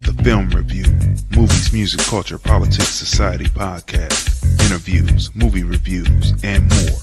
The 0.00 0.12
Film 0.22 0.50
Review, 0.50 0.84
Movies, 1.36 1.72
Music, 1.72 2.00
Culture, 2.00 2.38
Politics, 2.38 2.88
Society 2.88 3.46
podcast, 3.46 4.44
interviews, 4.66 5.34
movie 5.34 5.64
reviews, 5.64 6.32
and 6.44 6.68
more. 6.68 6.98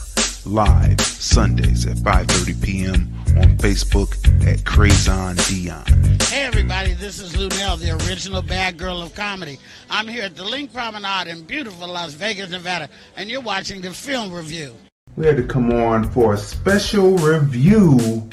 Live 0.45 0.99
Sundays 1.01 1.85
at 1.85 1.97
5:30 1.97 2.61
p.m. 2.63 3.13
on 3.37 3.57
Facebook 3.57 4.13
at 4.45 4.63
Crazon 4.65 5.35
Dion. 5.47 5.85
Hey 6.23 6.43
everybody, 6.43 6.93
this 6.93 7.19
is 7.19 7.33
Luenell, 7.33 7.79
the 7.79 7.91
original 8.07 8.41
bad 8.41 8.77
girl 8.77 9.01
of 9.01 9.15
comedy. 9.15 9.57
I'm 9.89 10.07
here 10.07 10.23
at 10.23 10.35
the 10.35 10.43
LINQ 10.43 10.73
Promenade 10.73 11.27
in 11.27 11.43
beautiful 11.43 11.87
Las 11.87 12.13
Vegas, 12.13 12.49
Nevada, 12.49 12.89
and 13.15 13.29
you're 13.29 13.41
watching 13.41 13.81
the 13.81 13.91
Film 13.91 14.31
Review. 14.33 14.73
We 15.15 15.25
had 15.25 15.37
to 15.37 15.43
come 15.43 15.71
on 15.71 16.09
for 16.11 16.33
a 16.33 16.37
special 16.37 17.17
review 17.17 18.29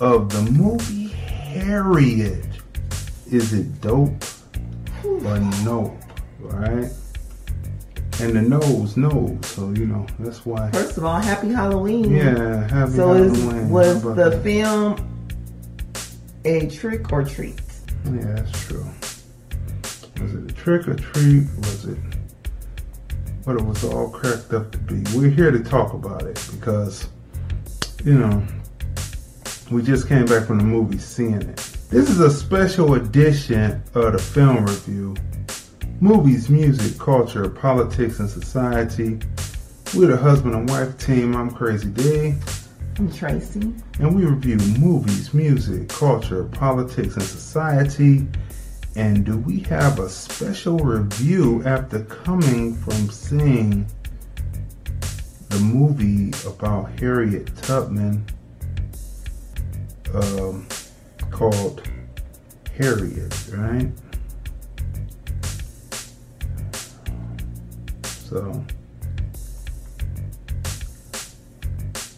of 0.00 0.30
the 0.32 0.42
movie 0.50 1.08
Harriet. 1.08 2.53
Is 3.34 3.52
it 3.52 3.80
dope 3.80 4.22
hmm. 5.02 5.26
or 5.26 5.40
nope? 5.64 6.00
Right? 6.38 6.88
And 8.20 8.36
the 8.36 8.42
nose 8.42 8.96
knows, 8.96 9.44
so 9.44 9.70
you 9.72 9.86
know 9.86 10.06
that's 10.20 10.46
why. 10.46 10.70
First 10.70 10.98
of 10.98 11.04
all, 11.04 11.18
happy 11.18 11.48
Halloween. 11.48 12.12
Yeah, 12.12 12.68
happy 12.68 12.92
So 12.92 13.12
Halloween. 13.12 13.68
was 13.70 14.04
the 14.04 14.14
that? 14.14 14.42
film 14.44 15.36
a 16.44 16.68
trick 16.68 17.12
or 17.12 17.24
treat? 17.24 17.60
Yeah, 18.04 18.34
that's 18.36 18.66
true. 18.66 18.86
Was 20.22 20.32
it 20.34 20.52
a 20.52 20.54
trick 20.54 20.86
or 20.86 20.94
treat? 20.94 21.48
Was 21.56 21.86
it 21.86 21.98
what 23.42 23.56
it 23.56 23.64
was 23.64 23.82
all 23.82 24.10
cracked 24.10 24.52
up 24.52 24.70
to 24.70 24.78
be? 24.78 25.02
We're 25.12 25.28
here 25.28 25.50
to 25.50 25.58
talk 25.58 25.92
about 25.92 26.22
it 26.22 26.40
because, 26.52 27.08
you 28.04 28.14
know, 28.14 28.46
we 29.72 29.82
just 29.82 30.06
came 30.06 30.26
back 30.26 30.46
from 30.46 30.58
the 30.58 30.64
movie 30.64 30.98
seeing 30.98 31.42
it. 31.42 31.73
This 31.90 32.10
is 32.10 32.20
a 32.20 32.30
special 32.30 32.94
edition 32.94 33.82
of 33.94 34.12
the 34.12 34.18
film 34.18 34.66
review. 34.66 35.14
Movies, 36.00 36.50
music, 36.50 36.98
culture, 36.98 37.48
politics, 37.48 38.18
and 38.18 38.28
society. 38.28 39.18
We're 39.94 40.08
the 40.08 40.16
husband 40.16 40.54
and 40.54 40.68
wife 40.68 40.98
team. 40.98 41.36
I'm 41.36 41.50
Crazy 41.50 41.88
Dee 41.90 42.34
I'm 42.98 43.10
Tracey. 43.12 43.72
and 44.00 44.14
we 44.14 44.24
review 44.24 44.56
movies, 44.78 45.32
music, 45.34 45.88
culture, 45.88 46.44
politics, 46.44 47.14
and 47.14 47.24
society. 47.24 48.26
And 48.96 49.24
do 49.24 49.36
we 49.38 49.60
have 49.60 49.98
a 49.98 50.08
special 50.08 50.78
review 50.78 51.62
after 51.64 52.00
coming 52.04 52.74
from 52.74 53.08
seeing 53.10 53.86
the 55.48 55.58
movie 55.58 56.32
about 56.46 56.98
Harriet 57.00 57.54
Tubman 57.56 58.24
um, 60.14 60.66
called 61.34 61.82
Harriet, 62.78 63.34
right? 63.52 63.90
So 68.04 68.64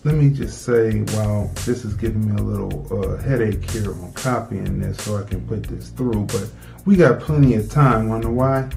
let 0.05 0.17
me 0.17 0.29
just 0.29 0.63
say 0.63 1.01
while 1.01 1.51
this 1.65 1.87
is 1.87 1.95
giving 1.95 2.31
me 2.31 2.39
a 2.39 2.45
little 2.45 2.87
uh, 2.93 3.17
headache 3.17 3.69
here 3.71 3.91
on 3.91 4.13
copying 4.13 4.81
this 4.81 4.99
so 4.99 5.17
I 5.17 5.23
can 5.23 5.47
put 5.49 5.63
this 5.63 5.89
through, 5.89 6.27
but 6.27 6.51
we 6.85 6.97
got 6.97 7.19
plenty 7.19 7.55
of 7.55 7.71
time. 7.71 8.11
Wonder 8.11 8.31
why? 8.31 8.69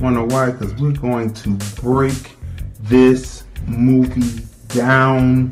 Wonder 0.00 0.24
why? 0.24 0.52
Because 0.52 0.72
we're 0.76 0.92
going 0.92 1.34
to 1.34 1.50
break 1.82 2.32
this 2.80 3.44
movie 3.66 4.42
down 4.68 5.50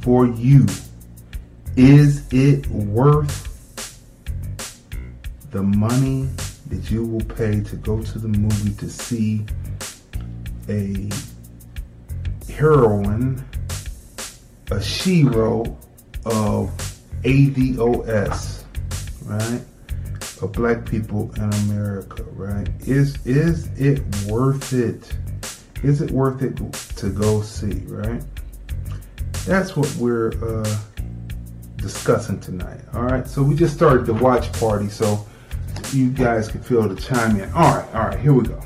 for 0.00 0.26
you. 0.26 0.66
Is 1.76 2.32
it 2.32 2.66
worth 2.68 3.50
the 5.50 5.62
money 5.62 6.28
that 6.68 6.90
you 6.90 7.04
will 7.04 7.24
pay 7.24 7.60
to 7.60 7.76
go 7.76 8.02
to 8.02 8.18
the 8.18 8.28
movie 8.28 8.74
to 8.74 8.88
see 8.88 9.44
a 10.68 11.10
heroine 12.52 13.44
a 14.70 14.76
shero 14.76 15.76
of 16.24 16.70
ADOS, 17.22 18.64
right? 19.24 19.60
Of 20.42 20.52
black 20.52 20.88
people 20.88 21.32
in 21.36 21.52
America, 21.64 22.24
right? 22.32 22.68
Is 22.80 23.24
is 23.26 23.68
it 23.78 24.02
worth 24.26 24.72
it? 24.72 25.16
Is 25.82 26.00
it 26.00 26.10
worth 26.10 26.42
it 26.42 26.56
to 26.96 27.10
go 27.10 27.42
see, 27.42 27.82
right? 27.86 28.22
That's 29.46 29.76
what 29.76 29.94
we're 29.96 30.32
uh, 30.42 30.78
discussing 31.84 32.40
tonight. 32.40 32.80
All 32.94 33.02
right. 33.02 33.28
So 33.28 33.42
we 33.42 33.54
just 33.54 33.74
started 33.74 34.06
the 34.06 34.14
watch 34.14 34.50
party, 34.54 34.88
so 34.88 35.26
you 35.92 36.08
guys 36.08 36.48
can 36.48 36.62
feel 36.62 36.88
the 36.88 36.98
chime 36.98 37.38
in. 37.38 37.52
All 37.52 37.76
right. 37.76 37.94
All 37.94 38.06
right. 38.06 38.18
Here 38.18 38.32
we 38.32 38.44
go. 38.44 38.58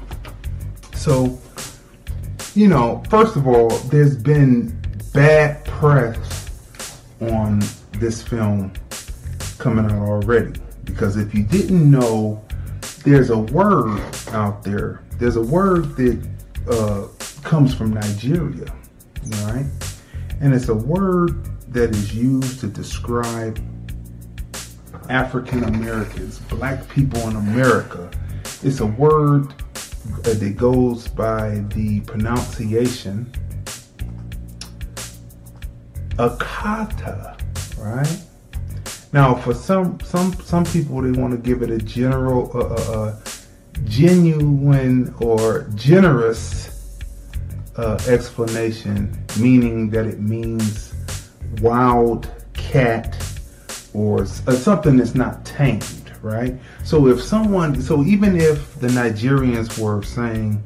So, 0.95 1.37
you 2.55 2.69
know, 2.69 3.03
first 3.11 3.35
of 3.35 3.49
all, 3.49 3.71
there's 3.91 4.17
been 4.17 4.81
bad 5.13 5.65
press 5.65 7.01
on 7.21 7.61
this 7.95 8.23
film 8.23 8.73
coming 9.59 9.85
out 9.87 10.09
already. 10.09 10.61
Because 10.85 11.17
if 11.17 11.35
you 11.35 11.43
didn't 11.43 11.91
know, 11.91 12.45
there's 13.03 13.31
a 13.31 13.39
word 13.39 14.01
out 14.29 14.63
there. 14.63 15.03
There's 15.19 15.35
a 15.35 15.43
word 15.43 15.97
that 15.97 16.25
uh, 16.71 17.09
comes 17.43 17.75
from 17.75 17.95
Nigeria, 17.95 18.73
all 19.35 19.53
right? 19.53 19.67
And 20.41 20.55
it's 20.55 20.69
a 20.69 20.75
word 20.75 21.48
that 21.71 21.91
is 21.91 22.15
used 22.15 22.61
to 22.61 22.67
describe 22.67 23.59
African 25.09 25.65
Americans, 25.65 26.39
black 26.39 26.89
people 26.89 27.21
in 27.29 27.37
America. 27.37 28.11
It's 28.63 28.81
a 28.81 28.87
word 28.87 29.55
that 30.23 30.57
goes 30.57 31.09
by 31.09 31.65
the 31.75 32.01
pronunciation 32.01 33.33
akata, 36.19 37.39
right? 37.79 38.21
Now, 39.13 39.35
for 39.35 39.55
some 39.55 39.99
some 40.01 40.35
some 40.35 40.65
people, 40.65 41.01
they 41.01 41.19
want 41.19 41.33
to 41.33 41.39
give 41.39 41.63
it 41.63 41.71
a 41.71 41.79
general, 41.79 42.51
uh, 42.55 42.93
uh, 42.93 43.21
genuine 43.85 45.15
or 45.21 45.69
generous 45.75 47.01
uh, 47.77 47.99
explanation, 48.07 49.25
meaning 49.39 49.89
that 49.91 50.07
it 50.07 50.21
means 50.21 50.88
wild 51.61 52.31
cat 52.55 53.17
or 53.95 54.23
uh, 54.23 54.27
something 54.53 54.97
that's 54.97 55.15
not 55.15 55.45
tamed, 55.45 56.13
right? 56.23 56.55
So 56.85 57.09
if 57.09 57.23
someone, 57.23 57.81
so 57.81 58.05
even 58.05 58.37
if 58.37 58.79
the 58.81 58.89
Nigerians 58.89 59.79
were 59.79 60.03
saying 60.03 60.63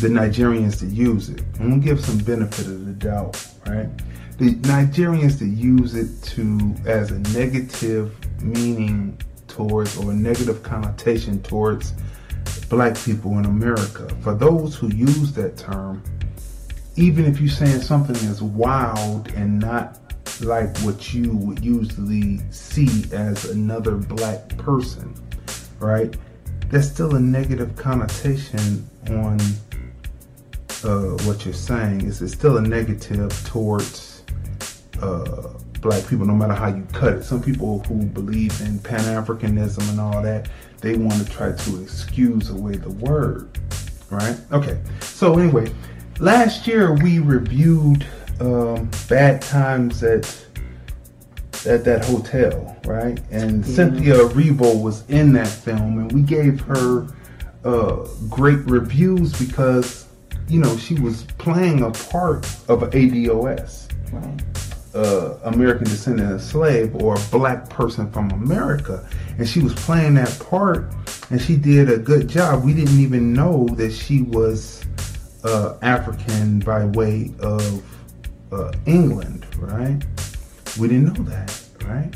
the 0.00 0.08
Nigerians 0.08 0.78
to 0.80 0.86
use 0.86 1.28
it, 1.28 1.42
I'm 1.58 1.70
gonna 1.70 1.82
give 1.82 2.04
some 2.04 2.18
benefit 2.18 2.66
of 2.66 2.86
the 2.86 2.92
doubt, 2.92 3.46
right? 3.66 3.88
The 4.38 4.54
Nigerians 4.54 5.38
to 5.40 5.46
use 5.46 5.94
it 5.94 6.22
to 6.30 6.74
as 6.86 7.10
a 7.10 7.18
negative 7.34 8.14
meaning 8.42 9.20
towards 9.48 9.98
or 9.98 10.12
a 10.12 10.14
negative 10.14 10.62
connotation 10.62 11.42
towards 11.42 11.92
black 12.70 12.96
people 12.96 13.38
in 13.38 13.44
America. 13.44 14.08
For 14.22 14.34
those 14.34 14.76
who 14.76 14.88
use 14.88 15.32
that 15.32 15.56
term, 15.58 16.02
even 16.96 17.24
if 17.24 17.40
you're 17.40 17.48
saying 17.48 17.80
something 17.80 18.16
is 18.16 18.42
wild 18.42 19.28
and 19.32 19.58
not 19.58 19.98
like 20.42 20.76
what 20.78 21.12
you 21.12 21.36
would 21.36 21.64
usually 21.64 22.38
see 22.50 23.04
as 23.12 23.44
another 23.46 23.96
black 23.96 24.48
person, 24.58 25.14
right? 25.78 26.14
That's 26.68 26.88
still 26.88 27.16
a 27.16 27.20
negative 27.20 27.76
connotation 27.76 28.88
on 29.10 29.38
uh, 30.84 31.16
what 31.24 31.44
you're 31.44 31.54
saying. 31.54 32.06
It's, 32.06 32.20
it's 32.20 32.32
still 32.32 32.56
a 32.56 32.62
negative 32.62 33.32
towards 33.46 34.22
uh, 35.02 35.54
black 35.80 36.06
people, 36.06 36.26
no 36.26 36.34
matter 36.34 36.54
how 36.54 36.68
you 36.68 36.86
cut 36.92 37.14
it. 37.14 37.24
Some 37.24 37.42
people 37.42 37.80
who 37.80 38.04
believe 38.04 38.58
in 38.62 38.78
Pan 38.78 39.00
Africanism 39.00 39.88
and 39.90 40.00
all 40.00 40.22
that, 40.22 40.48
they 40.80 40.96
want 40.96 41.24
to 41.24 41.30
try 41.30 41.52
to 41.52 41.82
excuse 41.82 42.50
away 42.50 42.76
the 42.76 42.90
word, 42.90 43.58
right? 44.10 44.38
Okay, 44.52 44.80
so 45.00 45.38
anyway, 45.38 45.72
last 46.20 46.66
year 46.66 46.92
we 46.94 47.18
reviewed 47.18 48.06
um, 48.40 48.90
Bad 49.08 49.42
Times 49.42 50.02
at 50.02 50.36
at 51.66 51.84
that 51.84 52.02
hotel, 52.06 52.74
right? 52.86 53.20
And 53.30 53.64
Cynthia 53.66 54.14
Erivo 54.14 54.80
was 54.82 55.04
in 55.10 55.34
that 55.34 55.48
film, 55.48 55.98
and 55.98 56.10
we 56.12 56.22
gave 56.22 56.58
her 56.62 57.06
uh, 57.66 58.06
great 58.30 58.60
reviews 58.60 59.38
because 59.38 60.06
you 60.48 60.58
know 60.60 60.76
she 60.78 60.94
was 60.94 61.24
playing 61.38 61.82
a 61.82 61.90
part 61.90 62.46
of 62.68 62.80
ADOS, 62.92 63.88
Right. 64.10 64.42
uh, 64.94 65.34
American 65.44 65.84
descendant 65.84 66.32
of 66.32 66.42
slave, 66.42 66.94
or 66.96 67.16
a 67.16 67.20
black 67.30 67.68
person 67.68 68.10
from 68.10 68.30
America, 68.30 69.06
and 69.36 69.46
she 69.46 69.60
was 69.60 69.74
playing 69.74 70.14
that 70.14 70.34
part, 70.40 70.90
and 71.30 71.40
she 71.42 71.56
did 71.56 71.90
a 71.90 71.98
good 71.98 72.26
job. 72.26 72.64
We 72.64 72.72
didn't 72.72 72.98
even 73.00 73.34
know 73.34 73.66
that 73.76 73.92
she 73.92 74.22
was 74.22 74.82
uh, 75.44 75.76
African 75.82 76.60
by 76.60 76.84
way 76.86 77.32
of 77.40 77.82
uh, 78.52 78.72
England, 78.86 79.46
right? 79.58 80.02
We 80.78 80.88
didn't 80.88 81.18
know 81.18 81.24
that, 81.24 81.60
right? 81.84 82.14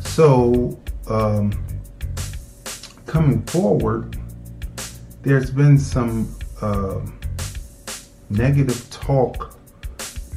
So, 0.00 0.78
um, 1.08 1.52
coming 3.06 3.42
forward, 3.46 4.18
there's 5.22 5.50
been 5.50 5.78
some 5.78 6.34
uh, 6.60 7.00
negative 8.30 8.88
talk 8.90 9.54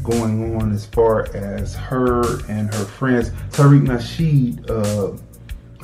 going 0.04 0.56
on 0.56 0.72
as 0.72 0.86
far 0.86 1.36
as 1.36 1.76
her 1.76 2.44
and 2.50 2.74
her 2.74 2.86
friends. 2.86 3.30
Tariq 3.52 3.86
Nasheed 3.88 4.70
uh, 4.70 5.18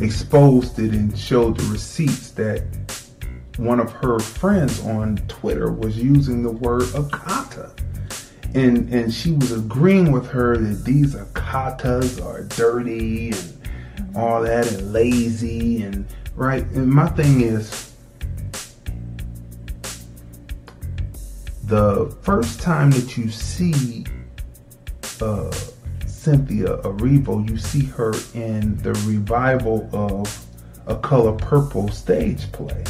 exposed 0.04 0.80
it 0.80 0.94
and 0.94 1.18
showed 1.18 1.58
the 1.58 1.72
receipts 1.72 2.32
that 2.32 2.64
one 3.58 3.80
of 3.80 3.92
her 3.92 4.20
friends 4.20 4.84
on 4.86 5.18
Twitter 5.28 5.72
was 5.72 5.98
using 5.98 6.44
the 6.44 6.52
word 6.52 6.84
akata. 6.84 7.74
And, 8.56 8.92
and 8.94 9.14
she 9.14 9.34
was 9.34 9.52
agreeing 9.52 10.12
with 10.12 10.28
her 10.30 10.58
that 10.58 10.86
these 10.86 11.16
akatas 11.16 12.24
are 12.24 12.44
dirty 12.44 13.32
and 13.32 14.16
all 14.16 14.42
that 14.42 14.72
and 14.72 14.94
lazy 14.94 15.84
and 15.84 16.08
right. 16.36 16.64
And 16.68 16.90
my 16.90 17.08
thing 17.08 17.42
is, 17.42 17.94
the 21.64 22.16
first 22.22 22.62
time 22.62 22.92
that 22.92 23.18
you 23.18 23.30
see 23.30 24.06
uh, 25.22 25.52
Cynthia 26.06 26.78
Erivo, 26.78 27.48
you 27.50 27.58
see 27.58 27.86
her 27.86 28.14
in 28.34 28.78
the 28.78 28.94
revival 29.06 29.90
of 29.94 30.47
a 30.88 30.96
Color 30.96 31.34
Purple 31.34 31.90
stage 31.90 32.52
play, 32.52 32.84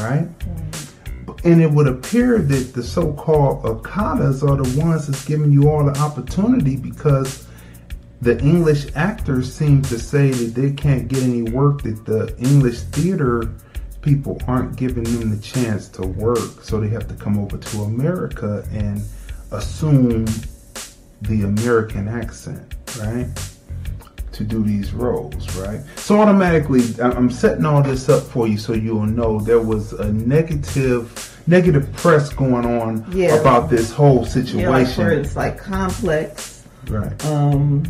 right? 0.00 0.26
Mm-hmm. 0.38 1.46
And 1.46 1.62
it 1.62 1.70
would 1.70 1.86
appear 1.86 2.38
that 2.38 2.72
the 2.72 2.82
so-called 2.82 3.64
akatas 3.64 4.42
are 4.42 4.62
the 4.62 4.80
ones 4.80 5.06
that's 5.06 5.24
giving 5.24 5.52
you 5.52 5.68
all 5.68 5.84
the 5.84 5.98
opportunity 5.98 6.76
because 6.76 7.46
the 8.22 8.40
English 8.40 8.86
actors 8.94 9.52
seem 9.52 9.82
to 9.82 9.98
say 9.98 10.30
that 10.30 10.54
they 10.54 10.72
can't 10.72 11.08
get 11.08 11.22
any 11.22 11.42
work, 11.42 11.82
that 11.82 12.06
the 12.06 12.34
English 12.38 12.80
theater 12.80 13.52
people 14.00 14.40
aren't 14.46 14.76
giving 14.76 15.04
them 15.04 15.30
the 15.30 15.42
chance 15.42 15.88
to 15.88 16.06
work, 16.06 16.62
so 16.62 16.80
they 16.80 16.88
have 16.88 17.08
to 17.08 17.14
come 17.14 17.38
over 17.38 17.58
to 17.58 17.82
America 17.82 18.66
and 18.72 19.02
assume 19.50 20.24
the 21.22 21.42
American 21.42 22.08
accent, 22.08 22.74
right? 22.98 23.28
To 24.34 24.42
do 24.42 24.64
these 24.64 24.92
roles, 24.92 25.56
right? 25.58 25.80
So 25.94 26.20
automatically, 26.20 26.82
I'm 27.00 27.30
setting 27.30 27.64
all 27.64 27.82
this 27.84 28.08
up 28.08 28.24
for 28.24 28.48
you 28.48 28.58
so 28.58 28.72
you'll 28.72 29.06
know 29.06 29.38
there 29.38 29.60
was 29.60 29.92
a 29.92 30.12
negative, 30.12 31.40
negative 31.46 31.92
press 31.92 32.30
going 32.32 32.66
on 32.66 33.04
Yeah. 33.12 33.36
about 33.36 33.70
this 33.70 33.92
whole 33.92 34.14
Yeah, 34.14 34.20
like 34.70 34.86
situation, 34.88 35.04
for 35.04 35.10
it's 35.12 35.36
like 35.36 35.56
complex. 35.56 36.64
right? 36.88 37.24
um, 37.26 37.84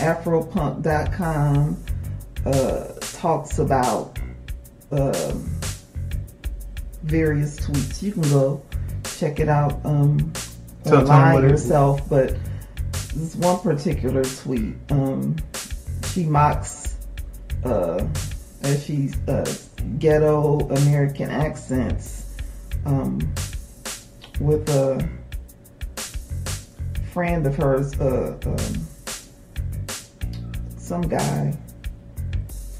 afropunk.com 0.00 1.76
uh, 2.46 2.84
talks 3.18 3.58
about 3.58 4.18
um, 4.92 5.50
various 7.02 7.58
tweets. 7.60 8.02
You 8.02 8.12
can 8.12 8.22
go 8.22 8.62
check 9.18 9.40
it 9.40 9.48
out 9.48 9.78
um, 9.84 10.32
Tell- 10.84 10.92
tell 10.92 11.00
'em 11.00 11.10
online 11.10 11.50
yourself, 11.50 12.08
but 12.08 12.34
this 13.14 13.34
one 13.36 13.58
particular 13.60 14.22
tweet, 14.24 14.74
um, 14.90 15.36
she 16.16 16.24
mocks 16.24 16.96
uh, 17.62 18.02
as 18.62 18.82
she's 18.82 19.14
uh, 19.28 19.44
ghetto 19.98 20.60
American 20.60 21.28
accents 21.28 22.24
um, 22.86 23.18
with 24.40 24.66
a 24.70 25.06
friend 27.12 27.46
of 27.46 27.54
hers, 27.56 28.00
uh, 28.00 28.34
um, 28.46 28.86
some 30.78 31.02
guy. 31.02 31.54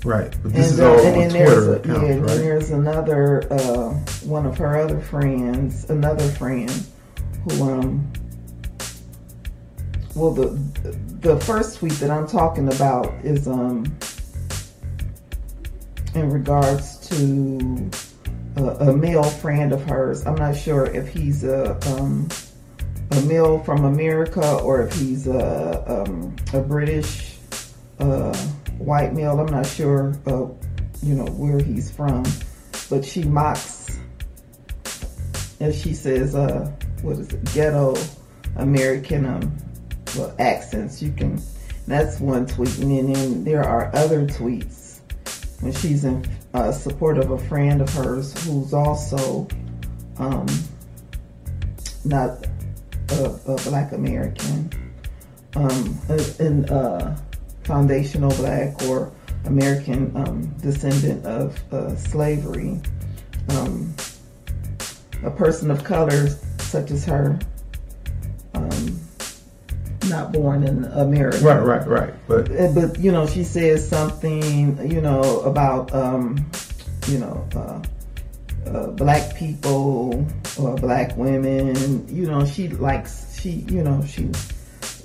Right. 0.03 0.35
But 0.43 0.55
this 0.55 0.73
is 0.73 0.81
uh, 0.81 0.91
all 0.91 0.99
and 1.01 1.25
on 1.25 1.29
Twitter 1.29 1.75
a, 1.75 1.77
accounts, 1.77 2.03
yeah, 2.03 2.09
and 2.09 2.23
right? 2.23 2.29
then 2.29 2.41
there's 2.41 2.71
another 2.71 3.53
uh, 3.53 3.91
one 4.25 4.47
of 4.47 4.57
her 4.57 4.79
other 4.79 5.01
friends, 5.01 5.91
another 5.91 6.27
friend 6.27 6.87
who 7.45 7.65
um 7.65 8.13
well 10.17 10.33
the 10.33 10.47
the 11.21 11.39
first 11.41 11.79
tweet 11.79 11.93
that 11.95 12.11
I'm 12.11 12.27
talking 12.27 12.69
about 12.73 13.15
is 13.25 13.47
um 13.47 13.85
in 16.15 16.31
regards 16.31 16.97
to 17.09 17.91
a, 18.57 18.65
a 18.89 18.97
male 18.97 19.23
friend 19.23 19.73
of 19.73 19.85
hers. 19.85 20.27
I'm 20.27 20.37
not 20.37 20.57
sure 20.57 20.87
if 20.87 21.09
he's 21.09 21.45
a 21.45 21.79
um 21.95 22.29
a 23.11 23.21
male 23.23 23.59
from 23.61 23.85
America 23.85 24.59
or 24.59 24.83
if 24.83 24.93
he's 24.95 25.27
a 25.27 26.03
um, 26.03 26.35
a 26.53 26.61
British 26.61 27.37
uh, 27.99 28.37
white 28.79 29.15
male. 29.15 29.39
I'm 29.39 29.47
not 29.47 29.67
sure, 29.67 30.19
uh, 30.27 30.49
you 31.03 31.15
know, 31.15 31.27
where 31.27 31.61
he's 31.61 31.91
from, 31.91 32.25
but 32.91 33.05
she 33.05 33.23
mocks, 33.23 33.99
and 35.61 35.75
she 35.75 35.95
says, 35.95 36.35
uh, 36.35 36.71
"What 37.03 37.19
is 37.19 37.33
it? 37.33 37.45
Ghetto 37.55 37.97
American 38.57 39.27
um, 39.27 39.57
accents." 40.39 41.03
You 41.03 41.13
can. 41.13 41.41
That's 41.87 42.19
one 42.19 42.47
tweet, 42.47 42.79
and 42.79 43.15
then 43.15 43.45
there 43.45 43.63
are 43.63 43.95
other 43.95 44.27
tweets 44.27 44.99
when 45.61 45.73
she's 45.73 46.05
in 46.05 46.25
uh, 46.53 46.73
support 46.73 47.19
of 47.19 47.31
a 47.31 47.39
friend 47.39 47.81
of 47.81 47.93
hers 47.93 48.33
who's 48.45 48.75
also 48.75 49.47
um, 50.19 50.47
not 52.05 52.47
a, 53.11 53.25
a 53.47 53.57
black 53.63 53.93
American, 53.93 54.71
um, 55.55 55.99
in 56.39 56.65
uh, 56.67 57.17
foundational 57.65 58.31
black 58.37 58.83
or 58.85 59.13
American 59.45 60.15
um, 60.17 60.47
descendant 60.61 61.25
of 61.25 61.73
uh, 61.73 61.95
slavery, 61.97 62.81
um, 63.51 63.95
a 65.25 65.31
person 65.31 65.71
of 65.71 65.85
color 65.85 66.29
such 66.59 66.91
as 66.91 67.05
her, 67.05 67.39
um, 68.55 68.96
not 70.09 70.33
born 70.33 70.63
in 70.65 70.85
America. 70.85 71.39
Right, 71.39 71.61
right, 71.61 71.87
right. 71.87 72.15
But 72.29 72.51
Uh, 72.51 72.73
but 72.75 72.99
you 72.99 73.13
know 73.13 73.27
she 73.27 73.45
says 73.45 73.87
something 73.87 74.79
you 74.91 75.01
know 75.01 75.41
about 75.41 75.93
um 75.95 76.45
you 77.09 77.19
know 77.19 77.47
uh, 77.55 77.83
uh 78.69 78.87
black 78.89 79.35
people 79.37 80.27
or 80.59 80.75
black 80.77 81.17
women 81.17 82.07
you 82.09 82.27
know 82.27 82.45
she 82.45 82.69
likes 82.69 83.39
she 83.41 83.51
you 83.69 83.83
know 83.83 84.03
she 84.05 84.29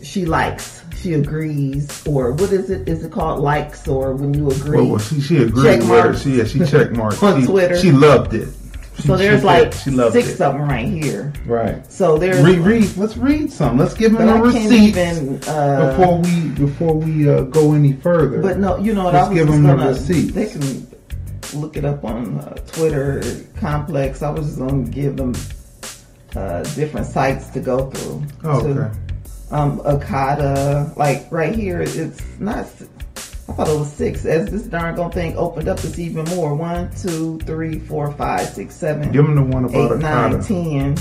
she 0.02 0.26
likes 0.26 0.82
she 0.98 1.14
agrees 1.14 2.06
or 2.08 2.32
what 2.32 2.52
is 2.52 2.70
it 2.70 2.88
is 2.88 3.04
it 3.04 3.12
called 3.12 3.40
likes 3.40 3.88
or 3.88 4.14
when 4.16 4.34
you 4.34 4.50
agree 4.50 4.78
well, 4.78 4.88
well 4.88 5.00
she 5.00 5.20
she 5.22 5.38
agreed 5.44 5.64
Check 5.64 5.80
with 5.80 5.88
mark. 5.90 6.06
her. 6.08 6.18
She 6.18 6.38
yeah, 6.38 6.44
she 6.46 6.60
checked 6.66 6.92
marked 6.94 7.22
On 7.28 7.42
she, 7.42 7.48
Twitter. 7.48 7.78
She 7.78 7.92
loved 7.92 8.34
it. 8.34 8.50
So 9.06 9.18
there's 9.18 9.44
like 9.44 9.74
said 9.74 9.84
she 9.84 9.92
loved 9.92 10.14
six 10.14 10.30
it. 10.30 10.42
of 10.42 10.54
them 10.54 10.62
right 10.64 10.88
here 10.88 11.34
Right. 11.46 11.86
so 11.92 12.18
there's 12.18 12.44
Read, 12.44 12.60
read. 12.60 12.98
Let's 12.98 13.18
read 13.18 13.52
some. 13.52 13.78
Let's 13.78 13.94
give 13.94 14.14
them 14.14 14.28
a 14.30 14.42
receipt 14.42 14.72
even 14.98 15.40
uh, 15.48 15.96
before 15.98 16.20
we 16.20 16.50
before 16.50 16.94
we 16.96 17.30
uh, 17.30 17.42
go 17.44 17.74
any 17.74 17.94
further. 17.94 18.42
But 18.42 18.60
no, 18.60 18.78
you 18.78 18.94
know 18.94 19.06
what? 19.06 19.14
Let's 19.14 19.26
I 19.28 19.30
was 19.30 19.38
give 19.40 19.48
just 19.48 19.58
them 19.58 19.64
the 19.68 19.76
gonna. 19.76 19.90
receipts. 19.90 20.34
They 20.34 20.46
can 20.48 21.60
look 21.62 21.78
it 21.78 21.86
up 21.86 22.04
on 22.06 22.40
uh, 22.40 22.54
Twitter, 22.68 23.22
Complex. 23.58 24.22
I 24.22 24.30
was 24.30 24.46
just 24.48 24.60
gonna 24.60 24.84
give 24.88 25.18
them 25.18 25.34
uh, 26.36 26.64
different 26.76 27.08
sites 27.08 27.50
to 27.50 27.60
go 27.60 27.90
through. 27.92 28.24
Oh, 28.44 28.62
to, 28.62 28.82
okay. 28.82 28.98
Um, 29.52 29.80
Akata, 29.80 30.96
like 30.96 31.28
right 31.32 31.54
here, 31.54 31.82
it's 31.82 32.22
not. 32.40 32.68
I 33.52 33.54
thought 33.54 33.68
it 33.68 33.78
was 33.78 33.92
six. 33.92 34.26
As 34.26 34.50
this 34.50 34.64
darn 34.64 34.96
gone 34.96 35.12
thing 35.12 35.36
opened 35.36 35.68
up, 35.68 35.84
it's 35.84 36.00
even 36.00 36.24
more. 36.36 36.56
One, 36.56 36.90
two, 36.96 37.38
three, 37.40 37.80
four, 37.80 38.10
five, 38.14 38.48
six, 38.48 38.74
seven, 38.74 39.12
Give 39.12 39.26
them 39.26 39.36
the 39.36 39.44
one 39.44 39.66
about 39.66 39.92
eight, 39.92 40.00
nine, 40.00 40.42
ten. 40.42 40.98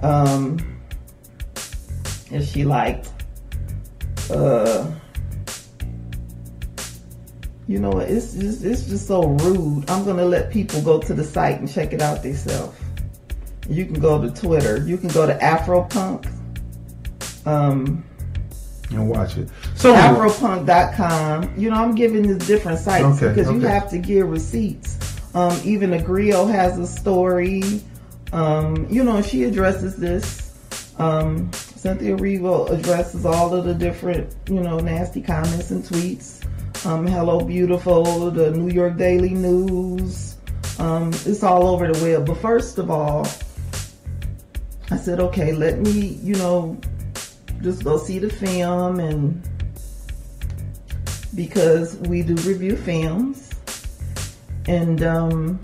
Um, 0.00 0.80
and 2.30 2.44
she 2.44 2.64
liked, 2.64 3.10
uh, 4.30 4.88
you 7.66 7.80
know, 7.80 7.90
what, 7.90 8.08
it's 8.08 8.34
just 8.34 8.64
it's 8.64 8.84
just 8.84 9.08
so 9.08 9.24
rude. 9.24 9.90
I'm 9.90 10.04
gonna 10.04 10.24
let 10.24 10.52
people 10.52 10.80
go 10.82 11.00
to 11.00 11.12
the 11.12 11.24
site 11.24 11.58
and 11.58 11.68
check 11.68 11.92
it 11.92 12.00
out 12.00 12.22
themselves. 12.22 12.78
You 13.68 13.86
can 13.86 13.98
go 13.98 14.22
to 14.22 14.30
Twitter. 14.30 14.86
You 14.86 14.96
can 14.96 15.08
go 15.08 15.26
to 15.26 15.36
Afropunk. 15.38 16.30
Um, 17.44 18.04
and 18.90 19.08
watch 19.08 19.36
it. 19.36 19.48
So 19.76 19.94
Afropunk.com. 19.94 21.54
You 21.56 21.70
know, 21.70 21.76
I'm 21.76 21.94
giving 21.94 22.22
these 22.22 22.46
different 22.46 22.78
sites 22.78 23.22
Okay, 23.22 23.34
because 23.34 23.52
you 23.52 23.60
have 23.60 23.88
to 23.90 23.98
give 23.98 24.28
receipts. 24.28 24.98
Um, 25.34 25.58
even 25.64 25.90
the 25.90 26.02
Grio 26.02 26.46
has 26.46 26.78
a 26.78 26.86
story. 26.86 27.82
Um, 28.32 28.86
you 28.90 29.04
know, 29.04 29.22
she 29.22 29.44
addresses 29.44 29.96
this. 29.96 30.46
Um, 30.98 31.50
Cynthia 31.52 32.16
Erivo 32.16 32.68
addresses 32.70 33.24
all 33.24 33.54
of 33.54 33.64
the 33.64 33.74
different, 33.74 34.34
you 34.48 34.60
know, 34.60 34.78
nasty 34.78 35.22
comments 35.22 35.70
and 35.70 35.82
tweets. 35.82 36.44
Um, 36.84 37.06
Hello 37.06 37.40
Beautiful, 37.40 38.30
the 38.30 38.50
New 38.50 38.72
York 38.72 38.96
Daily 38.96 39.30
News. 39.30 40.36
Um, 40.78 41.08
it's 41.08 41.42
all 41.42 41.68
over 41.68 41.92
the 41.92 42.04
web. 42.04 42.26
But 42.26 42.38
first 42.38 42.78
of 42.78 42.90
all, 42.90 43.26
I 44.90 44.96
said, 44.96 45.20
okay, 45.20 45.52
let 45.52 45.78
me, 45.78 46.18
you 46.22 46.34
know, 46.34 46.78
just 47.62 47.84
go 47.84 47.98
see 47.98 48.18
the 48.18 48.30
film 48.30 49.00
and 49.00 49.42
because 51.34 51.96
we 52.08 52.22
do 52.22 52.34
review 52.36 52.76
films. 52.76 53.50
And 54.66 55.02
um 55.02 55.60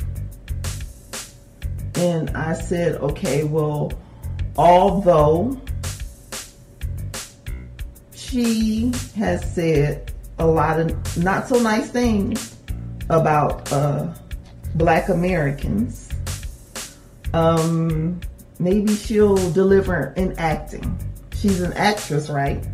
and 1.95 2.31
I 2.31 2.55
said 2.55 2.97
okay 2.97 3.45
well 3.45 3.93
although 4.57 5.59
she 8.15 8.93
has 9.17 9.55
said 9.55 10.13
a 10.39 10.47
lot 10.47 10.81
of 10.81 11.17
not 11.23 11.49
so 11.49 11.59
nice 11.59 11.91
things 11.91 12.57
about 13.09 13.71
uh 13.73 14.13
black 14.75 15.09
Americans 15.09 16.11
um 17.33 18.21
maybe 18.59 18.95
she'll 18.95 19.51
deliver 19.53 20.13
in 20.17 20.39
acting 20.39 20.99
she's 21.39 21.61
an 21.61 21.73
actress 21.75 22.29
right 22.31 22.65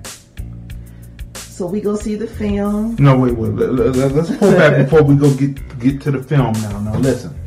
so 1.37 1.67
we 1.67 1.81
go 1.81 1.95
see 1.97 2.15
the 2.15 2.27
film 2.27 2.97
No, 2.99 3.17
wait, 3.19 3.37
wait. 3.37 3.53
Let, 3.53 3.73
let, 3.75 3.95
let- 3.97 4.13
let's 4.13 4.37
pull 4.37 4.53
back 4.53 4.77
before 4.85 5.03
we 5.03 5.17
go 5.17 5.33
get 5.35 5.79
get 5.79 6.01
to 6.03 6.11
the 6.11 6.23
film 6.23 6.53
now. 6.63 6.81
Now, 6.81 6.97
listen. 6.99 7.39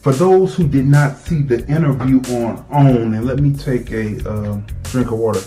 For 0.00 0.12
those 0.14 0.54
who 0.54 0.66
did 0.66 0.86
not 0.86 1.18
see 1.18 1.42
the 1.42 1.58
interview 1.68 2.20
on 2.34 2.64
OWN, 2.70 3.14
and 3.14 3.26
let 3.26 3.38
me 3.40 3.52
take 3.52 3.90
a 3.92 4.16
uh, 4.28 4.60
drink 4.84 5.10
of 5.12 5.18
water. 5.18 5.42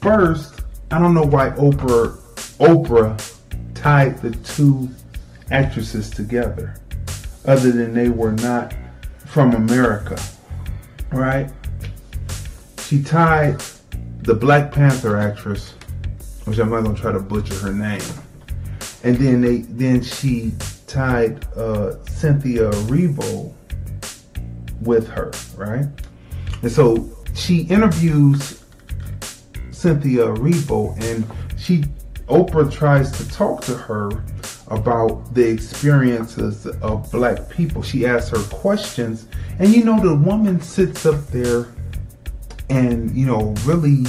First, 0.00 0.60
I 0.90 0.98
don't 0.98 1.14
know 1.14 1.24
why 1.24 1.50
Oprah 1.50 2.16
Oprah 2.58 3.18
tied 3.74 4.18
the 4.22 4.30
two 4.30 4.88
actresses 5.50 6.08
together, 6.08 6.76
other 7.46 7.72
than 7.72 7.94
they 7.94 8.08
were 8.10 8.32
not 8.32 8.74
from 9.26 9.54
America, 9.54 10.20
right? 11.12 11.50
She 12.80 13.02
tied 13.02 13.60
the 14.22 14.34
Black 14.34 14.72
Panther 14.72 15.16
actress, 15.16 15.74
which 16.44 16.58
I'm 16.58 16.70
not 16.70 16.82
gonna 16.82 16.98
try 16.98 17.12
to 17.12 17.20
butcher 17.20 17.54
her 17.56 17.72
name, 17.72 18.02
and 19.02 19.16
then 19.16 19.40
they 19.40 19.58
then 19.58 20.02
she 20.02 20.52
tied 20.86 21.44
uh, 21.56 22.02
Cynthia 22.04 22.70
Erivo 22.70 23.52
with 24.82 25.08
her, 25.08 25.32
right? 25.56 25.86
And 26.62 26.70
so 26.70 27.10
she 27.34 27.62
interviews 27.62 28.62
Cynthia 29.70 30.26
Erivo, 30.26 30.94
and 31.02 31.24
she 31.58 31.84
Oprah 32.28 32.70
tries 32.70 33.10
to 33.12 33.28
talk 33.30 33.62
to 33.62 33.74
her 33.74 34.24
about 34.72 35.34
the 35.34 35.48
experiences 35.48 36.66
of 36.66 37.10
black 37.12 37.48
people. 37.48 37.82
She 37.82 38.06
asks 38.06 38.30
her 38.30 38.42
questions, 38.56 39.28
and 39.58 39.68
you 39.68 39.84
know 39.84 40.00
the 40.00 40.16
woman 40.16 40.60
sits 40.60 41.06
up 41.06 41.26
there 41.28 41.68
and 42.72 43.14
you 43.14 43.26
know 43.26 43.54
really 43.64 44.04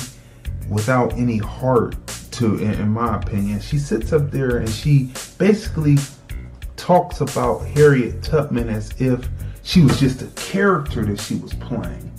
without 0.70 1.14
any 1.14 1.38
heart 1.38 1.96
to 2.32 2.58
in, 2.58 2.90
my 2.90 3.18
opinion 3.18 3.60
she 3.60 3.78
sits 3.78 4.14
up 4.14 4.32
there 4.32 4.58
and 4.58 4.70
she 4.70 5.12
basically 5.38 5.98
talks 6.78 7.22
about 7.22 7.60
harriet 7.60 8.24
tubman 8.24 8.70
as 8.70 8.90
if 9.00 9.28
she 9.64 9.82
was 9.82 10.00
just 10.00 10.22
a 10.22 10.28
character 10.28 11.04
that 11.04 11.20
she 11.20 11.36
was 11.36 11.54
playing 11.56 12.12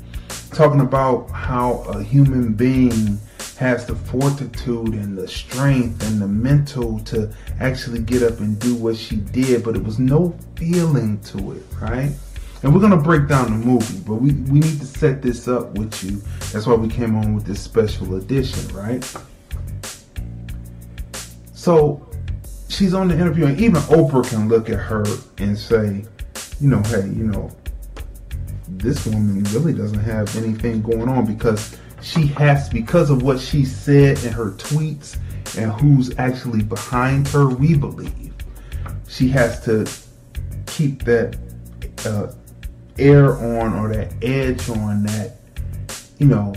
talking 0.51 0.81
about 0.81 1.29
how 1.31 1.83
a 1.89 2.03
human 2.03 2.53
being 2.53 3.19
has 3.57 3.87
the 3.87 3.95
fortitude 3.95 4.95
and 4.95 5.17
the 5.17 5.29
strength 5.29 6.07
and 6.09 6.21
the 6.21 6.27
mental 6.27 6.99
to 7.01 7.33
actually 7.61 8.01
get 8.01 8.23
up 8.23 8.41
and 8.41 8.59
do 8.59 8.75
what 8.75 8.97
she 8.97 9.17
did 9.17 9.63
but 9.63 9.77
it 9.77 9.85
was 9.85 9.99
no 9.99 10.37
feeling 10.57 11.21
to 11.21 11.53
it 11.53 11.63
right 11.81 12.13
and 12.65 12.75
we're 12.75 12.81
gonna 12.81 12.97
break 12.97 13.29
down 13.29 13.61
the 13.61 13.67
movie, 13.67 14.01
but 14.07 14.15
we, 14.15 14.33
we 14.33 14.59
need 14.59 14.81
to 14.81 14.87
set 14.87 15.21
this 15.21 15.49
up 15.49 15.77
with 15.77 16.03
you. 16.03 16.23
That's 16.51 16.67
why 16.67 16.73
we 16.73 16.89
came 16.89 17.15
on 17.15 17.35
with 17.35 17.45
this 17.45 17.61
special 17.61 18.15
edition, 18.15 18.67
right? 18.75 19.05
So 21.53 22.09
she's 22.71 22.95
on 22.95 23.09
the 23.09 23.15
interview, 23.17 23.45
and 23.45 23.61
even 23.61 23.83
Oprah 23.83 24.27
can 24.27 24.49
look 24.49 24.71
at 24.71 24.79
her 24.79 25.05
and 25.37 25.59
say, 25.59 26.07
you 26.59 26.71
know, 26.71 26.81
hey, 26.85 27.03
you 27.03 27.25
know, 27.25 27.55
this 28.67 29.05
woman 29.05 29.45
really 29.53 29.75
doesn't 29.75 30.01
have 30.01 30.35
anything 30.35 30.81
going 30.81 31.07
on 31.07 31.27
because 31.27 31.77
she 32.05 32.27
has 32.27 32.69
because 32.69 33.09
of 33.09 33.23
what 33.23 33.41
she 33.41 33.65
said 33.65 34.23
in 34.25 34.33
her 34.33 34.51
tweets 34.53 35.17
and 35.57 35.73
who's 35.73 36.17
actually 36.19 36.63
behind 36.63 37.27
her. 37.29 37.49
We 37.49 37.75
believe 37.75 38.35
she 39.09 39.29
has 39.29 39.65
to 39.65 39.91
keep 40.67 41.05
that 41.05 41.39
uh, 42.05 42.33
air 42.99 43.33
on 43.33 43.73
or 43.73 43.89
that 43.95 44.13
edge 44.23 44.69
on 44.69 45.05
that, 45.05 45.37
you 46.19 46.27
know, 46.27 46.55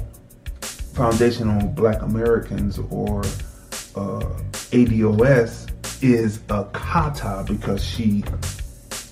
foundational 0.62 1.66
Black 1.70 2.02
Americans 2.02 2.80
or 2.90 3.22
uh, 3.96 4.28
ADOS 4.72 5.72
is 6.04 6.40
akata 6.40 7.48
because 7.48 7.84
she 7.84 8.24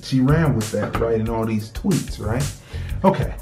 she 0.04 0.20
ran 0.20 0.54
with 0.56 0.70
that 0.72 1.00
right 1.00 1.20
in 1.20 1.30
all 1.30 1.46
these 1.46 1.72
tweets, 1.72 2.20
right? 2.20 2.46
Okay. 3.06 3.34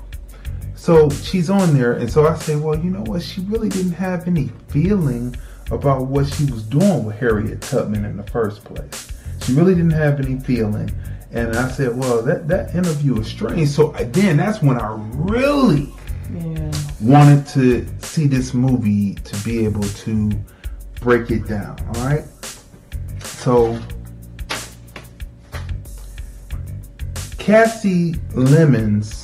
So 0.84 1.10
she's 1.10 1.50
on 1.50 1.74
there, 1.74 1.94
and 1.94 2.12
so 2.12 2.28
I 2.28 2.36
say, 2.36 2.58
well, 2.58 2.78
you 2.78 2.90
know 2.90 3.04
what? 3.04 3.22
She 3.22 3.40
really 3.40 3.70
didn't 3.70 3.94
have 3.94 4.28
any 4.28 4.50
feeling 4.68 5.34
about 5.72 6.08
what 6.08 6.28
she 6.28 6.44
was 6.52 6.62
doing 6.64 7.06
with 7.06 7.16
Harriet 7.16 7.62
Tubman 7.62 8.04
in 8.04 8.18
the 8.18 8.24
first 8.24 8.66
place. 8.66 9.08
She 9.44 9.54
really 9.54 9.76
didn't 9.76 9.92
have 9.92 10.20
any 10.20 10.42
feeling. 10.42 10.92
And 11.32 11.56
I 11.56 11.70
said, 11.70 11.96
well, 11.98 12.22
that, 12.24 12.50
that 12.50 12.76
interview 12.76 13.18
is 13.18 13.28
strange. 13.28 13.70
So 13.70 13.94
then 13.94 14.36
that's 14.36 14.62
when 14.62 14.78
I 14.78 14.94
really 15.14 15.88
yeah 16.34 16.74
wanted 17.00 17.48
to 17.54 17.88
see 18.02 18.28
this 18.28 18.54
movie 18.54 19.14
to 19.14 19.44
be 19.46 19.64
able 19.64 19.84
to 19.84 20.32
break 21.00 21.32
it 21.32 21.48
down. 21.48 21.80
All 21.96 22.06
right. 22.06 22.26
So 23.22 23.80
Kasi 27.38 28.16
Lemmons, 28.34 29.23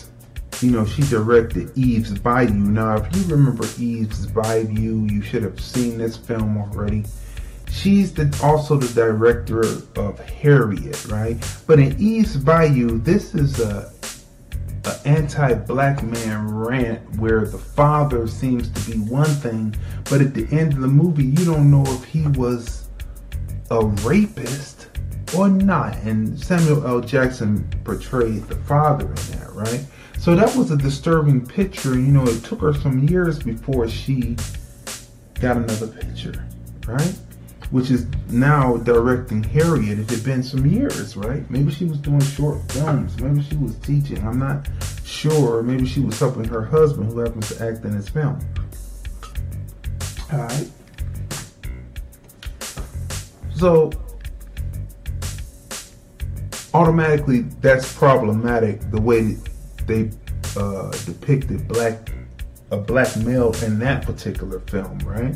you 0.61 0.71
know, 0.71 0.85
she 0.85 1.01
directed 1.03 1.71
Eve's 1.77 2.17
Bayou. 2.17 2.53
Now, 2.53 2.97
if 2.97 3.15
you 3.15 3.23
remember 3.35 3.65
Eve's 3.77 4.27
Bayou, 4.27 5.05
you 5.05 5.21
should 5.21 5.43
have 5.43 5.59
seen 5.59 5.97
this 5.97 6.17
film 6.17 6.57
already. 6.57 7.05
She's 7.69 8.13
the, 8.13 8.37
also 8.43 8.77
the 8.77 8.93
director 8.93 9.61
of 9.95 10.19
Harriet, 10.19 11.05
right? 11.05 11.37
But 11.67 11.79
in 11.79 11.97
Eve's 11.99 12.35
Bayou, 12.35 12.99
this 12.99 13.35
is 13.35 13.59
a 13.59 13.91
an 14.85 14.95
anti-black 15.05 16.01
man 16.03 16.47
rant 16.55 17.17
where 17.17 17.45
the 17.45 17.57
father 17.57 18.27
seems 18.27 18.69
to 18.69 18.91
be 18.91 18.97
one 18.97 19.25
thing, 19.25 19.75
but 20.09 20.21
at 20.21 20.33
the 20.33 20.47
end 20.57 20.73
of 20.73 20.79
the 20.79 20.87
movie, 20.87 21.25
you 21.25 21.45
don't 21.45 21.69
know 21.69 21.83
if 21.85 22.05
he 22.05 22.25
was 22.27 22.87
a 23.71 23.85
rapist 23.85 24.87
or 25.37 25.49
not. 25.49 25.97
And 25.97 26.39
Samuel 26.39 26.87
L. 26.87 27.01
Jackson 27.01 27.67
portrayed 27.83 28.43
the 28.47 28.55
father 28.55 29.05
in 29.05 29.39
that, 29.39 29.51
right? 29.53 29.85
So 30.19 30.35
that 30.35 30.53
was 30.55 30.69
a 30.69 30.77
disturbing 30.77 31.45
picture. 31.47 31.93
You 31.93 32.11
know, 32.11 32.27
it 32.27 32.43
took 32.43 32.59
her 32.59 32.73
some 32.73 33.07
years 33.07 33.39
before 33.39 33.87
she 33.87 34.35
got 35.39 35.55
another 35.55 35.87
picture, 35.87 36.45
right? 36.85 37.17
Which 37.71 37.89
is 37.89 38.05
now 38.29 38.77
directing 38.77 39.41
Harriet. 39.41 39.97
It 39.97 40.09
had 40.09 40.23
been 40.25 40.43
some 40.43 40.65
years, 40.65 41.15
right? 41.15 41.49
Maybe 41.49 41.71
she 41.71 41.85
was 41.85 41.99
doing 41.99 42.19
short 42.19 42.69
films. 42.71 43.19
Maybe 43.21 43.41
she 43.41 43.55
was 43.55 43.75
teaching. 43.77 44.21
I'm 44.27 44.37
not 44.39 44.67
sure. 45.05 45.63
Maybe 45.63 45.87
she 45.87 46.01
was 46.01 46.19
helping 46.19 46.43
her 46.45 46.65
husband, 46.65 47.13
who 47.13 47.19
happens 47.19 47.47
to 47.55 47.65
act 47.65 47.85
in 47.85 47.93
his 47.93 48.09
film. 48.09 48.39
All 50.33 50.39
right. 50.39 50.69
So 53.55 53.89
automatically, 56.73 57.41
that's 57.61 57.91
problematic. 57.97 58.91
The 58.91 58.99
way 58.99 59.37
they 59.89 60.11
uh, 60.55 60.91
depicted 61.05 61.67
black 61.67 62.11
a 62.71 62.77
black 62.77 63.17
male 63.17 63.51
in 63.63 63.79
that 63.79 64.05
particular 64.05 64.59
film, 64.59 64.99
right? 64.99 65.35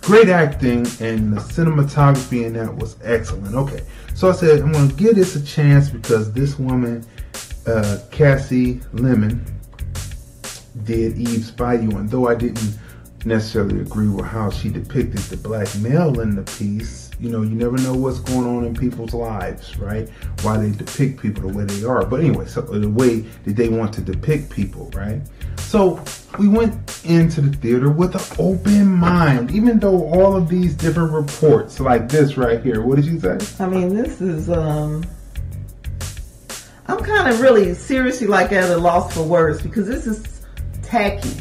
Great 0.00 0.28
acting 0.28 0.78
and 1.00 1.32
the 1.32 1.40
cinematography 1.40 2.44
in 2.44 2.54
that 2.54 2.74
was 2.74 2.96
excellent. 3.04 3.54
Okay, 3.54 3.82
so 4.14 4.28
I 4.28 4.32
said 4.32 4.60
I'm 4.60 4.72
gonna 4.72 4.92
give 4.94 5.14
this 5.14 5.36
a 5.36 5.44
chance 5.44 5.88
because 5.88 6.32
this 6.32 6.58
woman, 6.58 7.06
uh, 7.66 7.98
Kasi 8.10 8.80
Lemmon, 8.92 9.40
did 10.84 11.16
Eve's 11.16 11.52
Bayou, 11.52 11.96
and 11.96 12.10
though 12.10 12.26
I 12.28 12.34
didn't 12.34 12.76
necessarily 13.24 13.80
agree 13.80 14.08
with 14.08 14.26
how 14.26 14.50
she 14.50 14.68
depicted 14.68 15.18
the 15.18 15.36
black 15.36 15.68
male 15.78 16.20
in 16.20 16.36
the 16.36 16.42
piece, 16.42 17.10
you 17.20 17.30
know, 17.30 17.42
you 17.42 17.54
never 17.54 17.76
know 17.78 17.94
what's 17.94 18.20
going 18.20 18.46
on 18.46 18.64
in 18.64 18.74
people's 18.74 19.12
lives, 19.12 19.76
right? 19.78 20.08
Why 20.42 20.56
they 20.56 20.70
depict 20.70 21.20
people 21.20 21.48
the 21.48 21.56
way 21.56 21.64
they 21.64 21.84
are. 21.84 22.06
But 22.06 22.20
anyway, 22.20 22.46
so 22.46 22.60
the 22.60 22.88
way 22.88 23.20
that 23.44 23.56
they 23.56 23.68
want 23.68 23.92
to 23.94 24.00
depict 24.00 24.50
people, 24.50 24.90
right? 24.94 25.20
So 25.56 26.02
we 26.38 26.48
went 26.48 27.04
into 27.04 27.40
the 27.40 27.56
theater 27.56 27.90
with 27.90 28.14
an 28.14 28.36
open 28.38 28.86
mind, 28.86 29.50
even 29.50 29.80
though 29.80 30.04
all 30.12 30.36
of 30.36 30.48
these 30.48 30.74
different 30.74 31.12
reports, 31.12 31.80
like 31.80 32.08
this 32.08 32.36
right 32.36 32.62
here, 32.62 32.82
what 32.82 32.96
did 32.96 33.06
you 33.06 33.18
say? 33.18 33.38
I 33.58 33.68
mean, 33.68 33.94
this 33.94 34.20
is 34.20 34.48
um 34.48 35.04
I'm 36.86 36.98
kind 36.98 37.28
of 37.28 37.40
really 37.40 37.74
seriously 37.74 38.26
like 38.26 38.50
at 38.52 38.70
a 38.70 38.76
loss 38.78 39.12
for 39.12 39.22
words 39.22 39.60
because 39.60 39.86
this 39.86 40.06
is 40.06 40.40
tacky. 40.82 41.36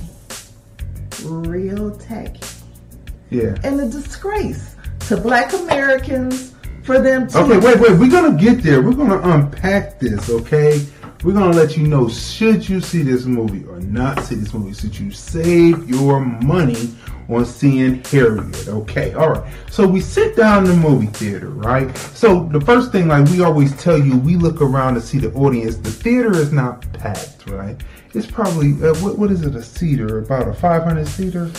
Real 1.28 1.92
tacky. 1.92 2.42
Yeah. 3.30 3.56
And 3.64 3.80
a 3.82 3.88
disgrace 3.90 4.76
to 5.08 5.18
black 5.18 5.54
Americans 5.54 6.56
for 6.84 7.00
them 7.00 7.28
to 7.28 7.40
Okay, 7.40 7.58
wait, 7.58 7.80
wait. 7.80 8.00
We're 8.00 8.10
gonna 8.10 8.38
get 8.38 8.64
there. 8.64 8.82
We're 8.82 8.94
gonna 8.94 9.20
unpack 9.20 10.00
this. 10.00 10.30
Okay, 10.30 10.86
we're 11.24 11.34
gonna 11.34 11.56
let 11.56 11.76
you 11.76 11.86
know 11.86 12.08
should 12.08 12.68
you 12.68 12.80
see 12.80 13.02
this 13.02 13.26
movie 13.26 13.66
or 13.66 13.82
not 13.82 14.24
see 14.24 14.36
this 14.36 14.54
movie. 14.54 14.74
Should 14.74 14.98
you 14.98 15.12
save 15.12 15.90
your 15.90 16.22
money 16.22 16.96
on 17.28 17.46
seeing 17.46 18.04
Harriet? 18.06 18.70
Okay, 18.70 19.14
all 19.14 19.32
right. 19.32 19.54
So 19.70 19.86
we 19.86 20.00
sit 20.00 20.38
down 20.38 20.66
in 20.66 20.82
the 20.82 20.90
movie 20.90 21.08
theater, 21.08 21.50
right? 21.50 21.96
So 21.98 22.48
the 22.54 22.62
first 22.62 22.94
thing, 22.94 23.10
like 23.10 23.28
we 23.30 23.44
always 23.44 23.76
tell 23.82 23.98
you, 23.98 24.18
we 24.18 24.38
look 24.38 24.62
around 24.62 24.94
to 24.94 25.02
see 25.02 25.18
the 25.18 25.34
audience. 25.34 25.76
The 25.76 25.92
theater 25.92 26.32
is 26.32 26.54
not 26.54 26.82
packed, 26.94 27.50
right? 27.50 27.76
It's 28.18 28.30
probably 28.30 28.72
uh, 28.86 28.94
what, 28.96 29.18
what 29.18 29.32
is 29.32 29.44
it? 29.44 29.56
A 29.56 29.62
seater? 29.62 30.20
About 30.20 30.48
a 30.48 30.54
500 30.54 31.08
seater? 31.08 31.52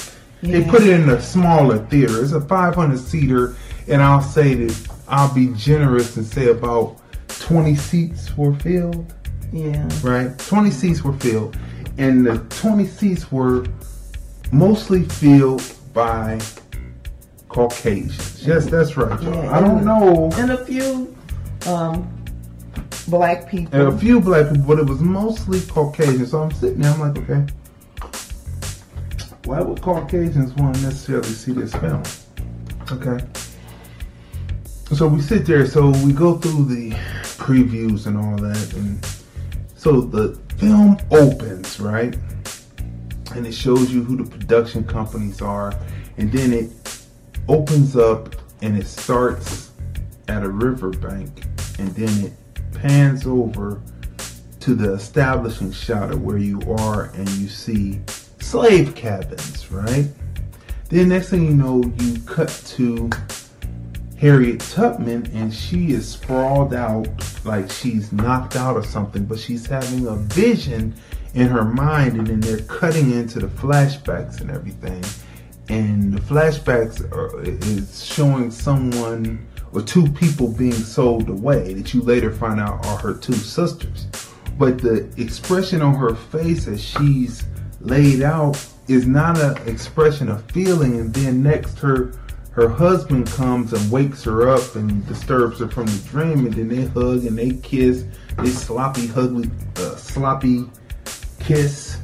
They 0.43 0.62
put 0.65 0.83
it 0.83 0.91
in 0.91 1.09
a 1.09 1.21
smaller 1.21 1.79
theater. 1.87 2.23
It's 2.23 2.33
a 2.33 2.41
500 2.41 2.99
seater, 2.99 3.57
and 3.88 4.03
I'll 4.03 4.21
say 4.23 4.55
that 4.55 4.88
I'll 5.09 5.33
be 5.35 5.53
generous 5.55 6.17
and 6.17 6.25
say 6.27 6.49
about 6.49 6.97
20 7.29 7.75
seats 7.77 8.37
were 8.37 8.55
filled, 8.55 9.12
Yeah. 9.53 9.88
right? 10.03 10.37
20 10.38 10.71
seats 10.71 11.03
were 11.03 11.15
filled, 11.15 11.57
and 11.97 12.25
the 12.27 12.38
20 12.50 12.87
seats 12.87 13.33
were 13.33 13.67
mostly 14.53 15.03
filled 15.05 15.62
by 15.93 16.38
Caucasians. 17.49 18.47
Yes, 18.47 18.67
that's 18.67 18.97
right. 18.97 19.21
Yeah, 19.23 19.50
I 19.57 19.61
don't 19.61 19.85
know. 19.85 20.31
And 20.35 20.53
a 20.53 20.65
few 20.65 21.15
um 21.67 22.09
black 23.09 23.49
people. 23.49 23.79
And 23.79 23.88
a 23.88 23.99
few 23.99 24.21
black 24.21 24.50
people, 24.50 24.67
but 24.67 24.79
it 24.79 24.87
was 24.87 25.00
mostly 25.00 25.61
Caucasian. 25.62 26.27
So 26.27 26.43
I'm 26.43 26.50
sitting 26.53 26.81
there, 26.81 26.93
I'm 26.93 27.00
like, 27.00 27.19
okay, 27.19 27.47
why 29.45 29.61
would 29.61 29.81
Caucasians 29.81 30.53
want 30.55 30.77
to 30.77 30.83
necessarily 30.83 31.29
see 31.29 31.53
this 31.53 31.73
film? 31.73 32.03
Okay. 32.93 33.25
So 34.93 35.07
we 35.07 35.21
sit 35.21 35.45
there, 35.45 35.67
so 35.67 35.91
we 36.05 36.12
go 36.12 36.38
through 36.38 36.65
the 36.65 36.91
previews 37.37 38.07
and 38.07 38.17
all 38.17 38.37
that, 38.37 38.73
and 38.75 39.05
so 39.77 40.00
the 40.00 40.35
film 40.57 40.99
opens, 41.11 41.79
right? 41.79 42.17
And 43.35 43.47
it 43.47 43.53
shows 43.53 43.93
you 43.93 44.03
who 44.03 44.17
the 44.17 44.25
production 44.29 44.85
companies 44.85 45.43
are, 45.43 45.75
and 46.17 46.33
then 46.33 46.53
it 46.53 46.71
opens 47.49 47.97
up 47.97 48.35
and 48.62 48.77
it 48.77 48.87
starts 48.87 49.73
at 50.29 50.43
a 50.43 50.49
riverbank, 50.49 51.45
and 51.79 51.88
then 51.95 52.27
it 52.27 52.33
pans 52.80 53.26
over 53.26 53.80
to 54.61 54.75
the 54.75 54.92
establishing 54.92 55.73
shot 55.73 56.11
of 56.11 56.23
where 56.23 56.38
you 56.38 56.61
are, 56.78 57.06
and 57.14 57.28
you 57.30 57.49
see 57.49 58.00
slave 58.40 58.94
cabins, 58.94 59.70
right? 59.70 60.06
Then 60.88 61.08
next 61.08 61.28
thing 61.30 61.44
you 61.44 61.54
know, 61.54 61.82
you 61.99 62.20
cut 62.20 62.49
to 62.76 63.11
Harriet 64.18 64.61
Tubman, 64.61 65.30
and 65.35 65.52
she 65.52 65.92
is 65.92 66.08
sprawled 66.08 66.75
out 66.75 67.08
like 67.44 67.70
she's 67.70 68.12
knocked 68.12 68.56
out 68.56 68.76
or 68.76 68.84
something, 68.84 69.25
but 69.25 69.38
she's 69.38 69.67
having 69.67 70.06
a 70.06 70.17
vision 70.17 70.95
in 71.34 71.49
her 71.49 71.64
mind, 71.64 72.17
and 72.17 72.26
then 72.26 72.41
they're 72.41 72.64
cutting 72.67 73.12
into 73.12 73.38
the 73.38 73.47
flashbacks 73.47 74.41
and 74.41 74.50
everything. 74.50 75.04
And 75.69 76.14
the 76.14 76.21
flashbacks 76.21 77.00
are, 77.12 77.43
is 77.43 78.04
showing 78.04 78.50
someone 78.50 79.47
or 79.73 79.83
two 79.83 80.11
people 80.13 80.49
being 80.49 80.73
sold 80.73 81.28
away 81.28 81.75
that 81.75 81.93
you 81.93 82.02
later 82.02 82.33
find 82.33 82.61
out 82.61 82.85
are 82.87 82.99
her 82.99 83.15
two 83.15 83.35
sisters. 83.35 84.07
But 84.59 84.78
the 84.78 85.09
expression 85.17 85.83
on 85.83 85.95
her 85.95 86.15
face 86.15 86.67
as 86.67 86.83
she's 86.83 87.45
laid 87.81 88.23
out 88.23 88.65
is 88.89 89.07
not 89.07 89.39
an 89.39 89.57
expression 89.69 90.28
of 90.28 90.43
feeling, 90.50 90.99
and 90.99 91.15
then 91.15 91.43
next 91.43 91.78
her 91.78 92.13
her 92.59 92.69
husband 92.69 93.28
comes 93.28 93.73
and 93.73 93.89
wakes 93.89 94.25
her 94.25 94.49
up 94.49 94.75
and 94.75 95.07
disturbs 95.07 95.61
her 95.61 95.69
from 95.69 95.87
the 95.87 96.09
dream, 96.09 96.45
and 96.45 96.54
then 96.54 96.67
they 96.67 96.87
hug 96.87 97.25
and 97.25 97.39
they 97.39 97.50
kiss, 97.50 98.04
they 98.37 98.49
sloppy 98.49 99.07
hugly, 99.07 99.49
uh, 99.76 99.95
sloppy 99.95 100.65
kiss, 101.39 101.99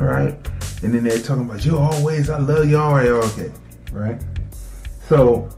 right? 0.00 0.34
And 0.82 0.94
then 0.94 1.04
they're 1.04 1.18
talking 1.18 1.44
about 1.44 1.66
you 1.66 1.78
always, 1.78 2.30
I 2.30 2.38
love 2.38 2.66
you, 2.66 2.78
all 2.78 2.94
right, 2.94 3.08
okay, 3.08 3.52
right? 3.92 4.18
So 5.06 5.50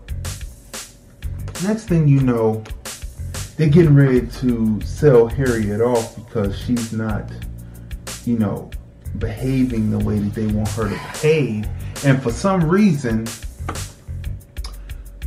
next 1.64 1.85
thing 1.85 2.07
you 2.09 2.20
know, 2.20 2.62
they're 3.57 3.68
getting 3.68 3.94
ready 3.94 4.27
to 4.27 4.81
sell 4.83 5.27
Harriet 5.27 5.81
off 5.81 6.16
because 6.16 6.59
she's 6.59 6.92
not, 6.92 7.31
you 8.24 8.38
know, 8.38 8.70
behaving 9.18 9.90
the 9.90 9.98
way 10.05 10.18
that 10.18 10.35
they 10.35 10.46
want 10.46 10.68
her 10.70 10.85
to 10.85 10.90
behave, 10.90 11.68
and 12.05 12.22
for 12.22 12.33
some 12.33 12.68
reason 12.68 13.27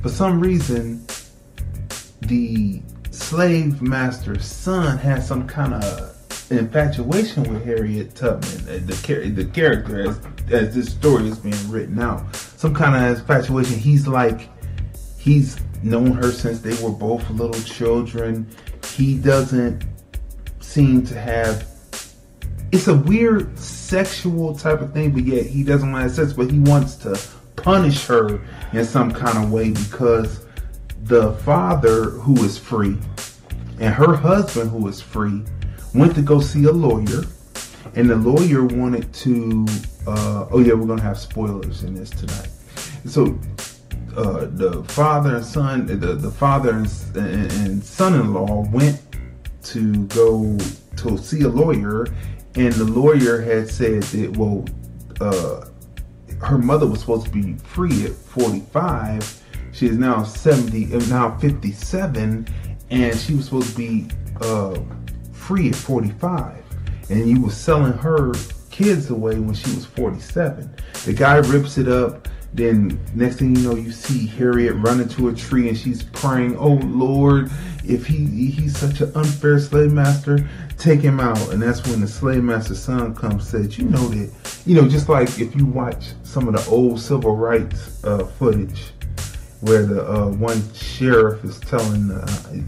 for 0.02 0.10
some 0.10 0.39
reason, 0.39 1.06
the 2.21 2.82
slave 3.12 3.82
master's 3.82 4.45
son 4.45 4.97
has 4.97 5.28
some 5.28 5.47
kind 5.47 5.73
of 5.73 6.52
infatuation 6.52 7.43
with 7.52 7.65
Harriet 7.65 8.15
Tubman, 8.15 8.69
uh, 8.69 8.80
the 8.86 8.97
char- 9.04 9.28
the 9.28 9.45
character 9.45 10.10
as 10.10 10.19
as 10.50 10.76
this 10.76 10.89
story 10.91 11.28
is 11.28 11.39
being 11.39 11.69
written 11.69 12.00
out. 12.00 12.34
Some 12.36 12.73
kind 12.73 12.95
of 12.95 13.19
infatuation. 13.19 13.78
He's 13.78 14.08
like, 14.08 14.50
he's 15.17 15.58
known 15.84 16.12
her 16.12 16.32
since 16.32 16.60
they 16.60 16.82
were 16.84 16.92
both 16.92 17.30
little 17.30 17.62
children. 17.62 18.48
He 18.94 19.18
doesn't 19.18 19.84
seem 20.60 21.06
to 21.06 21.20
have. 21.20 21.68
It's 22.72 22.88
a 22.88 22.96
weird 22.96 23.58
sexual 23.58 24.56
type 24.56 24.82
of 24.82 24.94
thing, 24.94 25.12
but 25.12 25.24
yet 25.24 25.46
he 25.46 25.63
doesn't 25.63 25.92
want 25.92 26.10
to 26.10 26.13
sex, 26.13 26.34
but 26.34 26.52
he 26.52 26.60
wants 26.60 26.96
to 26.98 27.20
punish 27.56 28.06
her 28.06 28.42
in 28.74 28.86
some 28.86 29.12
kind 29.12 29.38
of 29.44 29.52
way 29.52 29.72
because 29.72 30.46
the 31.04 31.34
father 31.44 32.06
who 32.12 32.36
is 32.44 32.58
free 32.58 32.98
and 33.80 33.94
her 33.94 34.16
husband 34.16 34.70
who 34.70 34.88
is 34.88 35.02
free 35.02 35.44
went 35.94 36.13
to 36.16 36.22
go 36.22 36.40
see 36.40 36.66
a 36.66 36.72
lawyer 36.72 37.24
and 37.96 38.10
the 38.10 38.16
lawyer 38.16 38.66
wanted 38.66 39.12
to 39.13 39.66
uh, 40.06 40.48
oh 40.52 40.60
yeah 40.60 40.74
we're 40.74 40.86
gonna 40.86 41.02
have 41.02 41.18
spoilers 41.18 41.84
in 41.84 41.94
this 41.94 42.10
tonight 42.10 42.50
so 43.06 43.38
uh, 44.17 44.47
the 44.51 44.84
father 44.86 45.36
and 45.36 45.45
son 45.45 45.86
the, 45.86 45.95
the 45.95 46.32
father 46.32 46.71
and, 46.71 46.88
and, 47.15 47.84
son-in-law 47.84 48.65
went 48.71 48.99
to 49.63 50.06
go 50.08 50.58
to 50.95 51.17
see 51.17 51.43
a 51.43 51.47
lawyer 51.47 52.08
and 52.56 52.73
the 52.73 52.84
lawyer 52.84 53.39
had 53.41 53.69
said 53.69 54.01
that 54.03 54.36
well 54.36 54.65
uh, 55.21 55.67
her 56.41 56.58
mother 56.58 56.86
was 56.86 57.01
supposed 57.01 57.25
to 57.25 57.32
be 57.32 57.53
free 57.53 58.06
at 58.06 58.12
45. 58.12 59.43
She 59.71 59.88
is 59.88 59.97
now 59.97 60.23
70, 60.23 60.93
uh, 60.93 60.99
now 61.08 61.38
57, 61.38 62.47
and 62.89 63.19
she 63.19 63.36
was 63.36 63.45
supposed 63.45 63.71
to 63.71 63.75
be 63.75 64.08
uh, 64.41 64.80
free 65.32 65.69
at 65.69 65.75
45. 65.75 66.63
And 67.10 67.30
you 67.30 67.41
were 67.41 67.51
selling 67.51 67.93
her 67.93 68.34
kids 68.69 69.10
away 69.10 69.39
when 69.39 69.53
she 69.53 69.73
was 69.73 69.86
47. 69.86 70.73
The 71.06 71.13
guy 71.13 71.38
rips 71.38 71.77
it 71.77 71.88
up. 71.88 72.27
Then 72.54 73.00
next 73.14 73.38
thing 73.38 73.56
you 73.56 73.62
know, 73.62 73.76
you 73.76 73.92
see 73.92 74.26
Harriet 74.26 74.76
run 74.78 75.02
into 75.02 75.30
a 75.30 75.34
tree 75.34 75.68
and 75.68 75.78
she's 75.78 76.04
praying, 76.04 76.58
"Oh 76.58 76.74
Lord, 76.74 77.52
if 77.86 78.06
he 78.06 78.26
he's 78.26 78.78
such 78.78 79.02
an 79.02 79.12
unfair 79.16 79.60
slave 79.60 79.92
master, 79.92 80.48
take 80.78 81.02
him 81.02 81.20
out." 81.20 81.52
And 81.52 81.62
that's 81.62 81.86
when 81.88 82.02
the 82.02 82.08
slave 82.08 82.44
master's 82.44 82.82
son 82.82 83.14
comes 83.14 83.48
says, 83.48 83.78
"You 83.78 83.86
know 83.86 84.08
that, 84.08 84.62
you 84.66 84.76
know, 84.76 84.88
just 84.88 85.10
like 85.10 85.28
if 85.40 85.56
you 85.56 85.66
watch 85.66 86.14
some 86.24 86.48
of 86.48 86.56
the 86.56 86.72
old 86.72 87.00
civil 87.00 87.36
rights 87.36 88.04
uh, 88.04 88.26
footage, 88.26 88.92
where 89.62 89.86
the 89.86 90.10
uh, 90.10 90.30
one 90.32 90.62
sheriff 90.74 91.44
is 91.44 91.60
telling 91.60 92.12
uh, 92.12 92.26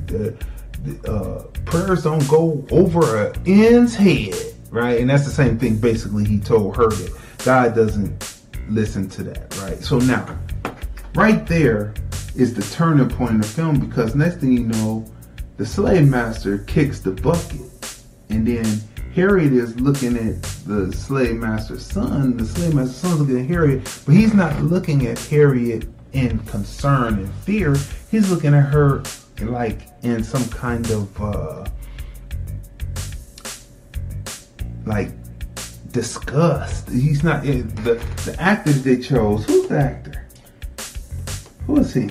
the, 0.08 0.36
the, 0.84 1.12
uh, 1.12 1.44
prayers 1.66 2.04
don't 2.04 2.28
go 2.28 2.66
over 2.72 3.26
a 3.26 3.34
end's 3.46 3.96
head, 3.96 4.36
right? 4.72 5.00
And 5.00 5.10
that's 5.10 5.26
the 5.26 5.32
same 5.32 5.58
thing. 5.58 5.78
Basically, 5.78 6.26
he 6.26 6.40
told 6.40 6.76
her 6.78 6.90
that 6.90 7.18
God 7.46 7.76
doesn't 7.76 8.29
listen 8.70 9.10
to 9.10 9.24
that, 9.24 9.58
right? 9.62 9.80
So 9.80 10.00
now, 10.00 10.38
right 11.16 11.46
there 11.48 11.94
is 12.36 12.54
the 12.54 12.62
turning 12.76 13.10
point 13.10 13.32
in 13.32 13.42
the 13.42 13.48
film 13.48 13.80
because 13.80 14.16
next 14.16 14.38
thing 14.38 14.54
you 14.54 14.66
know, 14.66 15.06
the 15.58 15.66
slave 15.66 16.08
master 16.08 16.60
kicks 16.60 17.00
the 17.00 17.12
bucket, 17.12 18.02
and 18.30 18.48
then 18.48 18.82
Harriet 19.14 19.52
is 19.52 19.80
looking 19.80 20.16
at 20.16 20.42
the 20.66 20.92
slave 20.94 21.36
master's 21.36 21.86
son. 21.86 22.38
The 22.38 22.46
slave 22.46 22.74
master's 22.74 22.96
son's 22.96 23.20
looking 23.20 23.40
at 23.40 23.48
Harriet, 23.48 24.02
but 24.06 24.16
he's 24.16 24.34
not 24.34 24.62
looking 24.62 25.08
at 25.08 25.20
Harriet 25.20 25.88
in 26.14 26.40
concern 26.40 27.20
and 27.20 27.34
fear. 27.44 27.76
He's 28.10 28.30
looking 28.32 28.54
at 28.54 28.66
her 28.66 29.04
like 29.42 29.82
in 30.04 30.24
some 30.24 30.48
kind 30.50 30.90
of 30.92 31.22
uh, 31.22 31.66
like 34.86 35.12
disgust. 35.92 36.90
He's 36.90 37.24
not 37.24 37.46
eh, 37.46 37.62
the 37.84 37.96
the 38.26 38.36
actor 38.40 38.72
they 38.72 38.98
chose. 38.98 39.46
Who's 39.46 39.68
the 39.68 39.80
actor? 39.80 40.26
Who 41.68 41.78
is 41.78 41.94
he? 41.94 42.10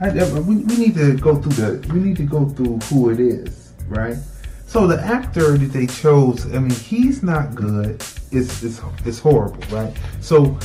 I- 0.00 0.10
we, 0.40 0.56
we 0.56 0.76
need 0.78 0.94
to 0.94 1.16
go 1.16 1.36
through 1.36 1.52
the 1.52 1.92
we 1.92 2.00
need 2.00 2.16
to 2.16 2.24
go 2.24 2.48
through 2.48 2.78
who 2.88 3.10
it 3.10 3.20
is, 3.20 3.72
right? 3.88 4.16
So 4.66 4.86
the 4.86 5.00
actor 5.00 5.58
that 5.58 5.72
they 5.72 5.86
chose, 5.86 6.46
I 6.54 6.58
mean, 6.60 6.70
he's 6.70 7.22
not 7.22 7.54
good. 7.54 8.02
It's 8.30 8.62
it's 8.62 8.80
it's 9.04 9.18
horrible, 9.18 9.62
right? 9.76 9.92
So 10.20 10.58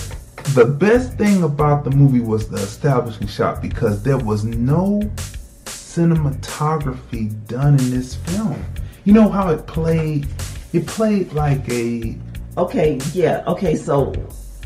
the 0.54 0.66
best 0.66 1.14
thing 1.18 1.42
about 1.44 1.84
the 1.84 1.90
movie 1.92 2.20
was 2.22 2.48
the 2.48 2.58
establishing 2.58 3.28
shot 3.28 3.62
because 3.64 4.04
there 4.04 4.18
was 4.20 4.44
no 4.46 5.02
cinematography 5.66 7.32
done 7.48 7.80
in 7.80 7.90
this 7.90 8.16
film. 8.16 8.64
You 9.06 9.14
know 9.14 9.30
how 9.30 9.50
it 9.50 9.66
played? 9.66 10.28
It 10.76 10.88
played 10.88 11.34
like 11.34 11.68
a 11.70 12.18
Okay, 12.58 13.00
yeah. 13.14 13.44
Okay, 13.48 13.76
so 13.76 14.14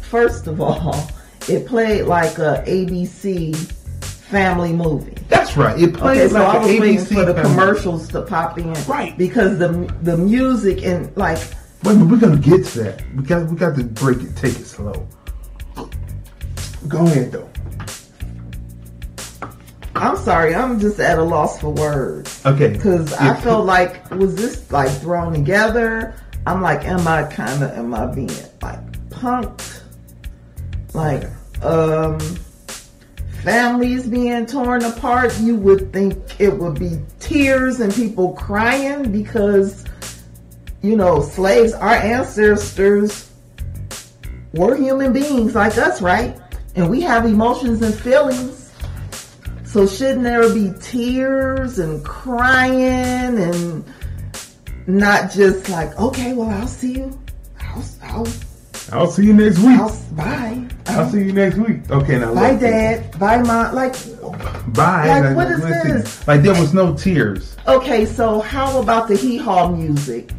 first 0.01 0.47
of 0.47 0.61
all, 0.61 1.09
it 1.49 1.65
played 1.65 2.03
like 2.05 2.37
a 2.37 2.63
ABC 2.67 3.55
family 4.29 4.71
movie. 4.73 5.15
that's 5.27 5.57
right. 5.57 5.79
It 5.81 5.93
played 5.95 6.19
Okay, 6.21 6.27
so 6.29 6.39
like 6.39 6.55
I 6.55 6.59
was 6.59 6.67
waiting 6.67 6.97
ABC 6.97 7.13
for 7.15 7.25
the 7.25 7.33
family. 7.33 7.49
commercials 7.49 8.07
to 8.09 8.21
pop 8.21 8.57
in, 8.59 8.73
Right. 8.85 9.17
Because 9.17 9.57
the 9.57 9.69
the 10.03 10.17
music 10.17 10.83
and 10.83 11.15
like 11.17 11.39
Wait, 11.83 11.97
but 11.97 12.07
we're 12.07 12.17
gonna 12.19 12.37
get 12.37 12.65
to 12.65 12.83
that. 12.83 13.01
We 13.15 13.23
got 13.23 13.47
we 13.49 13.55
got 13.57 13.75
to 13.77 13.83
break 13.83 14.17
it, 14.21 14.35
take 14.35 14.59
it 14.59 14.65
slow. 14.65 15.07
Go 16.87 17.05
ahead 17.05 17.31
though. 17.31 17.48
I'm 19.99 20.17
sorry, 20.17 20.55
I'm 20.55 20.79
just 20.79 20.99
at 20.99 21.19
a 21.19 21.23
loss 21.23 21.59
for 21.59 21.71
words. 21.71 22.45
Okay. 22.45 22.69
Because 22.69 23.11
Yeah, 23.11 23.31
I 23.31 23.41
felt 23.41 23.65
like 23.65 24.09
was 24.11 24.35
this 24.35 24.71
like 24.71 24.91
thrown 25.01 25.33
together? 25.33 26.15
I'm 26.47 26.61
like, 26.61 26.85
am 26.85 27.07
I 27.07 27.23
kind 27.23 27.63
of 27.63 27.71
am 27.71 27.93
I 27.93 28.05
being 28.07 28.31
like 28.61 29.09
punked? 29.09 29.83
Like, 30.93 31.25
um, 31.63 32.19
families 33.43 34.07
being 34.07 34.45
torn 34.45 34.83
apart. 34.83 35.37
You 35.39 35.55
would 35.55 35.93
think 35.93 36.17
it 36.39 36.57
would 36.57 36.79
be 36.79 36.99
tears 37.19 37.79
and 37.79 37.93
people 37.93 38.33
crying 38.33 39.11
because 39.11 39.85
you 40.81 40.95
know 40.95 41.21
slaves, 41.21 41.73
our 41.73 41.95
ancestors 41.95 43.29
were 44.53 44.75
human 44.75 45.13
beings 45.13 45.55
like 45.55 45.77
us, 45.77 46.01
right? 46.01 46.39
And 46.75 46.89
we 46.89 47.01
have 47.01 47.25
emotions 47.25 47.81
and 47.81 47.93
feelings. 47.93 48.58
So 49.69 49.85
shouldn't 49.85 50.23
there 50.23 50.51
be 50.51 50.73
tears 50.81 51.77
and 51.77 52.03
crying 52.03 53.37
and 53.37 53.83
not 54.87 55.29
just 55.29 55.69
like, 55.69 55.95
okay, 55.99 56.33
well, 56.33 56.49
I'll 56.49 56.67
see 56.67 56.93
you. 56.93 57.19
I'll, 57.61 57.85
I'll, 58.01 58.27
I'll 58.91 59.11
see 59.11 59.25
you 59.27 59.33
next 59.33 59.59
week. 59.59 59.79
I'll 59.79 59.95
bye. 60.13 60.65
I'll 60.87 61.07
see 61.11 61.19
you 61.23 61.33
next 61.33 61.57
week. 61.57 61.87
Okay, 61.91 62.17
now 62.17 62.33
Bye, 62.33 62.55
dad. 62.55 63.19
Bye, 63.19 63.43
mom. 63.43 63.75
Like, 63.75 63.93
Bye. 64.73 65.19
Like, 65.19 65.35
what 65.35 65.51
is 65.51 65.59
let's 65.61 65.83
see. 65.85 65.91
this? 65.91 66.27
Like 66.27 66.41
there 66.41 66.59
was 66.59 66.73
no 66.73 66.95
tears. 66.95 67.55
okay, 67.67 68.05
so 68.05 68.39
how 68.39 68.81
about 68.81 69.07
the 69.07 69.15
hee 69.15 69.37
haw 69.37 69.69
music 69.69 70.31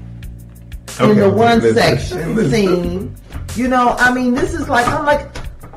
in 0.98 1.06
Okay, 1.10 1.14
the 1.20 1.26
okay, 1.26 1.36
one 1.36 1.60
listen. 1.60 1.74
section 1.76 2.34
Listen. 2.34 2.50
scene? 2.50 3.16
You 3.54 3.68
know, 3.68 3.90
I 3.96 4.12
mean, 4.12 4.34
this 4.34 4.54
is 4.54 4.68
like, 4.68 4.88
I'm 4.88 5.06
like, 5.06 5.28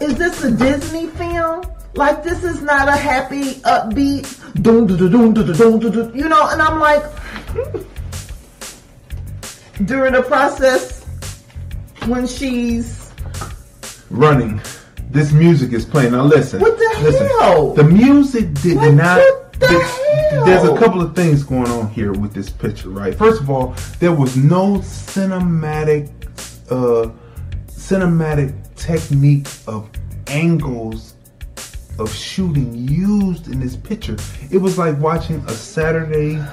is 0.02 0.16
this 0.16 0.44
a 0.44 0.50
Disney 0.50 1.06
film? 1.08 1.64
Like, 1.96 2.24
this 2.24 2.44
is 2.44 2.62
not 2.62 2.88
a 2.88 2.92
happy, 2.98 3.54
upbeat, 3.62 4.62
doom, 4.62 4.88
doom, 4.88 4.98
doom, 4.98 5.34
doom, 5.34 5.54
doom, 5.54 5.80
doom, 5.80 5.92
doom, 5.92 6.16
you 6.16 6.28
know, 6.28 6.50
and 6.50 6.62
I'm 6.62 6.80
like, 6.80 7.04
during 9.86 10.14
the 10.14 10.24
process, 10.24 11.04
when 12.08 12.28
she's 12.28 13.02
Running. 14.10 14.62
This 15.10 15.32
music 15.32 15.74
is 15.74 15.86
playing. 15.86 16.12
Now 16.12 16.24
listen. 16.24 16.60
What 16.62 16.78
the 16.78 17.00
listen. 17.02 17.28
hell? 17.40 17.74
The 17.74 17.84
music 17.84 18.54
did 18.62 18.78
Like, 18.78 18.94
not. 18.94 19.18
what 19.20 19.54
the 19.60 19.68
hell? 19.80 20.46
There's 20.46 20.64
a 20.64 20.78
couple 20.78 21.02
of 21.02 21.16
things 21.16 21.44
going 21.44 21.68
on 21.68 21.90
here 21.90 22.14
with 22.14 22.34
this 22.34 22.50
picture, 22.50 22.90
right? 22.90 23.16
First 23.16 23.42
of 23.42 23.50
all, 23.50 23.76
there 24.00 24.12
was 24.12 24.36
no 24.38 24.78
cinematic, 24.80 26.12
uh, 26.70 27.10
cinematic 27.68 28.54
technique 28.76 29.48
of 29.68 29.90
angles 30.28 31.16
of 32.00 32.14
shooting 32.14 32.74
used 32.88 33.48
in 33.48 33.60
this 33.60 33.76
picture. 33.76 34.18
It 34.52 34.58
was 34.58 34.78
like 34.78 34.98
watching 35.00 35.38
a 35.48 35.52
Saturday 35.52 36.44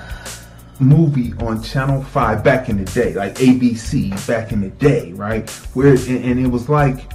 movie 0.79 1.35
on 1.41 1.63
Channel 1.63 2.03
5 2.03 2.43
back 2.43 2.69
in 2.69 2.83
the 2.83 2.91
day, 2.93 3.15
like 3.15 3.35
ABC 3.37 4.27
back 4.27 4.53
in 4.53 4.61
the 4.61 4.71
day, 4.71 5.13
right? 5.13 5.49
Where 5.75 5.93
and, 5.93 6.25
and 6.25 6.39
it 6.39 6.49
was 6.49 6.69
like 6.69 7.11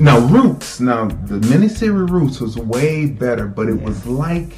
now 0.00 0.18
Roots, 0.26 0.80
now 0.80 1.06
the 1.06 1.38
miniseries 1.38 2.10
Roots 2.10 2.40
was 2.40 2.56
way 2.56 3.06
better, 3.06 3.46
but 3.46 3.68
it 3.68 3.80
was 3.80 4.04
like 4.06 4.52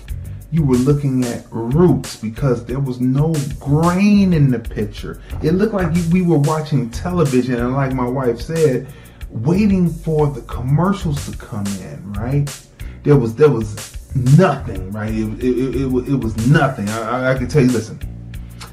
you 0.50 0.64
were 0.64 0.76
looking 0.76 1.24
at 1.24 1.44
Roots 1.50 2.16
because 2.16 2.64
there 2.64 2.80
was 2.80 3.00
no 3.00 3.34
grain 3.60 4.32
in 4.32 4.50
the 4.50 4.58
picture. 4.58 5.20
It 5.42 5.52
looked 5.52 5.74
like 5.74 5.92
we 6.10 6.22
were 6.22 6.38
watching 6.38 6.90
television, 6.90 7.56
and 7.56 7.74
like 7.74 7.92
my 7.92 8.08
wife 8.08 8.40
said, 8.40 8.86
waiting 9.28 9.90
for 9.90 10.28
the 10.28 10.40
commercials 10.42 11.30
to 11.30 11.36
come 11.36 11.66
in, 11.66 12.12
right? 12.14 12.65
There 13.06 13.16
was 13.16 13.36
there 13.36 13.48
was 13.48 13.96
nothing, 14.36 14.90
right? 14.90 15.12
It 15.14 15.28
it, 15.40 15.76
it, 15.76 16.08
it, 16.08 16.16
was- 16.16 16.36
nothing. 16.48 16.88
I, 16.88 16.98
I, 16.98 17.32
I 17.32 17.38
can 17.38 17.46
tell 17.46 17.62
you, 17.62 17.70
listen. 17.70 18.00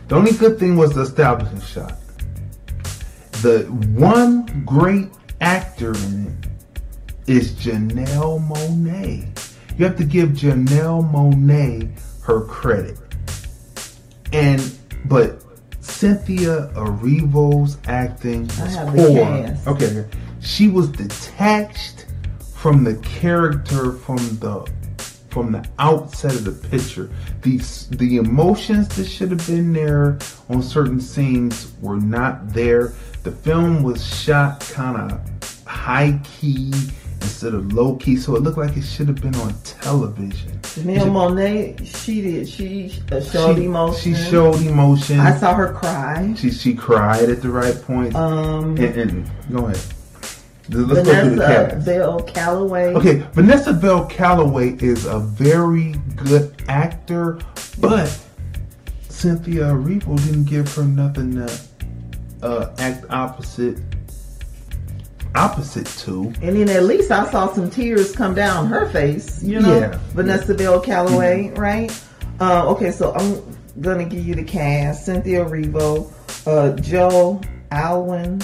The 0.08 0.16
only 0.16 0.32
good 0.32 0.58
thing 0.58 0.76
was 0.76 0.92
the 0.96 1.02
establishing 1.02 1.62
shot. 1.62 2.00
The 3.44 3.66
one 3.96 4.64
great 4.66 5.10
actor 5.40 5.94
in 5.94 6.36
it 6.42 7.32
is 7.32 7.52
Janelle 7.52 8.42
Monáe. 8.50 9.28
You 9.78 9.86
have 9.86 9.98
to 9.98 10.04
give 10.04 10.30
Janelle 10.30 11.04
Monáe 11.12 11.92
her 12.24 12.42
credit. 12.46 12.98
And 14.32 14.60
but 15.06 15.44
Cynthia 15.80 16.72
Erivo's 16.74 17.78
acting 17.86 18.48
was 18.48 18.78
poor. 18.96 19.74
Okay. 19.76 20.06
she 20.42 20.70
was 20.70 20.90
detached 20.90 22.03
from 22.64 22.86
the 22.86 22.96
character 23.00 23.92
from 23.92 24.16
the 24.40 24.72
from 25.32 25.52
the 25.52 25.68
outset 25.80 26.34
of 26.34 26.46
the 26.46 26.70
picture. 26.70 27.10
The 27.42 27.58
the 27.98 28.16
emotions 28.16 28.88
that 28.96 29.04
should 29.04 29.32
have 29.32 29.46
been 29.46 29.74
there 29.74 30.18
on 30.48 30.64
certain 30.64 31.02
scenes 31.02 31.74
were 31.82 31.98
not 31.98 32.54
there. 32.54 32.94
The 33.24 33.34
film 33.34 33.84
was 33.84 34.02
shot 34.02 34.62
kind 34.62 35.12
of 35.12 35.66
high 35.66 36.18
key 36.24 36.72
instead 37.20 37.54
of 37.54 37.74
low 37.74 37.98
key, 37.98 38.16
so 38.16 38.38
it 38.38 38.44
looked 38.44 38.58
like 38.58 38.78
it 38.78 38.84
should 38.84 39.10
have 39.10 39.22
been 39.22 39.36
on 39.36 39.54
television. 39.66 40.58
Janelle 40.62 41.12
Monáe, 41.12 41.86
she 41.86 42.22
did, 42.22 42.48
she 42.48 42.88
showed 43.30 43.58
she, 43.58 43.66
emotion. 43.66 44.16
She 44.16 44.32
showed 44.32 44.62
emotion. 44.62 45.20
I 45.20 45.36
saw 45.36 45.54
her 45.54 45.74
cry. 45.74 46.34
she 46.38 46.50
she 46.50 46.74
cried 46.74 47.30
at 47.30 47.42
the 47.42 47.50
right 47.50 47.76
point. 47.82 48.16
Um, 48.16 48.78
and, 48.78 48.96
and 48.96 49.32
go 49.52 49.66
ahead. 49.66 49.84
Let's 50.70 51.08
go 51.08 51.14
through 51.14 51.36
the 51.36 51.36
Vanessa 51.36 51.70
cast. 51.70 51.86
Bell 51.86 52.20
Calloway. 52.24 52.94
Okay, 52.94 53.16
Vanessa 53.34 53.74
Bell 53.74 54.06
Calloway 54.06 54.78
is 54.80 55.06
a 55.06 55.20
very 55.20 55.94
good 56.16 56.56
actor, 56.68 57.40
but 57.80 58.18
Cynthia 59.10 59.64
Erivo 59.64 60.18
didn't 60.26 60.46
give 60.46 60.74
her 60.76 60.84
nothing 60.84 61.36
to 61.36 61.62
uh, 62.42 62.74
act 62.78 63.06
opposite 63.10 63.78
opposite 65.36 65.88
to. 65.88 66.32
And 66.42 66.56
then 66.56 66.70
at 66.70 66.84
least 66.84 67.12
I 67.12 67.30
saw 67.30 67.52
some 67.54 67.70
tears 67.70 68.16
come 68.16 68.36
down 68.36 68.68
her 68.68 68.88
face, 68.90 69.42
you 69.44 69.60
know? 69.60 69.80
Yeah. 69.80 70.00
Vanessa 70.10 70.54
Bell 70.54 70.80
Calloway, 70.80 71.50
right? 71.56 71.92
Uh, 72.40 72.70
okay, 72.70 72.92
so 72.92 73.14
I'm 73.14 73.42
gonna 73.82 74.06
give 74.06 74.26
you 74.26 74.36
the 74.36 74.44
cast. 74.44 75.06
Cynthia 75.06 75.44
Erivo, 75.44 76.12
uh, 76.46 76.76
Joe 76.80 77.42
Alwyn, 77.72 78.42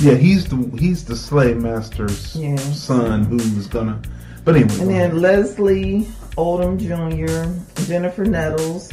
Yeah, 0.00 0.14
he's 0.14 0.46
the 0.46 0.56
he's 0.78 1.04
the 1.04 1.16
slave 1.16 1.56
master's 1.58 2.34
Yeah. 2.36 2.56
son 2.56 3.24
who 3.24 3.36
was 3.36 3.66
gonna. 3.66 4.00
But 4.44 4.56
anyway, 4.56 4.72
and 4.80 4.88
then 4.90 5.10
ahead. 5.10 5.14
Leslie 5.14 6.06
Odom 6.36 6.78
Jr., 6.78 7.82
Jennifer 7.84 8.24
Nettles, 8.24 8.90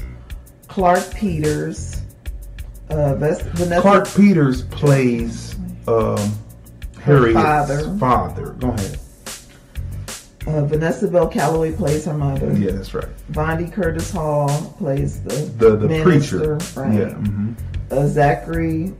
Clarke 0.67 1.10
Peters, 1.13 2.02
uh, 2.89 3.15
Vanessa 3.15 3.82
Clarke 3.82 4.08
Peters 4.15 4.63
plays 4.63 5.56
um, 5.88 6.34
Harriet's 7.02 7.39
father. 7.41 7.98
father. 7.98 8.46
Go 8.60 8.70
ahead. 8.72 9.00
uh, 10.48 10.65
Vanessa 10.65 11.08
Bell 11.08 11.28
Calloway 11.30 11.72
plays 11.74 12.06
her 12.06 12.13
mother. 12.13 12.52
Yeah, 12.54 12.72
that's 12.72 12.93
right. 12.93 13.08
Vondie 13.32 13.72
Curtis-Hall 13.72 14.76
plays 14.78 15.22
the 15.24 15.36
The 15.58 15.76
the 15.78 15.88
minister, 15.88 16.58
preacher. 16.58 16.80
right? 16.82 16.93
Yeah. 17.00 17.10
hmm 17.13 17.54
uh, 17.89 17.96
Zackary 18.04 18.93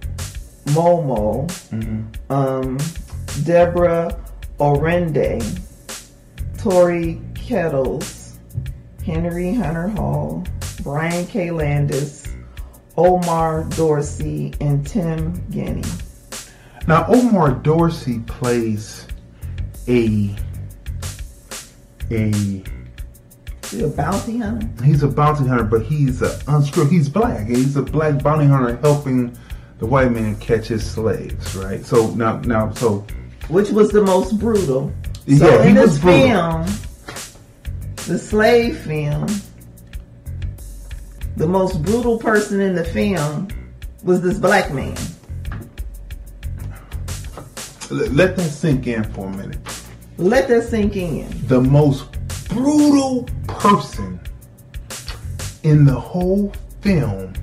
Momoh, 0.67 1.49
um, 2.30 2.77
Deborah 3.43 4.19
Ayorinde, 4.60 5.41
Tory 6.58 7.21
Kittles, 7.36 8.38
Henry 9.06 9.53
Hunter 9.53 9.88
Hall, 9.88 10.43
Brian 10.84 11.25
K. 11.27 11.51
Landis, 11.51 12.27
Omar 12.97 13.63
Dorsey, 13.75 14.53
and 14.60 14.86
Tim 14.86 15.34
Guinee. 15.51 15.86
Now, 16.88 17.06
Omar 17.08 17.51
Dorsey 17.51 18.19
plays 18.19 19.08
a 19.88 20.36
a 22.10 22.63
he 23.71 23.84
a 23.84 23.88
bounty 23.88 24.38
hunter? 24.38 24.84
he's 24.84 25.03
a 25.03 25.08
bounty 25.08 25.45
hunter, 25.47 25.65
but 25.65 25.84
he's 25.84 26.21
a 26.21 26.39
unscrewed. 26.47 26.89
He's 26.89 27.10
black. 27.10 27.47
He's 27.47 27.75
a 27.75 27.82
black 27.82 28.23
bounty 28.23 28.45
hunter 28.45 28.77
helping 28.77 29.38
the 29.80 29.86
white 29.86 30.12
man 30.12 30.36
catches 30.38 30.90
slaves. 30.90 31.56
Right. 31.56 31.86
So 31.86 32.12
now, 32.12 32.40
now, 32.42 32.72
so 32.74 33.06
Which 33.48 33.70
was 33.70 33.92
the 33.92 34.04
most 34.04 34.40
brutal. 34.40 34.94
Yeah, 35.26 35.38
so 35.38 35.62
he 35.62 35.70
in 35.70 35.76
this 35.76 36.02
film, 36.02 36.66
the 38.08 38.18
slave 38.18 38.78
film, 38.80 39.28
the 41.36 41.48
most 41.48 41.84
brutal 41.84 42.18
person 42.18 42.62
in 42.62 42.76
the 42.76 42.84
film 42.84 43.50
was 44.04 44.22
this 44.22 44.40
black 44.40 44.74
man. 44.74 44.98
let 47.90 48.36
that 48.38 48.50
sink 48.50 48.88
in 48.88 49.04
for 49.13 49.28
a 49.28 49.32
minute. 49.32 49.60
Let 50.18 50.48
that 50.48 50.63
sink 50.63 50.96
in. 50.96 51.28
The 51.48 51.62
most 51.62 52.08
brutal 52.50 53.28
person 53.48 54.20
in 55.63 55.86
the 55.86 56.00
whole 56.00 56.54
film 56.82 57.34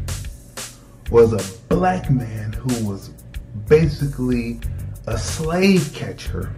was 1.11 1.33
a 1.33 1.39
black 1.77 2.11
man 2.11 2.53
who 2.53 2.87
was 2.89 3.09
basically 3.69 4.61
a 5.07 5.19
slave 5.19 5.91
catcher 5.95 6.53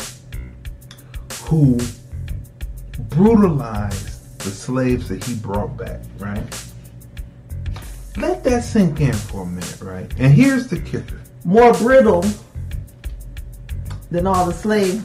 who 1.44 1.78
brutalized 3.10 4.38
the 4.40 4.50
slaves 4.50 5.08
that 5.08 5.22
he 5.24 5.34
brought 5.36 5.76
back, 5.76 6.00
right? 6.18 6.42
Let 8.16 8.42
that 8.44 8.64
sink 8.64 9.00
in 9.00 9.12
for 9.12 9.42
a 9.42 9.46
minute, 9.46 9.78
right? 9.82 10.10
And 10.18 10.32
here's 10.32 10.68
the 10.68 10.80
kicker. 10.80 11.20
More 11.44 11.72
brittle 11.74 12.24
than 14.10 14.26
all 14.26 14.46
the 14.46 14.52
slave, 14.52 15.02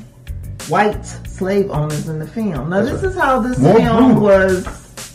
white 0.69 1.03
slave 1.03 1.69
owners 1.71 2.07
in 2.07 2.19
the 2.19 2.27
film. 2.27 2.69
Now, 2.69 2.81
That's 2.81 3.01
this 3.01 3.03
right. 3.03 3.09
is 3.11 3.15
how 3.17 3.39
this 3.41 3.59
More 3.59 3.75
film 3.77 4.13
brutal. 4.19 4.21
was 4.23 5.13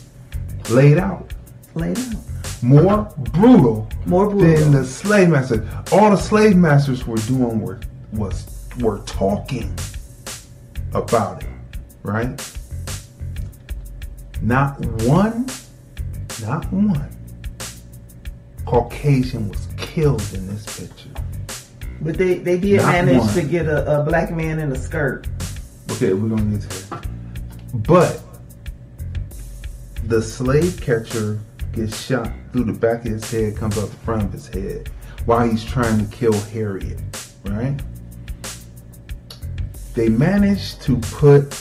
Laid 0.69 0.97
out. 0.97 1.33
laid 1.75 1.97
out. 1.97 2.15
More 2.61 3.03
brutal 3.33 3.87
More 4.05 4.29
brutal. 4.29 4.55
than 4.59 4.71
the 4.71 4.85
slave 4.85 5.29
master. 5.29 5.67
All 5.91 6.09
the 6.09 6.17
slave 6.17 6.55
masters 6.55 7.05
were 7.05 7.17
doing 7.17 7.61
were 7.61 7.79
was 8.13 8.47
were 8.79 8.99
talking 8.99 9.73
about 10.93 11.43
it, 11.43 11.49
right? 12.03 12.53
Not 14.41 14.79
one, 15.03 15.47
not 16.41 16.71
one 16.71 17.09
Caucasian 18.65 19.49
was 19.49 19.67
killed 19.77 20.21
in 20.33 20.47
this 20.47 20.79
picture. 20.79 21.09
But 22.01 22.17
they, 22.17 22.35
they 22.35 22.59
did 22.59 22.77
Not 22.81 22.91
manage 22.91 23.17
one. 23.19 23.33
to 23.33 23.41
get 23.43 23.65
a, 23.67 24.01
a 24.01 24.03
black 24.03 24.29
man 24.31 24.59
in 24.59 24.71
a 24.71 24.75
skirt. 24.75 25.27
Okay, 25.91 26.13
we're 26.13 26.29
gonna 26.29 26.57
get 26.57 26.69
to 26.69 26.89
that. 26.89 27.07
But 27.73 28.21
the 30.03 30.21
slave 30.21 30.79
catcher 30.81 31.39
gets 31.71 31.99
shot 32.05 32.31
through 32.57 32.73
the 32.73 32.79
back 32.79 33.05
of 33.05 33.11
his 33.11 33.29
head, 33.29 33.55
comes 33.55 33.77
out 33.77 33.87
the 33.87 33.95
front 33.97 34.23
of 34.23 34.33
his 34.33 34.47
head 34.47 34.89
while 35.25 35.47
he's 35.47 35.63
trying 35.63 36.03
to 36.03 36.15
kill 36.15 36.33
Harriet, 36.33 36.99
right? 37.45 37.79
They 39.93 40.09
managed 40.09 40.81
to 40.81 40.97
put 40.97 41.51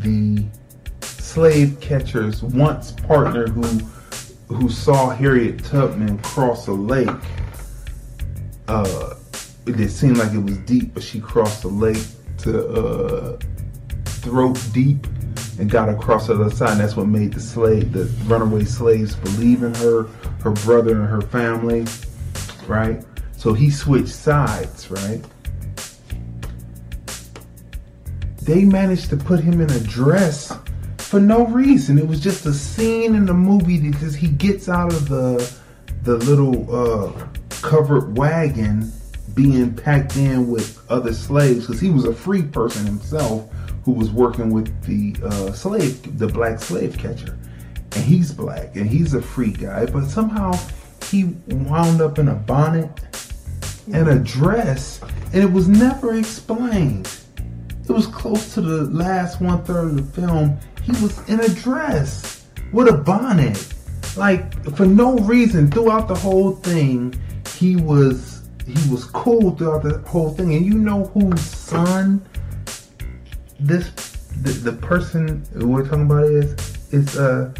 the 0.00 0.44
slave 1.00 1.78
catcher's 1.80 2.42
once 2.42 2.92
partner 2.92 3.46
who 3.46 3.62
who 4.54 4.68
saw 4.68 5.08
Harriet 5.08 5.64
Tubman 5.64 6.18
cross 6.18 6.66
a 6.66 6.72
lake. 6.72 7.08
Uh, 8.68 9.14
it 9.66 9.78
did 9.78 9.90
seem 9.90 10.14
like 10.14 10.32
it 10.32 10.38
was 10.38 10.58
deep, 10.58 10.92
but 10.92 11.02
she 11.02 11.20
crossed 11.20 11.62
the 11.62 11.68
lake 11.68 12.04
to 12.38 12.68
uh, 12.68 13.38
throat 14.04 14.62
deep 14.74 15.06
and 15.58 15.70
got 15.70 15.88
across 15.88 16.26
the 16.26 16.34
other 16.34 16.50
side. 16.50 16.72
And 16.72 16.80
that's 16.80 16.96
what 16.96 17.06
made 17.06 17.32
the 17.32 17.40
slave, 17.40 17.92
the 17.92 18.04
runaway 18.26 18.64
slaves, 18.64 19.16
believe 19.16 19.62
in 19.62 19.74
her, 19.74 20.04
her 20.42 20.50
brother, 20.50 21.00
and 21.00 21.08
her 21.08 21.22
family, 21.22 21.86
right? 22.66 23.02
So 23.36 23.52
he 23.52 23.70
switched 23.70 24.14
sides, 24.14 24.90
right? 24.90 25.22
They 28.42 28.64
managed 28.64 29.10
to 29.10 29.16
put 29.16 29.40
him 29.40 29.60
in 29.60 29.70
a 29.70 29.80
dress 29.80 30.56
for 30.98 31.20
no 31.20 31.46
reason. 31.46 31.98
It 31.98 32.06
was 32.06 32.20
just 32.20 32.46
a 32.46 32.52
scene 32.52 33.14
in 33.14 33.26
the 33.26 33.34
movie 33.34 33.80
because 33.80 34.14
he 34.14 34.28
gets 34.28 34.68
out 34.68 34.92
of 34.92 35.08
the 35.08 35.52
the 36.02 36.16
little 36.18 36.72
uh, 36.72 37.26
covered 37.62 38.16
wagon 38.16 38.92
being 39.34 39.74
packed 39.74 40.16
in 40.16 40.48
with 40.48 40.80
other 40.88 41.12
slaves 41.12 41.66
because 41.66 41.80
he 41.80 41.90
was 41.90 42.04
a 42.04 42.14
free 42.14 42.42
person 42.42 42.86
himself 42.86 43.50
who 43.86 43.92
was 43.92 44.10
working 44.10 44.50
with 44.50 44.82
the 44.82 45.14
uh, 45.24 45.52
slave, 45.52 46.18
the 46.18 46.26
black 46.26 46.58
slave 46.58 46.98
catcher, 46.98 47.38
and 47.92 48.04
he's 48.04 48.32
black 48.32 48.74
and 48.74 48.90
he's 48.90 49.14
a 49.14 49.22
free 49.22 49.52
guy, 49.52 49.86
but 49.86 50.04
somehow 50.06 50.52
he 51.04 51.24
wound 51.46 52.00
up 52.00 52.18
in 52.18 52.26
a 52.26 52.34
bonnet 52.34 52.90
and 53.92 54.08
a 54.08 54.18
dress, 54.18 55.00
and 55.32 55.36
it 55.36 55.52
was 55.52 55.68
never 55.68 56.16
explained. 56.16 57.08
It 57.88 57.92
was 57.92 58.08
close 58.08 58.54
to 58.54 58.60
the 58.60 58.86
last 58.86 59.40
one 59.40 59.62
third 59.62 59.90
of 59.90 59.96
the 59.96 60.20
film. 60.20 60.58
He 60.82 60.90
was 61.00 61.16
in 61.28 61.38
a 61.38 61.48
dress 61.48 62.44
with 62.72 62.88
a 62.88 62.92
bonnet, 62.92 63.72
like 64.16 64.52
for 64.74 64.84
no 64.84 65.16
reason 65.18 65.70
throughout 65.70 66.08
the 66.08 66.16
whole 66.16 66.56
thing. 66.56 67.14
He 67.56 67.76
was 67.76 68.48
he 68.66 68.90
was 68.90 69.04
cool 69.04 69.52
throughout 69.52 69.84
the 69.84 69.98
whole 70.08 70.30
thing, 70.30 70.54
and 70.54 70.66
you 70.66 70.74
know 70.74 71.04
whose 71.04 71.40
son 71.40 72.26
this 73.60 73.90
the, 74.42 74.50
the 74.52 74.72
person 74.72 75.42
we're 75.54 75.84
talking 75.84 76.02
about 76.06 76.24
is 76.24 76.54
is 76.92 77.16
uh 77.16 77.52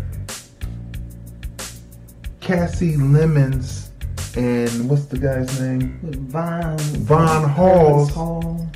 Kasi 2.41 2.95
Lemmons 2.97 3.89
and 4.37 4.89
what's 4.89 5.07
the 5.07 5.19
guy's 5.19 5.59
name? 5.61 5.99
Von 6.29 6.79
Von 6.79 7.49
Hall's- 7.49 8.13
Hall. 8.13 8.69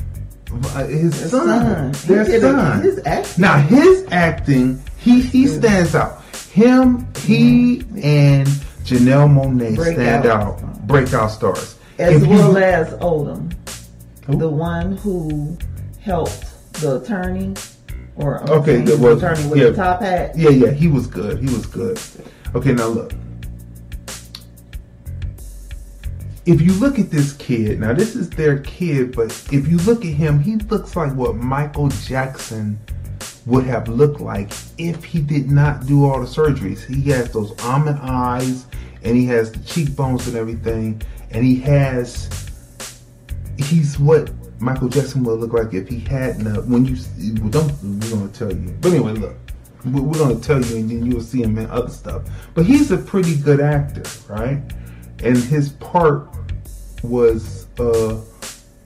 His 0.88 1.20
His 1.20 1.30
son. 1.30 1.92
son. 1.92 1.92
Their 2.08 2.24
He 2.24 2.34
a- 2.36 2.40
son. 2.40 2.82
his 2.82 3.00
acting. 3.06 3.40
Now 3.42 3.58
his 3.58 4.04
acting, 4.10 4.82
he 4.98 5.20
he 5.20 5.46
stands 5.46 5.94
out. 5.94 6.22
Him, 6.50 7.06
he, 7.18 7.80
and 8.02 8.48
Janelle 8.82 9.28
Monáe 9.30 9.78
stand 9.92 10.26
out. 10.26 10.60
out. 10.60 10.86
Breakout 10.88 11.30
stars. 11.30 11.76
As 12.00 12.16
If 12.16 12.22
you- 12.22 12.30
well 12.30 12.56
as 12.58 12.88
Odom, 12.94 13.52
Who? 14.26 14.36
the 14.36 14.48
one 14.48 14.96
who 14.96 15.56
helped 16.00 16.44
the 16.80 17.00
attorney, 17.00 17.54
or 18.16 18.42
I'm 18.42 18.50
Okay, 18.60 18.80
that 18.82 18.98
was- 18.98 19.20
the 19.20 19.26
attorney 19.32 19.48
with 19.48 19.58
yeah. 19.58 19.68
the 19.70 19.76
top 19.76 20.00
hat. 20.02 20.36
Yeah, 20.36 20.50
yeah, 20.50 20.70
he 20.70 20.88
was 20.88 21.06
good. 21.06 21.38
He 21.38 21.46
was 21.54 21.66
good. 21.66 22.00
Okay, 22.54 22.72
now 22.72 22.86
look. 22.88 23.12
If 26.46 26.60
you 26.60 26.72
look 26.74 26.98
at 26.98 27.10
this 27.10 27.34
kid, 27.34 27.80
now 27.80 27.92
this 27.92 28.16
is 28.16 28.28
their 28.30 28.58
kid, 28.60 29.14
but 29.14 29.26
if 29.52 29.68
you 29.68 29.76
look 29.78 30.04
at 30.04 30.12
him, 30.14 30.40
he 30.40 30.56
looks 30.56 30.96
like 30.96 31.12
what 31.14 31.36
Michael 31.36 31.88
Jackson 31.88 32.78
would 33.46 33.64
have 33.64 33.88
looked 33.88 34.20
like 34.20 34.50
if 34.78 35.04
he 35.04 35.20
did 35.20 35.50
not 35.50 35.86
do 35.86 36.04
all 36.04 36.18
the 36.20 36.26
surgeries. 36.26 36.84
He 36.84 37.10
has 37.10 37.30
those 37.32 37.52
almond 37.62 37.98
eyes 38.02 38.66
and 39.02 39.16
he 39.16 39.26
has 39.26 39.52
the 39.52 39.58
cheekbones 39.60 40.26
and 40.28 40.36
everything, 40.36 41.00
and 41.30 41.44
he 41.44 41.56
has 41.60 42.28
he's 43.58 43.98
what 43.98 44.30
Michael 44.60 44.88
Jackson 44.88 45.24
would 45.24 45.40
look 45.40 45.52
like 45.54 45.72
if 45.72 45.88
he 45.88 46.00
hadn't. 46.00 46.46
Uh, 46.46 46.60
when 46.62 46.84
you 46.84 46.96
don't, 47.48 47.72
we're 47.82 48.10
gonna 48.10 48.28
tell 48.28 48.52
you. 48.52 48.74
But 48.80 48.92
anyway, 48.92 49.12
look, 49.14 49.36
we- 49.86 50.00
we're 50.00 50.18
gonna 50.18 50.36
tell 50.36 50.62
you, 50.62 50.76
and 50.76 50.90
then 50.90 51.06
you'll 51.10 51.22
see 51.22 51.42
him 51.42 51.56
in 51.58 51.66
other 51.70 51.88
stuff. 51.90 52.22
But 52.54 52.66
he's 52.66 52.90
a 52.90 52.98
pretty 52.98 53.36
good 53.36 53.60
actor, 53.60 54.02
right? 54.28 54.60
And 55.22 55.36
his 55.36 55.70
part 55.70 56.28
was 57.02 57.66
uh, 57.78 58.16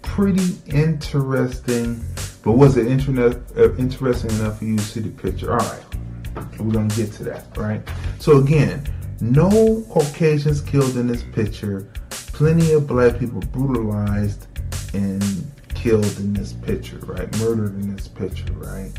pretty 0.02 0.56
interesting. 0.66 2.04
But 2.44 2.52
was 2.52 2.76
it 2.76 2.86
internet 2.86 3.36
uh, 3.56 3.74
interesting 3.76 4.30
enough 4.38 4.58
for 4.58 4.64
you 4.66 4.76
to 4.76 4.82
see 4.82 5.00
the 5.00 5.08
picture? 5.10 5.52
All 5.52 5.58
right, 5.58 6.60
we're 6.60 6.72
gonna 6.72 6.94
get 6.94 7.12
to 7.14 7.24
that, 7.24 7.46
right? 7.56 7.82
So 8.20 8.38
again, 8.38 8.84
no 9.20 9.84
Caucasians 9.90 10.60
killed 10.60 10.96
in 10.96 11.08
this 11.08 11.22
picture. 11.32 11.88
Plenty 12.10 12.72
of 12.72 12.86
black 12.86 13.18
people 13.18 13.40
brutalized 13.40 14.46
and 14.92 15.22
killed 15.84 16.16
in 16.16 16.32
this 16.32 16.54
picture, 16.54 16.96
right? 17.00 17.30
Murdered 17.40 17.74
in 17.74 17.94
this 17.94 18.08
picture, 18.08 18.54
right? 18.54 18.90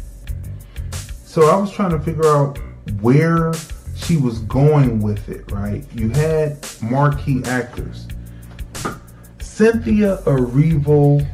So 1.25 1.49
I 1.49 1.55
was 1.55 1.71
trying 1.71 1.89
to 1.89 1.99
figure 1.99 2.27
out 2.27 2.59
where 3.01 3.53
she 3.95 4.17
was 4.17 4.37
going 4.41 5.01
with 5.01 5.27
it, 5.27 5.51
right? 5.51 5.83
You 5.95 6.09
had 6.09 6.63
marquee 6.83 7.41
actors. 7.45 8.07
Cynthia 9.39 10.17
Erivo 10.25 11.25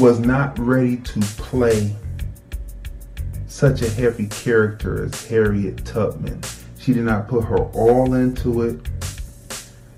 was 0.00 0.18
not 0.18 0.58
ready 0.58 0.96
to 0.96 1.20
play 1.20 1.94
such 3.46 3.80
a 3.82 3.88
heavy 3.88 4.26
character 4.26 5.04
as 5.04 5.24
Harriet 5.28 5.84
Tubman. 5.84 6.42
She 6.80 6.92
did 6.92 7.04
not 7.04 7.28
put 7.28 7.44
her 7.44 7.58
all 7.58 8.14
into 8.14 8.62
it. 8.62 8.80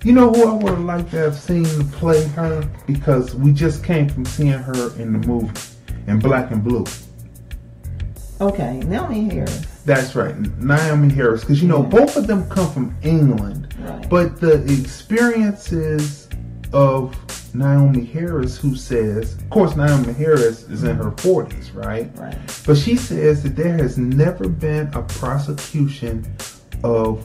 You 0.04 0.12
know 0.12 0.32
who 0.32 0.48
I 0.48 0.52
would 0.54 0.70
have 0.74 0.80
liked 0.80 1.10
to 1.12 1.16
have 1.18 1.36
seen 1.36 1.64
play 1.90 2.24
her? 2.28 2.68
Because 2.86 3.34
we 3.36 3.52
just 3.52 3.84
came 3.84 4.08
from 4.08 4.24
seeing 4.24 4.50
her 4.52 4.92
in 5.00 5.12
the 5.12 5.26
movie 5.26 5.52
in 6.08 6.18
Black 6.18 6.50
and 6.50 6.62
Blue. 6.64 6.84
Okay, 8.40 8.80
Naomie 8.84 9.30
Harris. 9.30 9.64
That's 9.84 10.16
right, 10.16 10.34
Naomie 10.58 11.12
Harris. 11.12 11.42
Because 11.42 11.62
you 11.62 11.68
know 11.68 11.82
Yeah. 11.82 11.88
both 11.88 12.16
of 12.16 12.26
them 12.26 12.48
come 12.48 12.68
from 12.72 12.94
England, 13.02 13.74
Right. 13.86 14.08
but 14.10 14.40
the 14.40 14.62
experiences 14.72 16.28
of 16.72 17.14
Naomie 17.54 18.10
Harris, 18.10 18.56
who 18.56 18.74
says, 18.74 19.34
of 19.34 19.50
course, 19.50 19.74
Naomie 19.74 20.16
Harris 20.16 20.64
is 20.68 20.82
in 20.82 20.96
her 20.96 21.12
forties, 21.18 21.70
right? 21.74 22.10
Right. 22.18 22.36
But 22.66 22.76
she 22.78 22.96
says 22.96 23.42
that 23.44 23.54
there 23.54 23.76
has 23.76 23.98
never 23.98 24.48
been 24.48 24.88
a 24.94 25.02
prosecution 25.02 26.24
of 26.82 27.24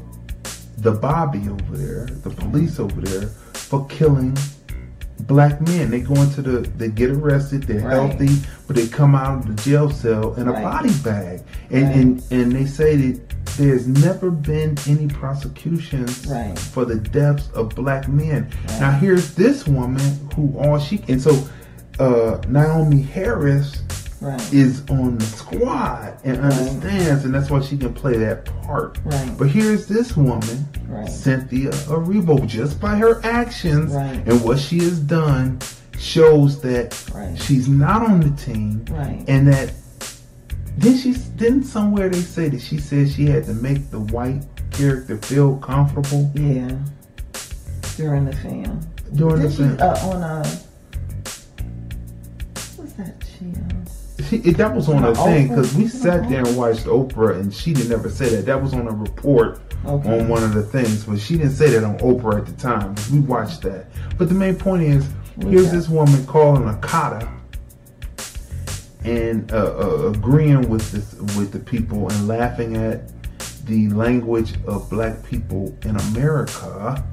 the 0.78 0.92
Bobby 0.92 1.48
over 1.50 1.78
there, 1.78 2.06
the 2.06 2.30
police 2.30 2.80
over 2.80 3.02
there, 3.02 3.28
for 3.54 3.86
killing 3.88 4.38
black 5.22 5.60
men. 5.62 5.90
They 5.90 6.02
go 6.02 6.14
into 6.16 6.42
the, 6.42 6.60
they 6.78 6.90
get 6.90 7.10
arrested, 7.10 7.64
they're 7.64 7.82
Right. 7.82 7.94
healthy, 7.94 8.30
but 8.68 8.76
they 8.76 8.88
come 8.88 9.16
out 9.16 9.40
of 9.40 9.48
the 9.56 9.62
jail 9.64 9.90
cell 9.90 10.36
in 10.36 10.48
a 10.48 10.52
Right. 10.52 10.64
body 10.64 10.94
bag. 11.04 11.42
And, 11.72 11.84
Right. 11.84 11.96
and 11.96 12.24
and 12.32 12.52
they 12.52 12.66
say 12.66 12.96
that 12.96 13.22
there's 13.58 13.88
never 13.88 14.30
been 14.30 14.78
any 14.88 15.08
prosecutions 15.08 16.28
for 16.72 16.86
the 16.86 16.96
deaths 16.96 17.50
of 17.56 17.70
black 17.70 18.08
men. 18.08 18.48
Now 18.80 18.92
here's 18.92 19.34
this 19.34 19.68
woman 19.68 20.02
who 20.36 20.54
all 20.60 20.78
she 20.78 21.02
and 21.08 21.20
so 21.20 21.32
uh, 22.00 22.38
Naomie 22.48 23.04
Harris 23.10 23.82
Right. 24.20 24.54
is 24.54 24.82
on 24.90 25.18
the 25.20 25.26
squad 25.26 26.18
and 26.24 26.40
understands, 26.42 27.24
and 27.26 27.34
that's 27.34 27.50
why 27.52 27.62
she 27.62 27.78
can 27.78 27.94
play 27.94 28.18
that 28.18 28.46
part. 28.64 28.98
Right. 29.06 29.32
But 29.38 29.50
here's 29.50 29.86
this 29.88 30.18
woman, 30.18 30.68
Right. 30.88 31.08
Cynthia 31.10 31.70
Erivo, 31.72 32.48
just 32.48 32.80
by 32.80 32.96
her 32.96 33.24
actions 33.24 33.94
Right. 33.94 34.26
and 34.28 34.42
what 34.44 34.58
she 34.60 34.80
has 34.80 35.00
done, 35.00 35.60
shows 36.00 36.62
that 36.62 36.96
Right. 37.14 37.40
she's 37.40 37.68
not 37.68 38.02
on 38.08 38.20
the 38.22 38.30
team, 38.32 38.86
Right. 38.92 39.24
and 39.28 39.48
that 39.50 39.72
then 40.80 40.96
she 40.98 41.14
didn't 41.38 41.64
somewhere 41.64 42.08
they 42.10 42.22
say 42.22 42.50
that 42.50 42.62
she 42.62 42.78
said 42.78 43.10
she 43.10 43.26
had 43.26 43.46
to 43.46 43.54
make 43.56 43.90
the 43.92 44.00
white 44.00 44.44
character 44.72 45.18
feel 45.18 45.58
comfortable 45.58 46.30
Yeah. 46.36 46.70
During 47.98 48.26
the 48.26 48.36
film. 48.36 48.80
during 49.16 49.42
Did 49.42 49.52
the 49.52 49.56
film. 49.56 49.78
uh, 49.80 50.10
on 50.16 50.22
a 50.24 50.38
what's 52.78 52.94
that 52.94 53.24
um, 53.42 53.77
She, 54.28 54.38
it- 54.38 54.58
that 54.58 54.76
was 54.76 54.90
on 54.90 55.02
her 55.04 55.14
thing 55.16 55.48
because 55.50 55.74
we 55.76 55.88
sat 55.88 56.28
there 56.30 56.46
and 56.46 56.58
watched 56.58 56.86
Oprah, 56.86 57.40
and 57.40 57.54
she 57.54 57.74
didn't 57.74 57.92
ever 57.94 58.10
say 58.10 58.30
that. 58.36 58.46
That 58.46 58.62
was 58.62 58.74
on 58.74 58.88
a 58.88 58.92
report 58.92 59.62
Okay. 59.86 60.20
on 60.20 60.28
one 60.28 60.44
of 60.44 60.54
the 60.54 60.64
things, 60.64 61.06
but 61.06 61.20
she 61.20 61.38
didn't 61.38 61.54
say 61.54 61.70
that 61.70 61.84
on 61.84 61.98
Oprah 62.00 62.40
at 62.40 62.46
the 62.46 62.52
time. 62.54 62.96
We 63.12 63.20
watched 63.20 63.62
that. 63.62 63.86
But 64.18 64.28
the 64.30 64.36
main 64.36 64.56
point 64.56 64.84
is, 64.84 65.08
here's 65.42 65.72
this 65.72 65.88
woman 65.88 66.26
calling 66.26 66.64
akata 66.64 67.32
and 69.06 69.50
uh, 69.54 69.56
uh, 69.78 70.12
agreeing 70.14 70.68
with 70.68 70.92
this, 70.92 71.14
with 71.38 71.52
the 71.52 71.60
people 71.60 72.10
and 72.10 72.28
laughing 72.28 72.76
at 72.76 73.12
the 73.66 73.88
language 73.90 74.54
of 74.66 74.90
black 74.90 75.24
people 75.24 75.78
in 75.84 75.96
America. 75.96 77.04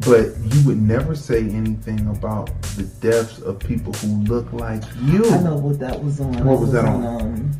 But 0.00 0.28
you 0.38 0.66
would 0.66 0.80
never 0.80 1.14
say 1.14 1.40
anything 1.40 2.06
about 2.08 2.50
the 2.76 2.84
deaths 3.00 3.40
of 3.40 3.58
people 3.58 3.92
who 3.94 4.22
look 4.24 4.52
like 4.52 4.82
you. 5.02 5.24
I 5.30 5.42
know 5.42 5.56
what 5.56 5.78
that 5.80 6.02
was 6.02 6.20
on. 6.20 6.44
What 6.44 6.54
It 6.54 6.60
was 6.60 6.72
that 6.72 6.84
on? 6.86 7.04
Um, 7.04 7.52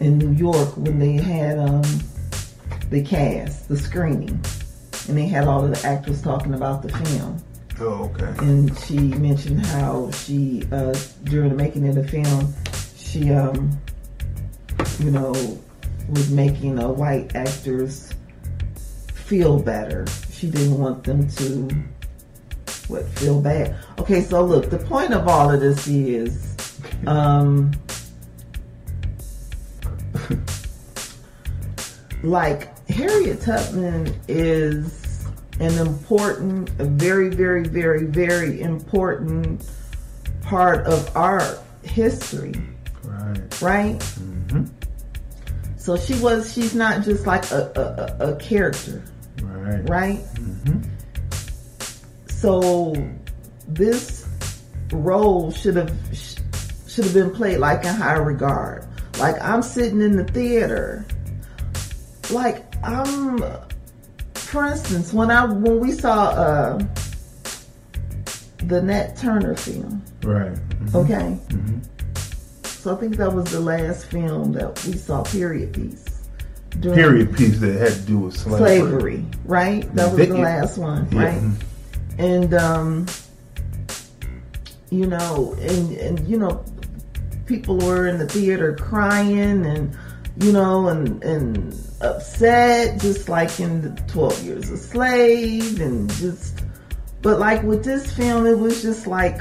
in 0.00 0.18
New 0.18 0.32
York 0.32 0.76
when 0.76 0.98
they 0.98 1.12
had 1.12 1.58
um, 1.58 1.82
the 2.90 3.02
cast, 3.02 3.68
the 3.68 3.76
screening, 3.76 4.40
and 5.08 5.16
they 5.16 5.26
had 5.26 5.46
all 5.46 5.64
of 5.64 5.70
the 5.70 5.86
actors 5.86 6.22
talking 6.22 6.54
about 6.54 6.82
the 6.82 6.88
film. 6.88 7.42
Oh, 7.80 8.10
okay. 8.12 8.34
and 8.44 8.76
she 8.80 8.98
mentioned 8.98 9.64
how 9.66 10.10
she 10.10 10.64
uh, 10.72 10.98
during 11.24 11.50
the 11.50 11.54
making 11.54 11.86
of 11.86 11.94
the 11.94 12.02
film 12.02 12.52
she 12.96 13.30
um 13.32 13.70
you 14.98 15.12
know 15.12 15.30
was 16.08 16.28
making 16.32 16.80
uh, 16.80 16.88
white 16.88 17.36
actors 17.36 18.12
feel 19.14 19.60
better 19.62 20.06
she 20.38 20.48
didn't 20.50 20.78
want 20.78 21.02
them 21.04 21.28
to 21.28 21.68
what 22.88 23.04
feel 23.18 23.40
bad 23.40 23.76
okay 23.98 24.22
so 24.22 24.44
look 24.44 24.70
the 24.70 24.78
point 24.78 25.12
of 25.12 25.26
all 25.28 25.50
of 25.50 25.60
this 25.60 25.86
is 25.88 26.56
um 27.06 27.70
like 32.22 32.68
Harriet 32.88 33.40
Tubman 33.42 34.14
is 34.28 35.26
an 35.60 35.76
important, 35.78 36.70
a 36.78 36.84
very, 36.84 37.28
very, 37.28 37.64
very, 37.64 38.04
very 38.04 38.60
important 38.60 39.68
part 40.42 40.86
of 40.86 41.14
our 41.16 41.58
history, 41.82 42.54
Right. 43.02 43.60
right? 43.62 44.14
So 45.76 45.96
she 45.96 46.14
was, 46.20 46.52
she's 46.52 46.74
not 46.74 47.02
just 47.02 47.26
like 47.26 47.50
a, 47.50 48.16
a, 48.20 48.32
a 48.32 48.36
character, 48.36 49.02
Right. 49.42 49.88
right? 49.88 50.20
So 52.28 52.94
this 53.66 54.26
role 54.92 55.50
should 55.50 55.76
have 55.76 55.92
should 56.86 57.04
have 57.04 57.14
been 57.14 57.30
played 57.30 57.58
like 57.58 57.84
in 57.84 57.94
high 57.94 58.14
regard. 58.14 58.86
Like 59.18 59.36
I'm 59.42 59.62
sitting 59.62 60.00
in 60.00 60.16
the 60.16 60.24
theater, 60.24 61.04
like 62.30 62.64
I'm. 62.84 63.42
For 64.34 64.64
instance, 64.66 65.12
when 65.12 65.30
I 65.30 65.44
when 65.44 65.78
we 65.80 65.92
saw 65.92 66.28
uh, 66.30 66.78
the 68.64 68.80
Nat 68.80 69.16
Turner 69.16 69.54
film, 69.54 70.02
Right. 70.22 70.54
Mhm. 70.54 70.94
okay. 70.94 71.38
So 72.64 72.96
I 72.96 73.00
think 73.00 73.16
that 73.16 73.32
was 73.32 73.50
the 73.50 73.60
last 73.60 74.06
film 74.06 74.52
that 74.52 74.82
we 74.86 74.92
saw. 74.94 75.22
Period 75.24 75.74
piece. 75.74 76.04
Period 76.82 77.36
piece 77.36 77.58
that 77.60 77.72
had 77.78 77.92
to 77.92 78.00
do 78.02 78.18
with 78.18 78.36
slavery. 78.36 78.78
Slavery, 78.78 79.24
right? 79.44 79.94
That 79.94 80.08
was 80.08 80.16
They- 80.16 80.26
the 80.26 80.38
last 80.38 80.78
one, 80.78 81.08
Yeah. 81.12 81.24
right? 81.24 81.42
and 82.18 82.52
um 82.54 83.06
you 84.90 85.06
know 85.06 85.54
and 85.60 85.92
and 85.98 86.26
you 86.28 86.38
know 86.38 86.64
people 87.46 87.78
were 87.78 88.06
in 88.08 88.18
the 88.18 88.26
theater 88.26 88.74
crying 88.74 89.64
and 89.66 89.96
you 90.40 90.50
know 90.52 90.88
and 90.88 91.22
and 91.22 91.74
upset 92.00 93.00
just 93.00 93.28
like 93.28 93.60
in 93.60 93.82
the 93.82 93.90
12 94.08 94.42
years 94.44 94.70
a 94.70 94.76
slave 94.76 95.80
and 95.80 96.10
just 96.14 96.60
but 97.22 97.38
like 97.38 97.62
with 97.62 97.84
this 97.84 98.12
film 98.12 98.46
it 98.46 98.58
was 98.58 98.82
just 98.82 99.06
like 99.06 99.40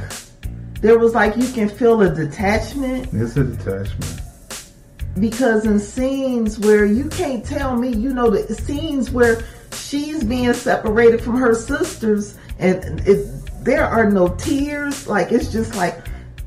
there 0.81 0.99
was 0.99 1.15
like 1.15 1.35
you 1.37 1.47
can 1.53 1.69
feel 1.69 2.01
a 2.01 2.13
detachment 2.13 3.07
It's 3.13 3.37
a 3.37 3.43
detachment. 3.43 4.21
Because 5.19 5.65
in 5.65 5.79
scenes 5.79 6.59
where 6.59 6.85
you 6.85 7.09
can't 7.09 7.45
tell 7.45 7.75
me, 7.75 7.89
you 7.89 8.13
know, 8.13 8.29
the 8.29 8.55
scenes 8.55 9.09
where 9.11 9.43
she's 9.73 10.23
being 10.23 10.53
separated 10.53 11.21
from 11.21 11.37
her 11.37 11.53
sisters 11.53 12.37
and 12.59 13.01
it, 13.07 13.27
there 13.63 13.85
are 13.85 14.09
no 14.09 14.29
tears, 14.35 15.07
like 15.07 15.31
it's 15.31 15.51
just 15.51 15.75
like 15.75 15.97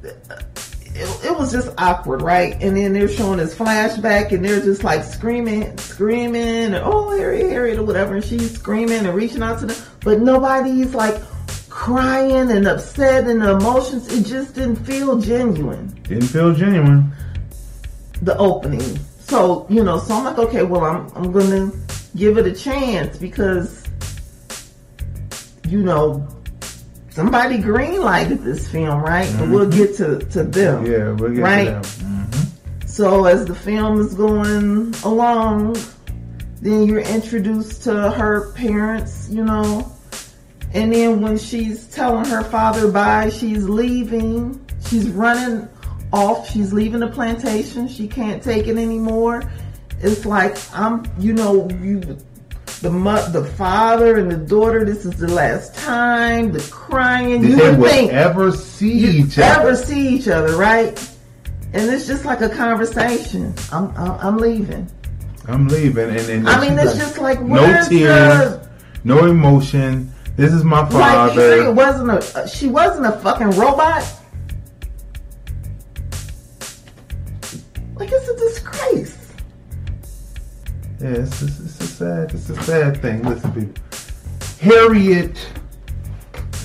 it, 0.02 1.24
it 1.24 1.38
was 1.38 1.52
just 1.52 1.72
awkward, 1.78 2.22
right? 2.22 2.54
And 2.60 2.76
then 2.76 2.92
they're 2.92 3.08
showing 3.08 3.38
this 3.38 3.54
flashback 3.54 4.32
and 4.32 4.44
they're 4.44 4.60
just 4.60 4.84
like 4.84 5.04
screaming, 5.04 5.76
screaming, 5.78 6.74
and 6.74 6.74
oh, 6.76 7.10
Harriet, 7.10 7.50
Harriet, 7.50 7.78
or 7.78 7.84
whatever, 7.84 8.16
and 8.16 8.24
she's 8.24 8.54
screaming 8.54 9.06
and 9.06 9.14
reaching 9.14 9.42
out 9.42 9.60
to 9.60 9.66
them, 9.66 9.86
but 10.00 10.20
nobody's 10.20 10.94
like 10.94 11.20
crying 11.68 12.50
and 12.50 12.66
upset 12.66 13.26
and 13.26 13.40
the 13.40 13.52
emotions, 13.52 14.12
it 14.12 14.26
just 14.26 14.54
didn't 14.54 14.76
feel 14.76 15.18
genuine 15.18 15.88
Didn't 16.02 16.28
feel 16.28 16.52
genuine. 16.52 17.10
The 18.22 18.36
opening. 18.36 18.98
So, 19.20 19.66
you 19.68 19.84
know, 19.84 19.98
so 19.98 20.14
I'm 20.14 20.24
like, 20.24 20.38
okay, 20.38 20.62
well, 20.62 20.84
I'm, 20.84 21.10
I'm 21.14 21.32
going 21.32 21.50
to 21.50 21.78
give 22.16 22.38
it 22.38 22.46
a 22.46 22.52
chance 22.52 23.16
because, 23.18 23.86
you 25.68 25.82
know, 25.82 26.26
somebody 27.10 27.58
green 27.58 28.00
lighted 28.00 28.42
this 28.42 28.68
film, 28.68 29.00
right? 29.02 29.28
And 29.28 29.52
we'll 29.52 29.66
mm-hmm. 29.66 29.78
get 29.78 29.96
to, 29.96 30.18
to 30.30 30.42
them. 30.42 30.86
Yeah, 30.86 31.12
we'll 31.12 31.32
get 31.32 31.42
Right. 31.42 31.64
to 31.66 31.70
them. 31.72 31.82
Mm-hmm. 31.82 32.86
So 32.86 33.24
as 33.26 33.44
the 33.44 33.54
film 33.54 34.00
is 34.00 34.14
going 34.14 34.94
along, 35.04 35.76
then 36.60 36.82
you're 36.86 37.00
introduced 37.00 37.84
to 37.84 38.10
her 38.10 38.52
parents, 38.52 39.28
you 39.30 39.44
know, 39.44 39.90
and 40.72 40.92
then 40.92 41.20
when 41.20 41.36
she's 41.36 41.86
telling 41.88 42.26
her 42.26 42.44
father 42.44 42.90
bye, 42.90 43.28
she's 43.30 43.68
leaving. 43.68 44.64
She's 44.86 45.08
running 45.10 45.68
off. 46.12 46.50
She's 46.50 46.72
leaving 46.72 47.00
the 47.00 47.08
plantation. 47.08 47.88
She 47.88 48.08
can't 48.08 48.42
take 48.42 48.66
it 48.66 48.76
anymore. 48.76 49.42
it's 50.00 50.24
like 50.24 50.56
I'm, 50.74 51.04
you 51.18 51.32
know, 51.32 51.68
you 51.82 52.00
the 52.80 52.90
mo- 52.90 53.28
the 53.30 53.44
father 53.44 54.16
and 54.16 54.30
the 54.30 54.36
daughter. 54.36 54.84
This 54.84 55.04
is 55.04 55.16
the 55.16 55.28
last 55.28 55.74
time. 55.74 56.52
The 56.52 56.66
crying. 56.70 57.42
Did 57.42 57.50
you 57.50 57.56
they 57.56 57.74
would 57.76 57.90
think 57.90 58.12
ever 58.12 58.52
see 58.52 58.92
each 58.92 59.38
other? 59.38 59.60
ever 59.60 59.76
see 59.76 60.08
each 60.16 60.28
other, 60.28 60.56
right? 60.56 60.98
And 61.72 61.90
it's 61.90 62.06
just 62.06 62.24
like 62.24 62.40
a 62.40 62.48
conversation. 62.48 63.54
I'm 63.70 63.94
I'm, 63.96 64.12
I'm 64.12 64.36
leaving. 64.38 64.90
I'm 65.46 65.68
leaving, 65.68 66.10
and, 66.10 66.28
and 66.28 66.48
I 66.48 66.60
mean, 66.60 66.78
it's 66.78 66.96
just 66.96 67.18
like 67.18 67.40
no 67.40 67.64
tears, 67.88 67.88
the 67.88 68.70
no 69.04 69.26
emotion. 69.26 70.12
This 70.36 70.52
is 70.52 70.64
my 70.64 70.88
father. 70.88 70.98
like 70.98 71.32
father. 71.34 71.72
wasn't 71.72 72.10
a 72.36 72.48
she 72.48 72.68
wasn't 72.68 73.06
a 73.06 73.12
fucking 73.20 73.50
robot. 73.50 74.04
Like 78.00 78.12
it's 78.12 78.28
a 78.28 78.36
disgrace. 78.36 79.34
Yeah, 81.02 81.08
it's, 81.10 81.42
it's, 81.42 81.60
it's 81.60 81.80
a 81.80 81.86
sad, 81.86 82.32
it's 82.32 82.48
a 82.48 82.62
sad 82.62 83.02
thing. 83.02 83.22
Listen, 83.24 83.52
people. 83.52 83.82
Harriet, 84.58 85.46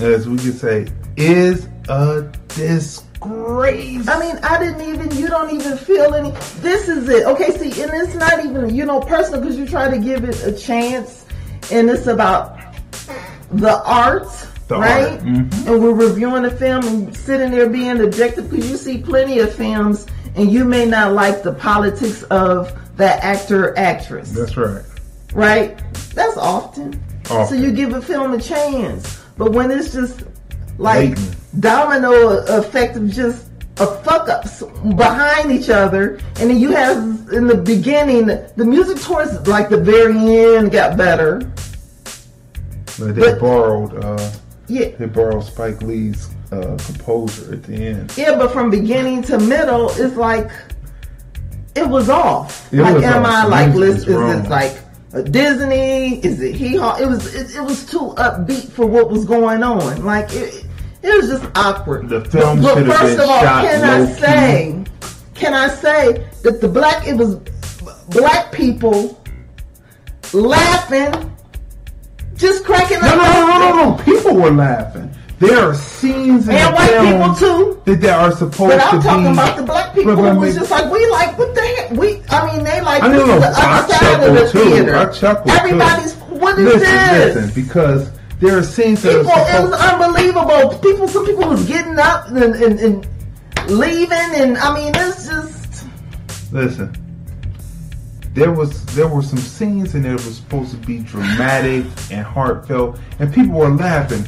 as 0.00 0.26
we 0.26 0.38
could 0.38 0.54
say, 0.58 0.86
is 1.18 1.68
a 1.90 2.32
disgrace. 2.48 4.08
I 4.08 4.18
mean, 4.18 4.38
I 4.42 4.58
didn't 4.58 4.80
even, 4.88 5.14
you 5.14 5.28
don't 5.28 5.54
even 5.54 5.76
feel 5.76 6.14
any. 6.14 6.30
This 6.60 6.88
is 6.88 7.06
it. 7.10 7.26
Okay, 7.26 7.50
see, 7.50 7.82
and 7.82 7.92
it's 7.92 8.14
not 8.14 8.42
even, 8.42 8.74
you 8.74 8.86
know, 8.86 9.00
personal 9.00 9.42
because 9.42 9.58
you 9.58 9.66
try 9.66 9.90
to 9.90 9.98
give 9.98 10.24
it 10.24 10.42
a 10.42 10.52
chance 10.52 11.26
and 11.70 11.90
it's 11.90 12.06
about 12.06 12.58
the 13.50 13.82
art. 13.84 14.26
The 14.68 14.78
right? 14.78 15.20
mhm. 15.20 15.66
And 15.66 15.82
we're 15.82 15.92
reviewing 15.92 16.44
the 16.44 16.50
film 16.50 16.86
and 16.86 17.14
sitting 17.14 17.50
there 17.50 17.68
being 17.68 18.00
objective 18.00 18.48
because 18.48 18.70
you 18.70 18.78
see 18.78 18.96
plenty 18.96 19.38
of 19.40 19.54
films 19.54 20.06
and 20.36 20.52
you 20.52 20.64
may 20.64 20.84
not 20.86 21.12
like 21.12 21.42
the 21.42 21.52
politics 21.52 22.22
of 22.24 22.72
that 22.96 23.22
actor 23.24 23.68
or 23.70 23.78
actress, 23.78 24.30
That's 24.32 24.56
right. 24.56 24.82
right? 25.32 25.78
That's 26.14 26.36
often. 26.36 27.02
often. 27.30 27.46
So 27.46 27.54
you 27.54 27.72
give 27.72 27.92
a 27.94 28.00
film 28.02 28.32
a 28.34 28.40
chance. 28.40 29.22
But 29.38 29.52
when 29.52 29.70
it's 29.70 29.92
just 29.92 30.22
like 30.78 31.18
domino 31.60 32.38
effect 32.58 32.96
of 32.96 33.10
just 33.10 33.46
a 33.78 33.86
fuck 34.02 34.28
ups 34.28 34.62
behind 34.96 35.52
each 35.52 35.68
other, 35.68 36.16
and 36.40 36.50
then 36.50 36.58
you 36.58 36.70
have 36.72 36.96
in 37.32 37.46
the 37.46 37.56
beginning 37.56 38.26
the 38.26 38.64
music 38.64 38.98
towards 39.02 39.46
like 39.46 39.68
the 39.68 39.76
very 39.80 40.16
end 40.54 40.70
got 40.72 40.96
better. 40.96 41.40
But 42.98 43.14
they 43.14 43.20
But- 43.20 43.40
borrowed, 43.40 44.04
uh, 44.04 44.30
Yeah, 44.68 44.88
they 44.98 45.06
borrowed 45.06 45.44
Spike 45.44 45.80
Lee's 45.82 46.28
uh, 46.52 46.76
composer 46.86 47.54
at 47.54 47.62
the 47.64 47.74
end. 47.74 48.16
yeah, 48.16 48.36
but 48.36 48.52
from 48.52 48.70
beginning 48.70 49.22
to 49.22 49.38
middle, 49.38 49.90
it's 49.90 50.16
like 50.16 50.50
it 51.74 51.88
was 51.88 52.08
off. 52.08 52.72
It 52.72 52.80
like, 52.80 52.94
was 52.94 53.04
am 53.04 53.24
off. 53.24 53.32
I 53.32 53.46
like, 53.46 53.74
music 53.74 54.08
is 54.08 54.44
it 54.44 54.48
like 54.48 54.78
a 55.12 55.22
Disney? 55.22 56.24
Is 56.24 56.40
it 56.40 56.54
hee 56.54 56.76
haw? 56.76 56.96
It 56.96 57.06
was, 57.06 57.34
it, 57.34 57.56
it 57.56 57.62
was 57.62 57.84
too 57.90 58.14
upbeat 58.16 58.70
for 58.70 58.86
what 58.86 59.10
was 59.10 59.24
going 59.24 59.62
on. 59.62 60.04
Like 60.04 60.32
it, 60.32 60.64
it 61.02 61.16
was 61.16 61.28
just 61.28 61.56
awkward. 61.56 62.08
The 62.08 62.24
film 62.24 62.62
But 62.62 62.74
should 62.74 62.86
have 62.86 62.96
first 62.98 63.18
of 63.18 63.28
all, 63.28 63.40
shot 63.42 63.64
can 63.64 63.84
I 63.84 64.04
say, 64.12 64.84
can 65.34 65.54
I 65.54 65.68
say 65.68 66.26
that 66.42 66.60
the 66.60 66.68
black, 66.68 67.06
it 67.06 67.14
was 67.14 67.36
black 68.10 68.52
people 68.52 69.20
laughing, 70.32 71.36
just 72.36 72.64
cracking 72.64 73.00
No, 73.00 73.08
up. 73.08 73.16
no, 73.16 73.22
no, 73.22 73.46
no, 73.46 73.58
no, 73.58 73.96
no. 73.96 74.04
People 74.04 74.36
were 74.36 74.50
laughing. 74.50 75.10
There 75.38 75.58
are 75.68 75.74
scenes 75.74 76.48
in 76.48 76.54
And 76.54 76.72
the 76.72 76.76
white 76.76 76.88
film 76.90 77.34
people 77.34 77.82
too. 77.84 77.92
that 78.00 78.04
are 78.18 78.32
supposed 78.32 78.56
to 78.56 78.64
be. 78.64 78.68
But 78.68 78.80
I'm 78.94 79.02
talking 79.02 79.24
be. 79.24 79.32
about 79.32 79.56
the 79.58 79.62
black 79.64 79.94
people 79.94 80.16
who 80.16 80.40
was 80.40 80.54
just 80.54 80.70
like, 80.70 80.90
we 80.90 81.06
like, 81.10 81.36
what 81.38 81.54
the 81.54 81.60
heck? 81.60 81.90
We, 81.90 82.22
I 82.30 82.54
mean, 82.56 82.64
they 82.64 82.80
like 82.80 83.02
I 83.02 83.08
this 83.10 83.18
know, 83.26 83.38
the 83.40 83.46
other 83.54 83.92
side 83.94 84.22
of 84.28 84.34
the 84.34 84.50
too. 84.50 84.70
theater. 84.70 84.96
I 84.96 85.12
chuckled 85.12 85.48
too. 85.48 85.52
Everybody's, 85.60 86.14
what 86.14 86.58
is 86.58 86.64
listen, 86.64 86.80
this? 86.80 87.34
listen, 87.36 87.62
because 87.62 88.10
there 88.40 88.56
are 88.58 88.62
scenes 88.62 89.02
that 89.02 89.12
People, 89.12 89.30
are 89.30 89.56
it 89.56 89.62
was 89.62 89.72
unbelievable. 89.72 90.78
People, 90.78 91.08
some 91.08 91.26
people 91.26 91.48
was 91.48 91.66
getting 91.66 91.98
up 91.98 92.28
and, 92.28 92.54
and, 92.54 92.80
and 92.80 93.06
leaving, 93.70 94.12
and 94.12 94.56
I 94.56 94.74
mean, 94.74 94.92
it's 94.96 95.26
just, 95.28 95.84
listen. 96.50 96.96
There 98.32 98.52
was 98.52 98.84
there 98.94 99.08
were 99.08 99.22
some 99.22 99.38
scenes 99.38 99.94
in 99.94 100.02
there 100.02 100.16
that 100.16 100.24
was 100.26 100.36
supposed 100.36 100.70
to 100.72 100.76
be 100.78 100.98
dramatic 100.98 101.84
and 102.10 102.24
heartfelt, 102.24 102.98
and 103.18 103.32
people 103.32 103.58
were 103.58 103.68
laughing. 103.70 104.24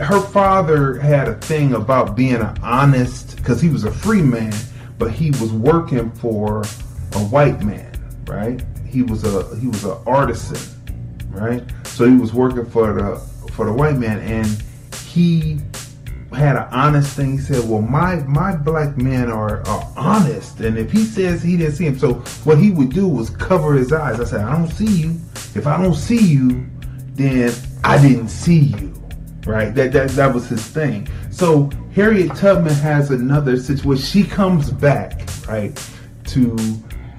Her 0.00 0.20
father 0.20 0.98
had 1.00 1.28
a 1.28 1.34
thing 1.34 1.74
about 1.74 2.14
being 2.14 2.36
an 2.36 2.56
honest, 2.62 3.36
because 3.36 3.60
he 3.60 3.68
was 3.68 3.84
a 3.84 3.90
free 3.90 4.22
man, 4.22 4.54
but 4.96 5.10
he 5.10 5.30
was 5.32 5.52
working 5.52 6.10
for 6.12 6.62
a 7.12 7.18
white 7.18 7.62
man, 7.62 7.92
right? 8.26 8.62
He 8.86 9.02
was 9.02 9.24
a 9.24 9.56
he 9.56 9.66
was 9.66 9.84
an 9.84 9.96
artisan, 10.06 10.58
right? 11.30 11.62
So 11.84 12.08
he 12.08 12.16
was 12.16 12.32
working 12.32 12.64
for 12.66 12.92
the 12.92 13.16
for 13.52 13.66
the 13.66 13.72
white 13.72 13.96
man, 13.96 14.20
and 14.20 14.62
he 15.04 15.58
had 16.32 16.56
an 16.56 16.68
honest 16.70 17.16
thing. 17.16 17.32
He 17.32 17.38
said, 17.38 17.68
"Well, 17.68 17.82
my 17.82 18.16
my 18.16 18.54
black 18.54 18.96
men 18.96 19.30
are, 19.30 19.66
are 19.66 19.92
honest, 19.96 20.60
and 20.60 20.78
if 20.78 20.92
he 20.92 21.04
says 21.04 21.42
he 21.42 21.56
didn't 21.56 21.74
see 21.74 21.86
him, 21.86 21.98
so 21.98 22.14
what 22.44 22.58
he 22.58 22.70
would 22.70 22.90
do 22.90 23.08
was 23.08 23.30
cover 23.30 23.74
his 23.74 23.92
eyes." 23.92 24.20
I 24.20 24.24
said, 24.24 24.42
"I 24.42 24.56
don't 24.56 24.70
see 24.70 24.86
you. 24.86 25.20
If 25.54 25.66
I 25.66 25.82
don't 25.82 25.94
see 25.94 26.24
you, 26.24 26.66
then 27.14 27.52
I 27.82 28.00
didn't 28.00 28.28
see 28.28 28.58
you." 28.58 28.87
Right? 29.48 29.74
That 29.74 29.92
that 29.92 30.10
that 30.10 30.34
was 30.34 30.46
his 30.46 30.64
thing. 30.64 31.08
So 31.30 31.70
Harriet 31.94 32.36
Tubman 32.36 32.74
has 32.74 33.10
another 33.10 33.56
situation. 33.56 34.04
She 34.04 34.22
comes 34.22 34.70
back, 34.70 35.26
right, 35.48 35.72
to 36.26 36.56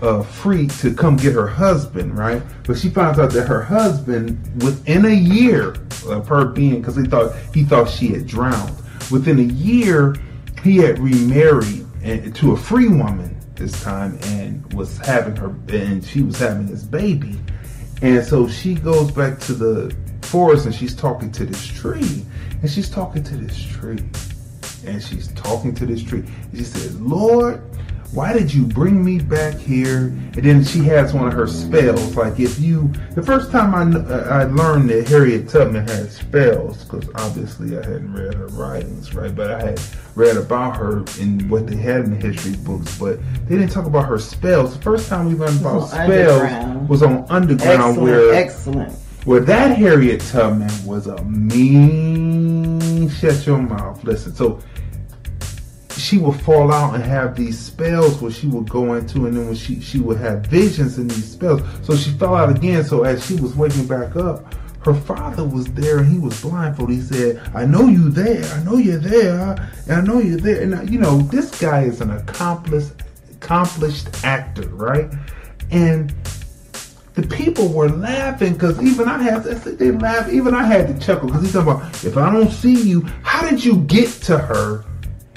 uh, 0.04 0.22
free 0.22 0.68
to 0.68 0.94
come 0.94 1.18
get 1.18 1.34
her 1.34 1.48
husband, 1.48 2.16
right? 2.16 2.44
But 2.68 2.78
she 2.78 2.90
finds 2.90 3.18
out 3.18 3.32
that 3.32 3.48
her 3.48 3.64
husband, 3.64 4.38
within 4.64 5.06
a 5.06 5.14
year 5.14 5.76
of 6.08 6.28
her 6.28 6.46
being, 6.46 6.82
because 6.82 6.96
he 6.96 7.04
thought 7.04 7.36
he 7.52 7.64
thought 7.64 7.90
she 7.90 8.10
had 8.10 8.28
drowned. 8.28 8.76
Within 9.10 9.40
a 9.40 9.44
year, 9.54 10.16
he 10.64 10.78
had 10.78 11.00
remarried 11.00 11.86
and, 12.04 12.36
to 12.36 12.52
a 12.52 12.58
free 12.58 12.90
woman 12.90 13.36
this 13.56 13.82
time, 13.84 14.20
and 14.24 14.72
was 14.74 15.00
having 15.00 15.36
her, 15.36 15.54
and 15.70 16.06
she 16.06 16.22
was 16.22 16.38
having 16.38 16.68
his 16.68 16.84
baby. 16.84 17.38
And 18.04 18.24
so 18.24 18.48
she 18.48 18.76
goes 18.76 19.10
back 19.12 19.40
to 19.42 19.54
the 19.54 19.96
forest 20.30 20.66
and 20.66 20.76
she's 20.76 20.96
talking 20.96 21.32
to 21.32 21.46
this 21.46 21.66
tree. 21.66 22.26
And 22.62 22.70
she's 22.70 22.90
talking 22.90 23.24
to 23.24 23.36
this 23.36 23.62
tree. 23.62 24.04
And 24.86 25.02
she's 25.02 25.30
talking 25.34 25.74
to 25.76 25.86
this 25.86 26.04
tree. 26.04 26.20
And 26.20 26.58
she 26.58 26.64
says, 26.64 27.00
Lord, 27.02 27.62
why 28.12 28.34
did 28.34 28.52
you 28.52 28.66
bring 28.66 29.04
me 29.04 29.20
back 29.20 29.56
here? 29.56 30.08
And 30.08 30.34
then 30.34 30.64
she 30.64 30.80
has 30.86 31.14
one 31.14 31.28
of 31.28 31.34
her 31.34 31.48
spells. 31.48 32.16
Like 32.16 32.40
if 32.40 32.60
you, 32.60 32.92
the 33.14 33.22
first 33.22 33.52
time 33.52 33.76
I, 33.76 33.82
I 34.12 34.44
learned 34.46 34.90
that 34.90 35.08
Harriet 35.08 35.48
Tubman 35.48 35.88
had 35.88 36.12
spells, 36.12 36.84
because 36.84 37.08
obviously 37.16 37.78
I 37.78 37.84
hadn't 37.86 38.14
read 38.14 38.34
her 38.34 38.48
writings, 38.48 39.14
right? 39.14 39.34
But 39.36 39.52
I 39.52 39.62
had 39.62 39.82
read 40.16 40.38
about 40.38 40.76
her 40.78 41.04
in 41.20 41.48
what 41.50 41.68
they 41.68 41.76
had 41.76 42.02
in 42.06 42.20
the 42.20 42.28
history 42.28 42.56
books, 42.64 42.98
but 42.98 43.20
they 43.48 43.56
didn't 43.56 43.72
talk 43.72 43.86
about 43.86 44.08
her 44.08 44.18
spells. 44.18 44.76
The 44.76 44.82
first 44.82 45.08
time 45.08 45.28
we 45.28 45.36
learned 45.36 45.62
about 45.62 45.90
spells 45.90 46.90
was 46.90 47.04
on 47.04 47.26
Underground, 47.30 47.62
excellent, 47.62 48.02
where 48.02 48.34
excellent. 48.34 49.00
Well, 49.26 49.42
that 49.42 49.78
Harriet 49.78 50.22
Tubman 50.22 50.72
was 50.86 51.08
a 51.08 51.22
mean. 51.24 53.10
Shut 53.10 53.46
your 53.46 53.58
mouth. 53.58 54.04
Listen, 54.04 54.34
so 54.34 54.60
she 55.98 56.18
would 56.18 56.40
fall 56.42 56.72
out 56.72 56.96
and 56.96 57.04
have 57.04 57.36
these 57.36 57.60
spells 57.60 58.22
where 58.22 58.32
she 58.32 58.48
would 58.48 58.70
go 58.70 58.94
into, 58.94 59.26
and 59.26 59.36
then 59.36 59.46
when 59.48 59.56
she 59.56 59.82
she 59.82 60.00
would 60.00 60.18
have 60.18 60.46
visions 60.46 60.98
in 60.98 61.08
these 61.08 61.32
spells. 61.32 61.62
So 61.84 61.96
she 61.96 62.12
fell 62.12 62.36
out 62.36 62.50
again. 62.56 62.84
So 62.84 63.04
as 63.04 63.26
she 63.26 63.36
was 63.36 63.56
waking 63.56 63.88
back 63.88 64.16
up, 64.16 64.54
her 64.86 64.94
father 64.94 65.44
was 65.44 65.66
there 65.74 66.00
and 66.00 66.12
he 66.12 66.18
was 66.18 66.42
blindfolded. 66.42 66.96
He 66.96 67.02
said, 67.02 67.42
"I 67.54 67.66
know 67.66 67.88
you 67.88 68.10
there. 68.10 68.44
I 68.54 68.64
know 68.64 68.78
you're 68.78 68.98
there. 68.98 69.56
And 69.88 69.94
I 69.94 70.02
know 70.02 70.20
you're 70.20 70.40
there." 70.40 70.62
And 70.62 70.74
uh, 70.74 70.82
you 70.84 70.98
know, 70.98 71.20
this 71.24 71.60
guy 71.60 71.84
is 71.84 72.00
an 72.02 72.12
accomplished 72.12 72.94
accomplished 73.32 74.24
actor, 74.24 74.68
right? 74.70 75.12
And 75.72 76.14
the 77.22 77.28
people 77.36 77.68
were 77.70 77.90
laughing 77.90 78.54
because 78.54 78.82
even 78.82 79.08
I 79.08 79.22
had 79.22 79.44
they 79.44 79.92
laugh. 79.92 80.32
Even 80.32 80.54
I 80.54 80.64
had 80.66 80.88
to 80.88 81.06
chuckle 81.06 81.28
because 81.28 81.44
he's 81.44 81.54
talking 81.54 81.72
about 81.72 82.04
if 82.04 82.18
I 82.18 82.32
don't 82.32 82.52
see 82.52 82.82
you, 82.82 83.02
how 83.24 83.48
did 83.50 83.64
you 83.64 83.78
get 83.82 84.10
to 84.24 84.38
her 84.38 84.86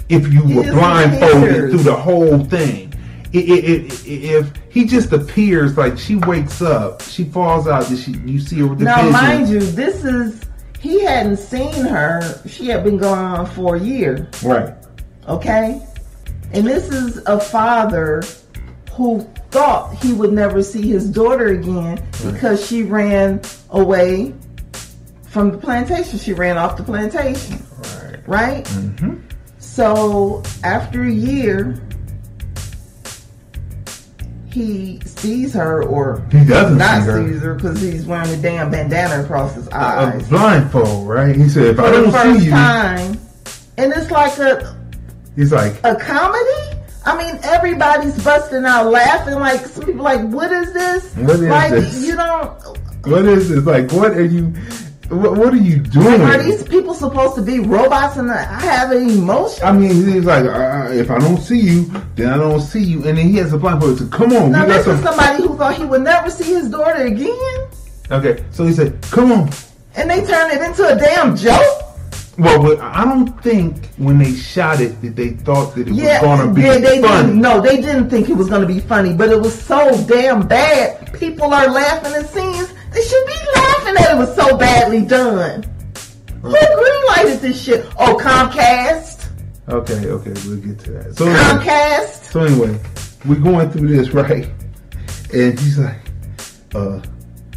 if 0.09 0.33
you 0.33 0.43
were 0.43 0.62
blindfolded 0.72 1.70
through 1.70 1.78
the 1.83 1.95
whole 1.97 2.39
thing? 2.45 2.93
I- 3.35 3.39
I- 3.39 3.41
I- 3.41 3.89
if 4.07 4.53
he 4.68 4.85
just 4.85 5.12
appears 5.12 5.76
like 5.78 5.97
she 5.99 6.16
wakes 6.16 6.61
up, 6.61 7.01
she 7.03 7.24
falls 7.24 7.66
out. 7.66 7.87
She? 7.87 8.12
You 8.26 8.39
see 8.39 8.59
her 8.61 8.66
with 8.66 8.78
the 8.80 8.85
Now, 8.85 8.97
vision. 8.99 9.12
mind 9.12 9.49
you, 9.49 9.61
this 9.61 10.05
is, 10.05 10.43
he 10.78 11.03
hadn't 11.03 11.39
seen 11.39 11.72
her, 11.87 12.20
she 12.47 12.66
had 12.66 12.85
been 12.85 12.99
going 12.99 13.18
on 13.18 13.47
for 13.47 13.76
a 13.76 13.80
year. 13.80 14.28
right? 14.45 14.74
okay? 15.28 15.80
And 16.53 16.66
this 16.66 16.91
is 16.91 17.22
a 17.26 17.41
father 17.41 18.22
who 18.93 19.26
thought 19.53 19.94
he 20.03 20.12
would 20.14 20.32
never 20.32 20.62
see 20.62 20.88
his 20.88 21.09
daughter 21.11 21.48
again 21.48 22.03
because 22.24 22.66
she 22.66 22.82
ran 22.82 23.40
away 23.70 24.34
from 25.28 25.53
the 25.53 25.59
plantation. 25.59 26.18
She 26.18 26.32
ran 26.32 26.57
off 26.59 26.76
the 26.78 26.82
plantation, 26.82 27.64
Right. 27.82 28.28
right? 28.28 28.64
Mm-hmm. 28.64 29.16
So 29.59 30.42
after 30.64 31.03
a 31.05 31.11
year, 31.12 31.78
he 34.50 35.00
sees 35.05 35.55
her 35.55 35.82
or 35.84 36.26
He 36.30 36.44
doesn't 36.44 36.76
not 36.76 37.03
see 37.03 37.09
her. 37.11 37.28
sees 37.32 37.40
her 37.42 37.55
because 37.55 37.80
he's 37.80 38.05
wearing 38.05 38.30
a 38.30 38.36
damn 38.36 38.70
bandana 38.70 39.22
across 39.22 39.55
his 39.55 39.68
eyes. 39.68 40.26
A 40.26 40.28
blindfold, 40.28 41.09
right? 41.09 41.34
He 41.34 41.48
said, 41.48 41.66
if 41.68 41.76
for 41.76 41.82
I 41.82 41.90
the 41.90 42.03
don't 42.03 42.12
first 42.12 42.38
see 42.40 42.44
you, 42.46 42.50
time. 42.50 43.20
And 43.78 43.92
it's 43.94 44.11
like 44.11 44.38
a 44.38 44.76
he's 45.36 45.53
like, 45.53 45.74
a 45.84 45.94
comedy. 45.96 46.71
I 47.05 47.16
mean, 47.16 47.38
everybody's 47.42 48.22
busting 48.24 48.64
out 48.64 48.90
laughing. 48.90 49.34
Like 49.34 49.61
some 49.66 49.84
people, 49.84 50.03
like, 50.05 50.20
what 50.28 50.53
is 50.53 50.72
this? 50.72 51.14
What 51.16 51.30
is 51.30 51.40
like, 51.42 51.70
this? 51.70 52.03
you 52.07 52.16
don't. 52.16 52.48
what 53.07 53.24
is 53.24 53.48
this? 53.48 53.64
Like, 53.64 53.90
what 53.92 54.12
are 54.12 54.24
you, 54.24 54.44
what, 55.09 55.36
what 55.36 55.53
are 55.53 55.57
you 55.57 55.80
doing? 55.80 56.20
Are 56.22 56.40
these 56.42 56.62
people 56.62 56.94
supposed 56.94 57.34
to 57.34 57.42
be 57.42 57.59
robots 57.59 58.16
and 58.16 58.30
I 58.30 58.42
have 58.61 58.92
an 58.92 59.11
emotion? 59.11 59.64
I 59.64 59.72
mean, 59.72 59.90
he's 59.94 60.24
like, 60.24 60.44
uh, 60.44 60.90
if 60.92 61.11
I 61.11 61.18
don't 61.18 61.38
see 61.38 61.61
you, 61.61 61.84
then 62.14 62.28
I 62.32 62.36
don't 62.36 62.61
see 62.61 62.82
you. 62.82 62.98
And 63.07 63.18
then 63.18 63.26
he 63.28 63.36
has 63.36 63.53
a 63.53 63.59
blindfold. 63.59 63.98
So 63.98 64.07
come 64.07 64.32
on, 64.32 64.53
now 64.53 64.64
this 64.66 64.86
is 64.86 65.00
some. 65.00 65.03
somebody 65.03 65.42
who 65.42 65.57
thought 65.57 65.74
he 65.76 65.84
would 65.84 66.03
never 66.03 66.30
see 66.30 66.44
his 66.55 66.70
daughter 66.70 67.03
again, 67.05 67.68
Okay, 68.11 68.44
so 68.53 68.64
he 68.66 68.72
said, 68.72 69.00
come 69.11 69.32
on. 69.32 69.50
and 69.96 70.09
they 70.11 70.24
turned 70.24 70.53
it 70.53 70.61
into 70.62 70.86
a 70.86 70.96
damn 70.96 71.34
joke. 71.34 71.82
Well, 72.39 72.62
but 72.62 72.80
I 72.80 73.05
don't 73.05 73.28
think 73.43 73.89
when 73.99 74.18
they 74.18 74.33
shot 74.33 74.80
it 74.80 75.01
that 75.03 75.16
they 75.16 75.30
thought 75.30 75.74
that 75.74 75.87
it 75.89 75.95
Yeah, 75.95 76.24
was 76.24 76.39
going 76.41 76.49
to 76.49 76.55
be 76.55 76.62
they, 76.62 76.80
they 76.80 77.03
funny. 77.03 77.26
didn't. 77.26 77.41
No, 77.43 77.61
they 77.61 77.76
didn't 77.76 78.09
think 78.09 78.30
it 78.30 78.37
was 78.37 78.49
going 78.49 78.62
to 78.62 78.66
be 78.66 78.80
funny, 78.80 79.12
but 79.12 79.28
it 79.28 79.39
was 79.41 79.55
so 79.61 80.03
damn 80.07 80.49
bad. 80.49 81.12
People 81.18 81.53
are 81.53 81.68
laughing 81.68 82.12
at 82.14 82.26
scenes. 82.30 82.72
They 82.93 83.03
should 83.03 83.26
be 83.26 83.35
laughing 83.55 83.97
at 83.99 84.14
it 84.14 84.18
was 84.18 84.35
so 84.35 84.57
badly 84.57 85.05
done. 85.05 85.62
Who 86.43 86.51
greenlighted 86.53 87.41
this 87.41 87.62
shit? 87.62 87.87
Oh, 87.99 88.16
Comcast. 88.20 89.28
Okay, 89.68 90.07
okay, 90.09 90.33
we'll 90.47 90.57
get 90.57 90.78
to 90.80 90.91
that. 90.93 91.16
So, 91.16 91.26
anyway, 91.26 91.39
Comcast. 91.64 92.33
so 92.33 92.41
anyway, 92.45 92.78
we're 93.26 93.41
going 93.41 93.70
through 93.70 93.89
this 93.89 94.09
right, 94.11 94.49
and 95.33 95.59
he's 95.61 95.78
like, 95.78 96.01
uh, 96.74 97.01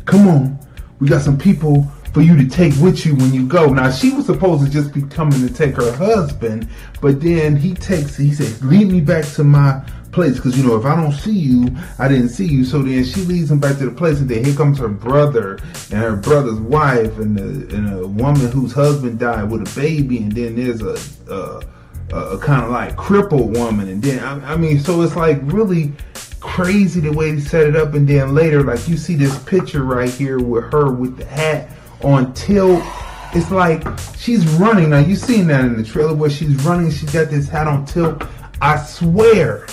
"Come 0.05 0.27
on, 0.27 0.59
we 0.99 1.07
got 1.07 1.21
some 1.21 1.37
people 1.37 1.81
for 2.15 2.21
you 2.21 2.37
to 2.37 2.47
take 2.47 2.73
with 2.81 3.05
you 3.05 3.13
when 3.13 3.33
you 3.33 3.45
go." 3.45 3.73
Now 3.73 3.91
she 3.91 4.09
was 4.11 4.25
supposed 4.25 4.63
to 4.63 4.71
just 4.71 4.93
be 4.93 5.01
coming 5.01 5.45
to 5.45 5.53
take 5.53 5.75
her 5.75 5.91
husband, 5.91 6.69
but 7.01 7.19
then 7.19 7.57
he 7.57 7.73
takes. 7.73 8.15
He 8.15 8.33
says, 8.33 8.63
"Lead 8.63 8.87
me 8.89 9.01
back 9.01 9.25
to 9.35 9.43
my." 9.43 9.81
place 10.13 10.35
because 10.37 10.57
you 10.57 10.63
know 10.63 10.77
if 10.77 10.85
I 10.85 10.95
don't 10.95 11.11
see 11.11 11.37
you, 11.37 11.75
I 11.99 12.07
didn't 12.07 12.29
see 12.29 12.45
you. 12.45 12.63
So 12.63 12.81
then 12.81 13.03
she 13.03 13.19
leads 13.23 13.51
him 13.51 13.59
back 13.59 13.77
to 13.79 13.85
the 13.85 13.91
place, 13.91 14.21
and 14.21 14.29
then 14.29 14.45
here 14.45 14.55
comes 14.55 14.79
her 14.79 14.87
brother 14.87 15.59
and 15.91 15.99
her 15.99 16.15
brother's 16.15 16.61
wife 16.61 17.19
and 17.19 17.37
a, 17.37 17.75
and 17.75 17.93
a 17.93 18.07
woman 18.07 18.49
whose 18.49 18.71
husband 18.71 19.19
died 19.19 19.51
with 19.51 19.69
a 19.69 19.79
baby, 19.79 20.19
and 20.19 20.31
then 20.31 20.55
there's 20.55 20.81
a 20.81 20.95
a, 21.29 21.61
a 22.15 22.37
kind 22.39 22.63
of 22.63 22.71
like 22.71 22.95
crippled 22.95 23.57
woman, 23.57 23.89
and 23.89 24.01
then 24.01 24.23
I, 24.23 24.53
I 24.53 24.55
mean, 24.55 24.79
so 24.79 25.01
it's 25.01 25.17
like 25.17 25.39
really 25.41 25.91
crazy 26.39 27.01
the 27.01 27.11
way 27.11 27.31
they 27.33 27.41
set 27.41 27.67
it 27.67 27.75
up, 27.75 27.93
and 27.93 28.07
then 28.07 28.33
later, 28.33 28.63
like 28.63 28.87
you 28.87 28.95
see 28.95 29.15
this 29.15 29.37
picture 29.43 29.83
right 29.83 30.09
here 30.09 30.39
with 30.39 30.71
her 30.71 30.91
with 30.91 31.17
the 31.17 31.25
hat 31.25 31.69
on 32.05 32.33
tilt. 32.33 32.83
It's 33.33 33.51
like 33.51 33.83
she's 34.17 34.47
running. 34.53 34.91
Now 34.91 34.99
you 34.99 35.15
seen 35.15 35.47
that 35.47 35.65
in 35.65 35.75
the 35.75 35.83
trailer 35.83 36.13
where 36.13 36.29
she's 36.29 36.63
running. 36.63 36.91
She's 36.91 37.11
got 37.11 37.29
this 37.29 37.49
hat 37.49 37.67
on 37.67 37.85
tilt. 37.85 38.23
I 38.61 38.77
swear 38.77 39.67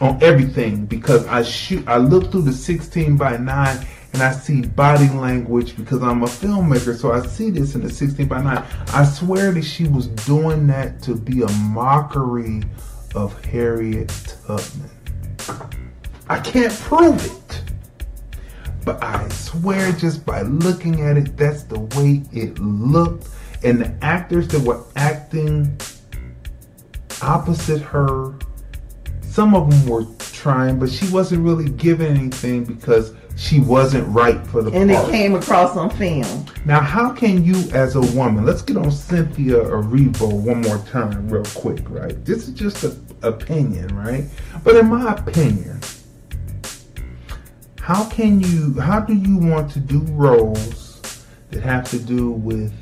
on 0.00 0.22
everything 0.22 0.86
because 0.86 1.26
I 1.26 1.42
shoot. 1.42 1.86
I 1.88 1.96
look 1.96 2.30
through 2.30 2.42
the 2.42 2.52
16 2.52 3.16
by 3.16 3.36
9 3.36 3.86
and 4.12 4.22
I 4.22 4.30
see 4.32 4.60
body 4.62 5.08
language 5.08 5.76
because 5.76 6.02
I'm 6.02 6.22
a 6.22 6.26
filmmaker. 6.26 6.94
So 6.94 7.12
I 7.12 7.26
see 7.26 7.50
this 7.50 7.74
in 7.74 7.82
the 7.82 7.90
16 7.90 8.28
by 8.28 8.42
9. 8.42 8.64
I 8.88 9.04
swear 9.04 9.50
that 9.52 9.64
she 9.64 9.88
was 9.88 10.08
doing 10.08 10.66
that 10.68 11.02
to 11.02 11.16
be 11.16 11.42
a 11.42 11.48
mockery 11.52 12.62
of 13.14 13.42
Harriet 13.44 14.36
Tubman. 14.46 14.90
I 16.28 16.38
can't 16.38 16.72
prove 16.72 17.24
it. 17.24 17.71
But 18.84 19.02
I 19.02 19.28
swear 19.28 19.92
just 19.92 20.26
by 20.26 20.42
looking 20.42 21.00
at 21.02 21.16
it, 21.16 21.36
that's 21.36 21.64
the 21.64 21.80
way 21.96 22.22
it 22.32 22.58
looked. 22.58 23.28
And 23.62 23.80
the 23.80 23.94
actors 24.02 24.48
that 24.48 24.60
were 24.60 24.82
acting 24.96 25.80
opposite 27.22 27.80
her 27.80 28.34
some 29.32 29.54
of 29.54 29.70
them 29.70 29.88
were 29.88 30.04
trying, 30.18 30.78
but 30.78 30.90
she 30.90 31.08
wasn't 31.08 31.42
really 31.42 31.70
giving 31.70 32.14
anything 32.18 32.64
because 32.64 33.14
she 33.34 33.60
wasn't 33.60 34.06
right 34.08 34.46
for 34.48 34.62
the 34.62 34.70
part 34.70 34.82
And 34.82 34.90
it 34.90 35.10
came 35.10 35.34
across 35.34 35.74
on 35.74 35.88
film. 35.88 36.44
Now, 36.66 36.82
how 36.82 37.10
can 37.14 37.42
you, 37.42 37.54
as 37.72 37.96
a 37.96 38.02
woman, 38.14 38.44
let's 38.44 38.60
get 38.60 38.76
on 38.76 38.90
Cynthia 38.90 39.54
Erivo 39.54 40.30
one 40.30 40.60
more 40.60 40.76
time, 40.80 41.30
real 41.30 41.46
quick, 41.54 41.80
right? 41.88 42.22
This 42.26 42.46
is 42.46 42.52
just 42.52 42.84
an 42.84 43.06
opinion, 43.22 43.96
right? 43.96 44.24
But 44.62 44.76
in 44.76 44.90
my 44.90 45.14
opinion, 45.14 45.80
how 47.82 48.08
can 48.10 48.40
you, 48.40 48.78
how 48.80 49.00
do 49.00 49.12
you 49.12 49.36
want 49.36 49.68
to 49.72 49.80
do 49.80 49.98
roles 50.12 51.24
that 51.50 51.64
have 51.64 51.90
to 51.90 51.98
do 51.98 52.30
with 52.30 52.72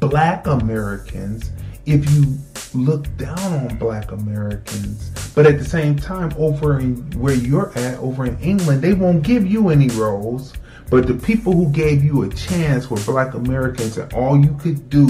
black 0.00 0.46
Americans 0.46 1.50
if 1.86 2.08
you 2.10 2.36
look 2.74 3.06
down 3.16 3.38
on 3.38 3.78
black 3.78 4.12
Americans, 4.12 5.10
but 5.34 5.46
at 5.46 5.58
the 5.58 5.64
same 5.64 5.96
time, 5.96 6.30
over 6.36 6.78
in 6.78 6.96
where 7.18 7.32
you're 7.32 7.72
at, 7.78 7.98
over 8.00 8.26
in 8.26 8.38
England, 8.40 8.82
they 8.82 8.92
won't 8.92 9.22
give 9.22 9.46
you 9.46 9.70
any 9.70 9.88
roles. 9.88 10.52
But 10.90 11.06
the 11.06 11.14
people 11.14 11.54
who 11.54 11.72
gave 11.72 12.04
you 12.04 12.24
a 12.24 12.28
chance 12.28 12.90
were 12.90 13.00
black 13.06 13.32
Americans, 13.32 13.96
and 13.96 14.12
all 14.12 14.38
you 14.38 14.54
could 14.60 14.90
do 14.90 15.08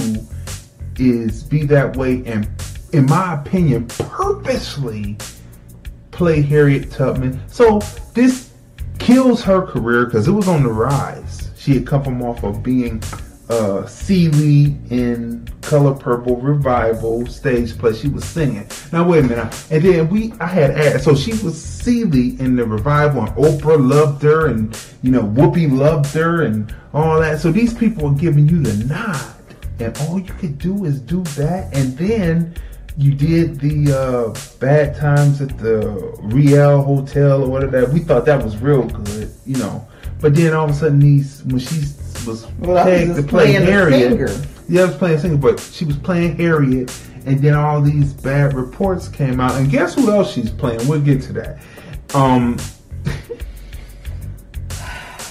is 0.96 1.42
be 1.42 1.64
that 1.64 1.96
way 1.96 2.22
and, 2.24 2.48
in 2.92 3.06
my 3.06 3.34
opinion, 3.34 3.88
purposely 3.88 5.18
play 6.12 6.40
Harriet 6.40 6.92
Tubman. 6.92 7.40
So 7.48 7.80
this 8.14 8.51
kills 9.02 9.42
her 9.42 9.66
career 9.66 10.06
because 10.06 10.28
it 10.28 10.32
was 10.32 10.48
on 10.48 10.62
the 10.62 10.72
rise. 10.72 11.50
She 11.56 11.74
had 11.74 11.86
come 11.86 12.04
from 12.04 12.22
off 12.22 12.44
of 12.44 12.62
being 12.62 13.02
uh, 13.48 13.84
Celie 13.86 14.76
in 14.90 15.48
Color 15.60 15.94
Purple 15.94 16.36
Revival 16.36 17.26
stage 17.26 17.76
play. 17.76 17.94
She 17.94 18.08
was 18.08 18.24
singing. 18.24 18.66
Now 18.92 19.06
wait 19.06 19.24
a 19.24 19.28
minute. 19.28 19.66
And 19.70 19.82
then 19.82 20.08
we, 20.08 20.32
I 20.40 20.46
had 20.46 20.70
asked. 20.70 21.04
So 21.04 21.14
she 21.16 21.32
was 21.44 21.62
Celie 21.62 22.40
in 22.40 22.56
the 22.56 22.64
revival, 22.64 23.22
and 23.24 23.32
Oprah 23.36 23.76
loved 23.76 24.22
her, 24.22 24.46
and 24.46 24.78
you 25.02 25.10
know 25.10 25.22
Whoopi 25.22 25.70
loved 25.70 26.14
her, 26.14 26.42
and 26.42 26.74
all 26.94 27.20
that. 27.20 27.40
So 27.40 27.50
these 27.50 27.74
people 27.74 28.06
are 28.06 28.14
giving 28.14 28.48
you 28.48 28.62
the 28.62 28.84
nod, 28.84 29.34
and 29.80 29.96
all 30.02 30.20
you 30.20 30.32
could 30.34 30.58
do 30.58 30.84
is 30.84 31.00
do 31.00 31.22
that, 31.22 31.74
and 31.74 31.96
then 31.98 32.54
you 32.96 33.14
did 33.14 33.60
the 33.60 33.92
uh, 33.92 34.34
bad 34.58 34.96
times 34.96 35.40
at 35.40 35.56
the 35.58 35.80
Riel 36.22 36.82
Hotel 36.82 37.42
or 37.42 37.48
whatever. 37.48 37.80
That 37.80 37.92
we 37.92 38.00
thought 38.00 38.26
that 38.26 38.42
was 38.42 38.56
real 38.58 38.84
good, 38.84 39.30
you 39.46 39.56
know. 39.56 39.86
But 40.20 40.34
then 40.34 40.52
all 40.52 40.64
of 40.64 40.70
a 40.70 40.74
sudden, 40.74 41.00
these 41.00 41.42
when 41.44 41.58
she 41.58 41.80
was 42.26 42.46
Well, 42.58 42.78
I 42.78 42.84
was 42.84 42.84
pegged 42.84 43.06
just 43.08 43.20
to 43.22 43.26
play 43.26 43.44
playing 43.46 43.66
Harriet. 43.66 44.10
singer. 44.10 44.46
Yeah, 44.68 44.82
I 44.82 44.84
was 44.86 44.96
playing 44.96 45.18
singer, 45.18 45.36
but 45.36 45.58
she 45.58 45.84
was 45.84 45.96
playing 45.96 46.36
Harriet, 46.36 46.96
and 47.26 47.40
then 47.40 47.54
all 47.54 47.80
these 47.80 48.12
bad 48.12 48.54
reports 48.54 49.08
came 49.08 49.40
out. 49.40 49.52
And 49.52 49.70
guess 49.70 49.94
who 49.94 50.10
else 50.10 50.32
she's 50.32 50.50
playing? 50.50 50.86
We'll 50.86 51.00
get 51.00 51.22
to 51.22 51.32
that. 51.34 51.58
Um, 52.14 52.58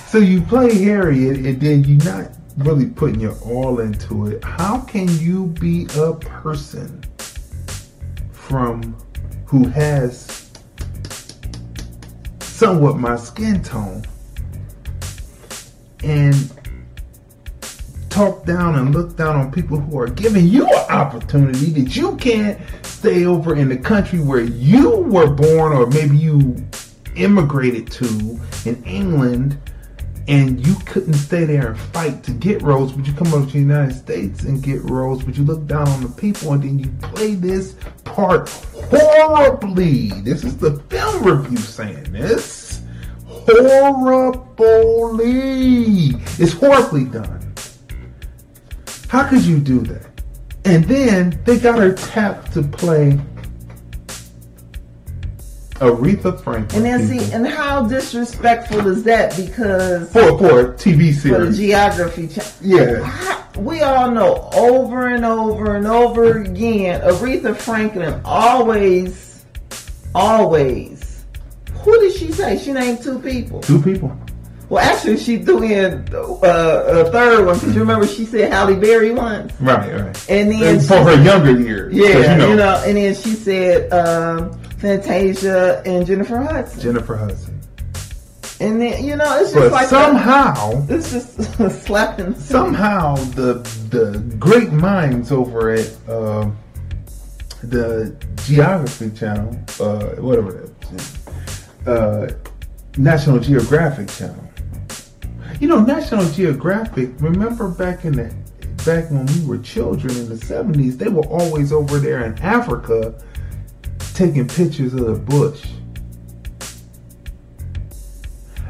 so 0.08 0.18
you 0.18 0.42
play 0.42 0.74
Harriet, 0.84 1.46
and 1.46 1.62
then 1.62 1.84
you're 1.84 2.04
not 2.04 2.32
really 2.58 2.88
putting 2.88 3.20
your 3.20 3.38
all 3.40 3.80
into 3.80 4.28
it. 4.28 4.44
How 4.44 4.82
can 4.82 5.08
you 5.20 5.48
be 5.48 5.88
a 5.98 6.14
person 6.14 7.04
from 8.52 8.98
who 9.46 9.66
has 9.70 10.52
somewhat 12.42 12.98
my 12.98 13.16
skin 13.16 13.64
tone 13.64 14.04
and 16.04 16.36
talk 18.10 18.46
down 18.46 18.76
and 18.76 18.94
look 18.94 19.16
down 19.16 19.38
on 19.38 19.50
people 19.54 19.80
who 19.80 19.98
are 19.98 20.10
giving 20.10 20.46
you 20.46 20.68
an 20.68 20.92
opportunity 20.92 21.68
that 21.72 21.96
you 21.96 22.18
can't 22.18 22.60
stay 22.86 23.26
over 23.26 23.56
in 23.56 23.70
the 23.70 23.78
country 23.78 24.20
where 24.20 24.42
you 24.42 24.98
were 24.98 25.30
born 25.30 25.72
or 25.72 25.88
maybe 25.88 26.18
you 26.18 26.58
immigrated 27.16 27.90
to 27.90 28.38
in 28.66 28.84
England 28.84 29.58
and 30.32 30.66
you 30.66 30.76
couldn't 30.86 31.16
stay 31.16 31.44
there 31.44 31.72
and 31.72 31.78
fight 31.78 32.24
to 32.24 32.32
get 32.32 32.62
roles, 32.62 32.94
but 32.94 33.06
you 33.06 33.12
come 33.12 33.34
over 33.34 33.46
to 33.46 33.52
the 33.52 33.60
United 33.60 33.94
States 33.94 34.44
and 34.44 34.64
get 34.64 34.82
roles, 34.84 35.22
but 35.24 35.36
you 35.38 35.44
look 35.44 35.68
down 35.68 35.86
on 35.90 36.02
the 36.02 36.08
people 36.08 36.54
and 36.54 36.64
then 36.64 36.80
you 36.80 36.90
play 37.02 37.36
this 37.36 37.76
part 38.06 38.48
horribly. 38.48 40.08
This 40.22 40.46
is 40.46 40.56
the 40.56 40.80
film 40.90 41.24
review 41.24 41.58
saying 41.58 42.14
this. 42.14 42.82
Horribly. 43.26 44.54
It's 46.40 46.54
horribly 46.54 47.04
done. 47.04 47.54
How 49.10 49.28
could 49.28 49.42
you 49.42 49.60
do 49.60 49.82
that? 49.82 50.08
And 50.64 50.86
then 50.86 51.42
they 51.44 51.60
got 51.60 51.78
her 51.78 51.92
tapped 51.92 52.54
to 52.54 52.64
play 52.64 53.20
Aretha 55.82 56.40
Franklin. 56.44 56.86
And 56.86 56.86
then 56.86 57.08
see, 57.20 57.34
and 57.34 57.46
how 57.48 57.86
disrespectful 57.88 58.88
is 58.88 59.04
that? 59.04 59.36
Because 59.36 60.12
for 60.14 60.38
for 60.38 60.60
a 60.60 60.74
TV 60.76 61.14
for 61.20 61.46
the 61.46 61.52
geography 61.52 62.28
channel. 62.28 62.52
yeah. 62.62 63.38
We 63.60 63.82
all 63.82 64.10
know 64.12 64.50
over 64.54 65.08
and 65.08 65.26
over 65.26 65.76
and 65.76 65.86
over 65.86 66.42
again, 66.42 67.02
Aretha 67.02 67.56
Franklin 67.58 68.22
always, 68.24 69.44
always 70.16 71.26
Who 71.84 72.00
did 72.00 72.14
she 72.14 72.32
say? 72.32 72.58
She 72.60 72.72
named 72.72 73.02
two 73.04 73.20
people. 73.20 73.60
Two 73.62 73.82
people. 73.82 74.16
Well, 74.70 74.82
actually, 74.82 75.18
she 75.18 75.40
threw 75.40 75.64
in 75.64 76.08
uh, 76.14 76.22
a 76.46 77.12
third 77.12 77.46
one 77.46 77.56
because 77.56 77.74
you 77.74 77.82
remember 77.82 78.08
she 78.08 78.24
said 78.26 78.54
Halle 78.54 78.76
Berry 78.76 79.12
once, 79.12 79.52
Right, 79.60 79.92
right. 80.00 80.30
and 80.30 80.50
then 80.50 80.64
And 80.64 80.82
she- 80.82 80.88
for 80.88 81.04
her 81.04 81.22
younger 81.22 81.60
years, 81.60 81.94
yeah, 81.94 82.48
you 82.48 82.56
know, 82.56 82.82
and 82.86 82.96
then 82.96 83.14
she 83.16 83.32
said 83.34 83.92
um, 83.92 84.58
Fantasia 84.82 85.82
and 85.86 86.06
Jennifer 86.08 86.38
Hudson, 86.40 86.82
Jennifer 86.82 87.16
Hudson. 87.16 87.60
and 88.60 88.82
then 88.82 89.04
you 89.04 89.16
know 89.16 89.40
it's 89.40 89.52
just 89.54 89.56
But 89.56 89.72
like 89.72 89.88
somehow, 89.88 90.86
it's 90.90 91.12
just 91.12 91.36
slapping. 91.86 92.34
somehow 92.36 93.16
the 93.36 93.54
the 93.90 94.20
great 94.40 94.72
minds 94.72 95.32
over 95.32 95.70
at 95.72 95.88
uh, 96.10 96.50
the 97.64 98.16
Geography 98.46 99.12
Channel, 99.12 99.56
uh, 99.80 100.06
whatever 100.22 100.52
that 100.52 100.94
is, 100.96 101.88
uh, 101.88 102.34
National 102.98 103.40
Geographic 103.40 104.08
Channel. 104.10 104.44
You 105.60 105.68
know, 105.68 105.80
National 105.80 106.26
Geographic. 106.32 107.12
Remember 107.20 107.68
back 107.70 108.04
in 108.04 108.14
the 108.14 108.34
back 108.84 109.12
when 109.12 109.28
we 109.28 109.46
were 109.46 109.60
children 109.60 110.16
in 110.18 110.28
the 110.28 110.38
seventies, 110.38 110.98
they 110.98 111.08
were 111.08 111.26
always 111.28 111.72
over 111.72 112.00
there 112.00 112.26
in 112.26 112.36
Africa 112.40 113.14
taking 114.22 114.48
pictures 114.48 114.94
of 114.94 115.08
the 115.08 115.16
bush. 115.16 115.66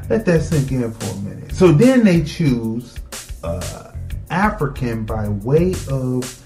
Let 0.10 0.26
that 0.26 0.43
sink 0.43 0.72
in 0.72 0.93
for 0.93 1.12
a 1.12 1.18
minute. 1.18 1.54
So 1.54 1.74
then 1.74 2.06
they 2.06 2.24
choose 2.24 2.97
uh, 3.43 3.91
African 4.30 5.04
by 5.04 5.28
way 5.28 5.74
of 5.89 6.41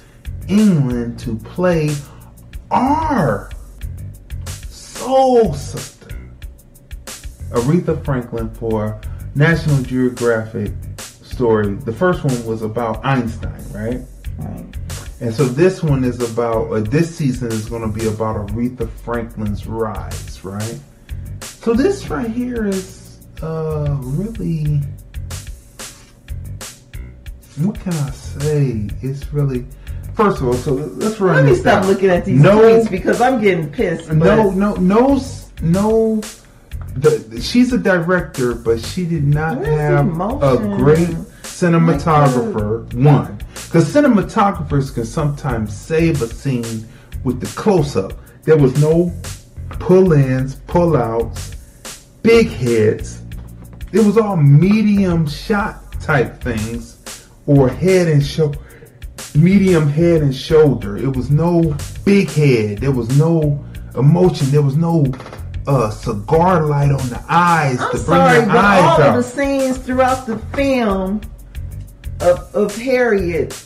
England 0.48 1.20
to 1.20 1.36
play 1.36 1.92
our 2.72 3.52
soul 4.70 5.54
sister, 5.54 6.18
Aretha 7.52 8.04
Franklin, 8.04 8.52
for 8.56 9.00
National 9.36 9.84
Geographic 9.84 10.74
story. 10.98 11.76
The 11.76 11.94
first 11.94 12.24
one 12.24 12.44
was 12.48 12.64
about 12.64 13.06
Einstein, 13.06 13.64
right? 13.72 14.02
Right. 14.40 14.75
And 15.22 15.34
so 15.34 15.46
this 15.46 15.82
one 15.82 16.04
is 16.04 16.20
about, 16.22 16.68
or 16.68 16.82
this 16.82 17.16
season 17.16 17.48
is 17.52 17.68
going 17.68 17.82
to 17.82 17.88
be 18.00 18.08
about 18.08 18.48
Aretha 18.48 18.90
Franklin's 18.90 19.66
rise, 19.66 20.44
right? 20.44 20.80
So 21.42 21.74
this 21.74 22.10
right 22.10 22.30
here 22.30 22.68
is 22.68 23.20
uh 23.42 23.98
really, 24.02 24.82
what 27.58 27.80
can 27.80 27.94
I 27.94 28.10
say? 28.12 28.88
It's 29.02 29.32
really, 29.34 29.66
first 30.14 30.42
of 30.42 30.48
all, 30.48 30.54
so 30.54 30.74
let's 30.74 31.20
run 31.20 31.38
Let 31.38 31.46
me 31.46 31.56
stop 31.56 31.82
down. 31.82 31.92
looking 31.92 32.10
at 32.10 32.26
these 32.26 32.42
no, 32.42 32.60
tweets 32.60 32.92
because 32.92 33.22
I'm 33.22 33.42
getting 33.42 33.72
pissed. 33.72 34.12
no, 34.12 34.52
no, 34.52 34.76
no, 34.76 35.22
no. 35.62 36.22
The, 36.96 37.42
she's 37.42 37.74
a 37.74 37.78
director, 37.78 38.54
but 38.54 38.80
she 38.80 39.06
did 39.06 39.26
not 39.26 39.66
have 39.66 40.08
a 40.08 40.58
great 40.78 41.10
cinematographer. 41.44 42.94
One, 42.94 43.40
because 43.56 43.92
cinematographers 43.94 44.94
can 44.94 45.06
sometimes 45.06 45.76
save 45.76 46.22
a 46.22 46.28
scene 46.28 46.88
with 47.24 47.40
the 47.40 47.48
close-up. 47.60 48.14
There 48.44 48.58
was 48.58 48.80
no 48.82 49.12
pull-ins, 49.80 50.56
pull-outs, 50.68 51.56
big 52.22 52.48
heads. 52.48 53.22
It 53.92 54.06
was 54.06 54.18
all 54.18 54.36
medium 54.38 55.28
shot 55.28 56.00
type 56.02 56.42
things, 56.42 57.28
or 57.48 57.70
head 57.70 58.08
and 58.08 58.24
shoulder, 58.24 58.60
medium 59.34 59.88
head 59.88 60.22
and 60.22 60.36
shoulder. 60.36 60.98
It 60.98 61.16
was 61.16 61.32
no 61.32 61.76
big 62.04 62.30
head. 62.30 62.80
There 62.80 62.92
was 62.92 63.18
no 63.18 63.64
emotion. 63.96 64.52
There 64.52 64.62
was 64.62 64.76
no 64.78 65.06
uh, 65.68 65.90
cigar 65.90 66.66
light 66.66 66.92
on 66.92 67.10
the 67.10 67.24
eyes 67.28 67.80
I'm 67.80 67.92
to 67.92 67.98
bring 67.98 68.06
sorry, 68.06 68.46
the 68.46 68.52
eyes 68.52 68.84
all 68.84 69.02
out. 69.02 69.10
of 69.10 69.16
the 69.16 69.24
scenes 69.24 69.78
throughout 69.78 70.28
the 70.28 70.38
film 70.56 71.22
of, 72.22 72.56
of 72.56 72.76
Harriet, 72.76 73.62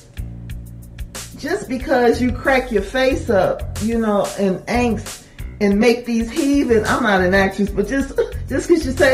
just 1.38 1.70
because 1.70 2.22
you 2.22 2.32
crack 2.32 2.72
your 2.72 2.82
face 2.82 3.30
up, 3.30 3.62
you 3.82 3.98
know, 4.00 4.28
in 4.38 4.60
angst 4.66 5.26
and 5.62 5.80
make 5.80 6.06
these 6.06 6.30
heaving. 6.32 6.86
I'm 6.86 7.04
not 7.04 7.22
an 7.22 7.34
actress, 7.34 7.70
but 7.70 7.88
just 7.88 8.16
just 8.50 8.68
because 8.68 8.86
you 8.86 8.92
say 8.92 9.14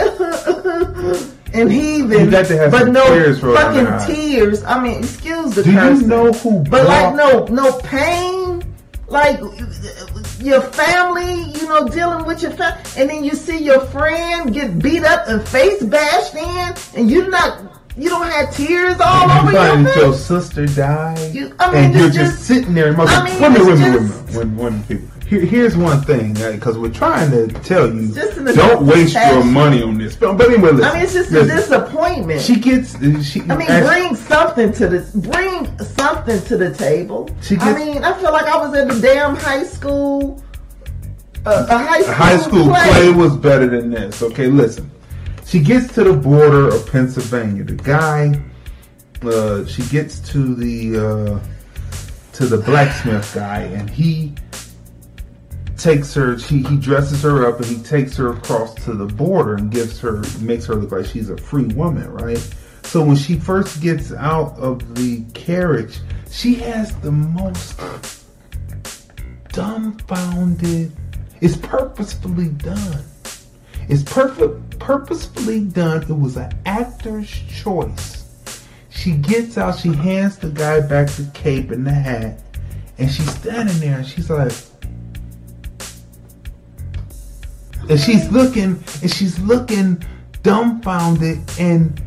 and 1.54 1.72
heaving, 1.72 2.26
You 2.26 2.32
got 2.32 2.46
to 2.48 2.58
have 2.58 2.72
but 2.72 2.88
no 2.90 3.06
tears 3.08 3.42
rolling 3.42 3.62
down 3.62 3.76
your 3.76 3.88
eyes. 3.94 4.06
fucking 4.06 4.16
tears. 4.16 4.64
I 4.64 4.80
mean, 4.82 5.00
excuse 5.00 5.56
the 5.56 5.64
Do 5.64 5.72
you 5.72 6.02
know 6.08 6.32
who 6.34 6.64
But 6.64 6.86
like 6.88 7.16
no 7.16 7.46
no 7.46 7.78
pain, 7.80 8.64
like 9.08 9.40
your 10.40 10.62
family, 10.62 11.52
you 11.52 11.68
know, 11.68 11.88
dealing 11.88 12.26
with 12.26 12.42
your 12.42 12.52
family, 12.52 12.82
and 12.98 13.10
then 13.10 13.24
you 13.24 13.32
see 13.32 13.58
your 13.58 13.82
friend 13.88 14.54
get 14.54 14.80
beat 14.80 15.04
up 15.04 15.28
and 15.28 15.48
face 15.48 15.84
bashed 15.84 16.36
in, 16.36 17.00
and 17.00 17.10
you're 17.12 17.30
not 17.30 17.75
you 17.98 18.10
don't 18.10 18.28
have 18.30 18.54
tears 18.54 19.00
all 19.00 19.32
over 19.32 19.52
your 19.52 19.62
find 19.62 19.86
that 19.86 19.96
your 19.96 20.14
sister 20.14 20.66
died, 20.68 21.34
You- 21.34 21.54
I 21.60 21.72
mean, 21.72 21.84
and 21.86 21.96
you're 21.96 22.10
just, 22.10 22.36
just- 22.38 22.44
sitting 22.44 22.74
there. 22.74 22.92
Mother, 22.94 23.12
I 23.12 23.24
mean, 23.24 23.40
wait 23.42 23.46
a 23.48 23.50
minute, 23.50 23.66
wait 23.66 23.74
a 23.74 23.76
minute, 23.78 24.02
just- 24.02 24.36
wait 24.36 24.44
a 24.44 24.46
minute, 24.46 24.58
wait 24.58 24.68
a 24.68 24.72
minute, 24.72 24.88
people. 24.88 25.08
Here, 25.28 25.42
here's 25.42 25.76
one 25.76 26.02
thing, 26.02 26.34
because 26.34 26.78
we're 26.78 26.90
trying 26.92 27.32
to 27.32 27.48
tell 27.48 27.92
you, 27.92 28.14
just 28.14 28.36
don't 28.56 28.86
waste 28.86 29.16
your 29.16 29.44
money 29.44 29.82
on 29.82 29.98
this. 29.98 30.16
But 30.16 30.40
anyway, 30.40 30.72
listen, 30.72 30.84
I 30.84 30.94
mean, 30.94 31.02
it's 31.02 31.14
just 31.14 31.32
listen. 31.32 31.50
a 31.50 31.56
disappointment. 31.62 32.42
She 32.42 32.58
gets. 32.58 32.96
She, 33.26 33.42
I 33.50 33.58
mean, 33.58 33.68
as- 33.68 33.88
bring 33.88 34.16
something 34.16 34.72
to 34.74 34.88
the 34.88 35.18
bring 35.18 35.66
something 35.80 36.40
to 36.44 36.58
the 36.58 36.72
table. 36.76 37.28
She 37.42 37.58
I 37.58 37.74
mean, 37.74 38.04
I 38.04 38.14
feel 38.20 38.32
like 38.32 38.46
I 38.46 38.58
was 38.58 38.76
at 38.76 38.96
a 38.96 39.02
damn 39.02 39.36
high 39.36 39.64
school, 39.64 40.44
uh, 41.44 41.66
a 41.72 41.76
high 41.80 42.02
school, 42.02 42.14
high 42.14 42.38
school 42.38 42.66
play 42.66 43.10
was 43.12 43.36
better 43.36 43.66
than 43.66 43.90
this. 43.90 44.22
Okay, 44.22 44.46
listen. 44.46 44.92
She 45.46 45.60
gets 45.60 45.94
to 45.94 46.04
the 46.04 46.14
border 46.14 46.70
of 46.70 46.92
Pennsylvania. 46.92 47.64
The 47.64 47.76
guy, 47.76 48.42
uh, 49.22 49.66
she 49.66 49.84
gets 49.84 50.20
to 50.32 50.56
the 50.56 50.98
uh, 50.98 51.40
to 52.34 52.46
the 52.48 52.58
blacksmith 52.58 53.32
guy, 53.34 53.62
and 53.62 53.90
he 53.90 54.34
takes 55.78 56.14
her. 56.16 56.36
He 56.36 56.64
he 56.64 56.78
dresses 56.78 57.22
her 57.22 57.48
up, 57.48 57.58
and 57.58 57.68
he 57.68 57.78
takes 57.84 58.18
her 58.18 58.30
across 58.34 58.74
to 58.86 58.94
the 58.94 59.06
border 59.06 59.56
and 59.56 59.72
gives 59.72 60.00
her 60.00 60.24
makes 60.42 60.66
her 60.66 60.76
look 60.76 60.92
like 60.92 61.06
she's 61.06 61.30
a 61.30 61.38
free 61.38 61.68
woman, 61.68 62.12
right? 62.12 62.44
So 62.84 63.04
when 63.04 63.16
she 63.16 63.38
first 63.38 63.82
gets 63.82 64.12
out 64.14 64.58
of 64.58 64.96
the 64.96 65.24
carriage, 65.34 66.00
she 66.32 66.56
has 66.56 66.96
the 67.02 67.12
most 67.12 67.80
dumbfounded. 69.50 70.92
It's 71.40 71.58
purposefully 71.58 72.50
done. 72.50 73.06
It's 73.88 74.04
perfect, 74.04 74.80
purposefully 74.80 75.62
done. 75.62 76.04
It 76.04 76.10
was 76.10 76.38
an 76.38 76.52
actor's 76.66 77.30
choice. 77.30 78.24
She 78.90 79.12
gets 79.12 79.58
out. 79.58 79.78
She 79.78 79.94
hands 79.94 80.38
the 80.38 80.50
guy 80.50 80.80
back 80.80 81.10
the 81.10 81.30
cape 81.34 81.72
and 81.72 81.86
the 81.86 81.92
hat, 81.92 82.40
and 82.98 83.12
she's 83.12 83.30
standing 83.36 83.80
there, 83.80 83.98
and 83.98 84.08
she's 84.08 84.30
like, 84.30 84.54
and 87.88 88.00
she's 88.00 88.32
looking, 88.32 88.84
and 89.02 89.14
she's 89.14 89.38
looking 89.40 90.04
dumbfounded, 90.42 91.40
and 91.60 92.02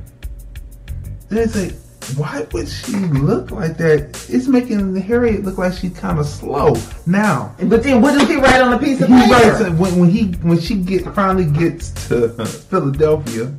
there's 1.29 1.57
a 1.57 1.73
why 2.17 2.47
would 2.53 2.69
she 2.69 2.97
look 2.97 3.51
like 3.51 3.77
that? 3.79 4.27
It's 4.29 4.47
making 4.47 4.97
Harriet 4.97 5.45
look 5.45 5.59
like 5.59 5.75
she's 5.75 5.97
kind 5.97 6.19
of 6.19 6.27
slow 6.27 6.77
now. 7.07 7.55
But 7.65 7.83
then, 7.83 8.01
what 8.01 8.19
does 8.19 8.29
he 8.29 8.37
write 8.37 8.61
on 8.61 8.73
a 8.73 8.79
piece 8.79 9.01
of 9.01 9.09
He 9.09 9.15
paper? 9.15 9.33
writes 9.33 9.61
when, 9.79 9.99
when 9.99 10.09
he 10.09 10.29
when 10.43 10.59
she 10.59 10.77
get 10.77 11.05
finally 11.15 11.47
gets 11.47 11.91
to 12.09 12.29
Philadelphia, 12.47 13.53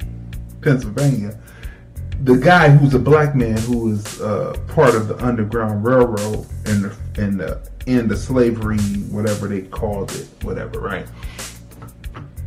Pennsylvania. 0.62 1.38
The 2.24 2.36
guy 2.36 2.70
who's 2.70 2.93
a 2.93 3.00
black 3.00 3.34
man 3.36 3.58
who 3.60 3.93
is 3.93 4.20
uh, 4.20 4.54
part 4.68 4.93
of 4.93 5.08
the 5.08 5.18
Underground 5.24 5.86
Railroad 5.86 6.45
and 6.66 6.84
the 6.84 6.95
and 7.16 7.39
the 7.39 7.62
end 7.88 8.12
of 8.12 8.18
slavery, 8.18 8.80
whatever 9.10 9.47
they 9.47 9.62
called 9.62 10.12
it, 10.12 10.28
whatever, 10.43 10.80
right? 10.80 11.08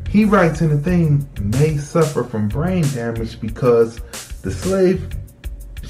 He 0.09 0.26
writes 0.26 0.61
in 0.61 0.68
the 0.68 0.78
thing 0.78 1.26
may 1.40 1.78
suffer 1.78 2.22
from 2.22 2.48
brain 2.48 2.84
damage 2.92 3.40
because 3.40 3.98
the 4.42 4.50
slave 4.50 5.09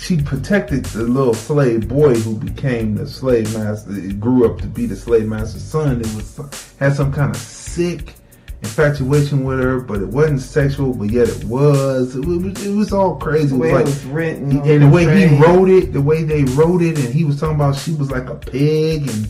she 0.03 0.21
protected 0.21 0.85
the 0.87 1.05
little 1.05 1.33
slave 1.35 1.87
boy 1.89 2.15
who 2.15 2.35
became 2.37 2.97
the 2.97 3.07
slave 3.07 3.53
master, 3.57 3.93
It 3.97 4.19
grew 4.19 4.45
up 4.51 4.61
to 4.61 4.67
be 4.67 4.87
the 4.87 4.97
slave 4.97 5.27
master's 5.29 5.63
son. 5.63 6.01
It 6.01 6.07
was 6.17 6.41
had 6.79 6.95
some 6.95 7.13
kind 7.13 7.31
of 7.31 7.41
sick 7.41 8.15
infatuation 8.63 9.45
with 9.45 9.61
her, 9.61 9.81
but 9.81 10.01
it 10.03 10.09
wasn't 10.09 10.41
sexual, 10.41 10.95
but 10.95 11.11
yet 11.11 11.29
it 11.29 11.45
was. 11.45 12.17
It 12.17 12.25
was, 12.25 12.65
it 12.67 12.75
was 12.75 12.93
all 12.93 13.17
crazy. 13.17 13.49
The 13.49 13.55
It 13.57 13.59
way 13.59 13.73
was 13.73 13.73
it 13.73 13.75
like- 13.77 13.85
was 13.87 14.05
written, 14.07 14.51
and 14.63 14.83
the 14.83 14.89
way 14.89 15.29
he 15.29 15.37
wrote 15.41 15.69
it, 15.69 15.93
the 15.93 16.01
way 16.01 16.23
they 16.25 16.45
wrote 16.45 16.83
it, 16.83 16.99
and 16.99 17.13
he 17.15 17.25
was 17.25 17.39
talking 17.41 17.57
about 17.57 17.77
she 17.77 17.93
was 17.95 18.11
like 18.11 18.29
a 18.29 18.35
pig, 18.35 19.09
and 19.09 19.29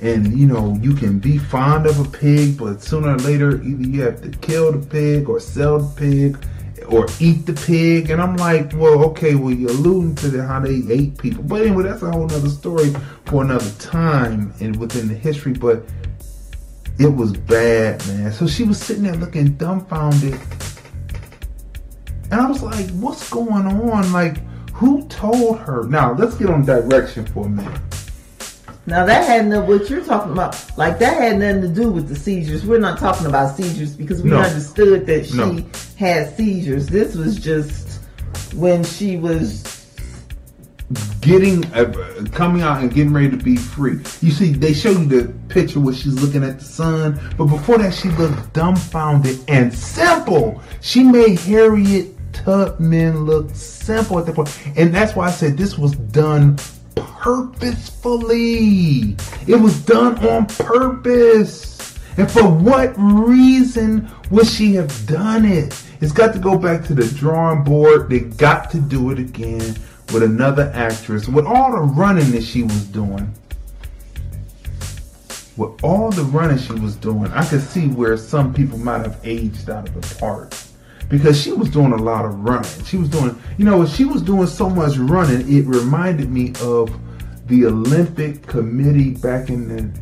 and 0.00 0.36
you 0.38 0.46
know 0.48 0.76
you 0.82 0.94
can 0.94 1.18
be 1.20 1.38
fond 1.38 1.86
of 1.86 1.98
a 2.00 2.04
pig, 2.08 2.58
but 2.58 2.82
sooner 2.82 3.14
or 3.14 3.18
later 3.18 3.62
either 3.62 3.82
you 3.88 4.02
have 4.02 4.20
to 4.22 4.30
kill 4.38 4.72
the 4.72 4.84
pig 4.84 5.28
or 5.28 5.38
sell 5.40 5.78
the 5.78 5.94
pig 6.00 6.44
or 6.88 7.06
eat 7.20 7.46
the 7.46 7.52
pig. 7.52 8.10
And 8.10 8.20
I'm 8.20 8.36
like, 8.36 8.72
well, 8.74 9.04
okay, 9.10 9.34
well 9.34 9.52
you're 9.52 9.70
alluding 9.70 10.14
to 10.16 10.28
the, 10.28 10.42
how 10.44 10.60
they 10.60 10.82
ate 10.90 11.18
people, 11.18 11.42
but 11.44 11.62
anyway, 11.62 11.84
that's 11.84 12.02
a 12.02 12.10
whole 12.10 12.26
nother 12.26 12.48
story 12.48 12.90
for 13.26 13.42
another 13.44 13.70
time 13.78 14.52
and 14.60 14.76
within 14.76 15.08
the 15.08 15.14
history. 15.14 15.52
But 15.52 15.84
It 16.98 17.06
was 17.14 17.32
bad, 17.32 18.06
man. 18.08 18.32
So 18.32 18.46
she 18.46 18.64
was 18.64 18.78
sitting 18.80 19.04
there 19.04 19.14
looking 19.14 19.54
dumbfounded. 19.54 20.38
And 22.30 22.40
I 22.40 22.48
was 22.48 22.62
like, 22.62 22.88
what's 22.90 23.28
going 23.30 23.66
on? 23.66 24.12
Like, 24.12 24.38
who 24.72 25.06
told 25.08 25.58
her? 25.60 25.84
Now, 25.84 26.12
let's 26.14 26.34
get 26.34 26.48
on 26.48 26.64
direction 26.64 27.26
for 27.26 27.46
a 27.46 27.48
minute. 27.48 27.80
Now 28.84 29.06
that 29.06 29.24
had 29.28 29.46
no 29.46 29.60
what 29.62 29.88
you're 29.88 30.04
talking 30.04 30.32
about. 30.32 30.56
Like 30.76 30.98
that 30.98 31.16
had 31.16 31.38
nothing 31.38 31.62
to 31.62 31.68
do 31.68 31.88
with 31.88 32.08
the 32.08 32.16
seizures. 32.16 32.66
We're 32.66 32.80
not 32.80 32.98
talking 32.98 33.26
about 33.28 33.56
seizures 33.56 33.94
because 33.94 34.22
we 34.22 34.30
No. 34.30 34.40
understood 34.40 35.06
that 35.06 35.26
she 35.26 35.36
No. 35.36 35.62
Had 36.02 36.36
seizures. 36.36 36.88
This 36.88 37.14
was 37.14 37.38
just 37.38 38.00
when 38.54 38.82
she 38.82 39.16
was 39.16 39.62
getting 41.20 41.64
uh, 41.72 42.24
coming 42.32 42.60
out 42.60 42.82
and 42.82 42.92
getting 42.92 43.12
ready 43.12 43.30
to 43.30 43.36
be 43.36 43.56
free. 43.56 44.00
You 44.20 44.32
see, 44.32 44.52
they 44.52 44.74
show 44.74 44.90
you 44.90 45.04
the 45.04 45.32
picture 45.48 45.78
where 45.78 45.94
she's 45.94 46.20
looking 46.20 46.42
at 46.42 46.58
the 46.58 46.64
sun, 46.64 47.20
but 47.38 47.44
before 47.44 47.78
that, 47.78 47.94
she 47.94 48.08
looked 48.10 48.52
dumbfounded 48.52 49.38
and 49.48 49.72
simple. 49.72 50.60
She 50.80 51.04
made 51.04 51.38
Harriet 51.38 52.08
Tubman 52.32 53.24
look 53.24 53.54
simple 53.54 54.18
at 54.18 54.26
the 54.26 54.32
point, 54.32 54.60
and 54.76 54.92
that's 54.92 55.14
why 55.14 55.28
I 55.28 55.30
said 55.30 55.56
this 55.56 55.78
was 55.78 55.92
done 55.92 56.56
purposefully. 56.96 59.16
It 59.46 59.60
was 59.60 59.80
done 59.84 60.18
on 60.26 60.46
purpose. 60.46 61.72
And 62.16 62.30
for 62.30 62.42
what 62.42 62.92
reason 62.98 64.10
would 64.30 64.46
she 64.46 64.74
have 64.74 65.06
done 65.06 65.46
it? 65.46 65.82
It's 66.02 66.10
got 66.10 66.32
to 66.32 66.40
go 66.40 66.58
back 66.58 66.82
to 66.86 66.94
the 66.94 67.06
drawing 67.16 67.62
board. 67.62 68.10
They 68.10 68.18
got 68.18 68.72
to 68.72 68.80
do 68.80 69.12
it 69.12 69.20
again 69.20 69.76
with 70.12 70.24
another 70.24 70.68
actress, 70.74 71.28
with 71.28 71.46
all 71.46 71.70
the 71.70 71.80
running 71.80 72.32
that 72.32 72.42
she 72.42 72.64
was 72.64 72.84
doing. 72.86 73.32
With 75.56 75.84
all 75.84 76.10
the 76.10 76.24
running 76.24 76.58
she 76.58 76.72
was 76.72 76.96
doing, 76.96 77.30
I 77.30 77.44
could 77.44 77.60
see 77.60 77.86
where 77.86 78.16
some 78.16 78.52
people 78.52 78.78
might 78.78 79.02
have 79.02 79.20
aged 79.22 79.70
out 79.70 79.88
of 79.88 79.94
the 79.94 80.16
part. 80.16 80.60
Because 81.08 81.40
she 81.40 81.52
was 81.52 81.70
doing 81.70 81.92
a 81.92 81.96
lot 81.96 82.24
of 82.24 82.34
running. 82.40 82.84
She 82.84 82.96
was 82.96 83.08
doing, 83.08 83.40
you 83.56 83.64
know, 83.64 83.86
she 83.86 84.04
was 84.04 84.22
doing 84.22 84.48
so 84.48 84.68
much 84.68 84.96
running, 84.96 85.48
it 85.48 85.66
reminded 85.66 86.32
me 86.32 86.52
of 86.62 86.90
the 87.46 87.66
Olympic 87.66 88.44
Committee 88.44 89.12
back 89.12 89.50
in 89.50 89.68
the 89.68 90.01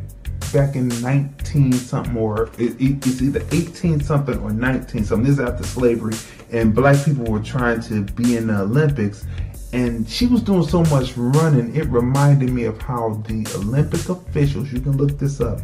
back 0.53 0.77
in 0.77 0.89
19 1.01 1.73
something 1.73 2.17
or 2.17 2.51
it, 2.59 2.81
it- 2.81 3.07
it's 3.07 3.23
either 3.23 3.43
18 3.53 4.01
something 4.01 4.39
or 4.39 4.51
19 4.51 5.05
something. 5.05 5.25
This 5.25 5.39
is 5.39 5.41
after 5.41 5.65
slavery, 5.65 6.15
and 6.53 6.75
black 6.75 7.05
people 7.05 7.25
were 7.25 7.41
trying 7.41 7.81
to 7.83 8.03
be 8.03 8.37
in 8.37 8.49
the 8.49 8.61
Olympics. 8.63 9.25
And 9.73 10.09
she 10.09 10.27
was 10.27 10.43
doing 10.43 10.65
so 10.67 10.83
much 10.85 11.17
running, 11.17 11.75
it 11.77 11.87
reminded 11.89 12.51
me 12.51 12.65
of 12.65 12.81
how 12.83 13.23
the 13.29 13.47
Olympic 13.55 14.09
officials, 14.09 14.73
you 14.73 14.81
can 14.81 14.97
look 14.97 15.17
this 15.19 15.41
up, 15.41 15.61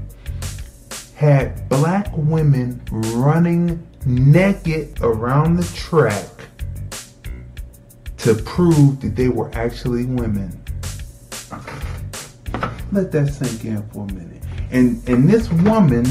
had 1.17 1.69
black 1.69 2.09
women 2.17 2.81
running 2.93 3.85
naked 4.05 4.97
around 5.03 5.57
the 5.57 5.65
track 5.75 6.25
to 8.19 8.35
prove 8.35 9.01
that 9.01 9.17
they 9.17 9.29
were 9.29 9.51
actually 9.55 10.05
women. 10.05 10.51
Let 12.93 13.11
that 13.13 13.33
sink 13.33 13.65
in 13.65 13.83
for 13.91 14.05
a 14.05 14.13
minute. 14.13 14.36
And 14.71 15.07
and 15.09 15.29
this 15.29 15.51
woman 15.51 16.05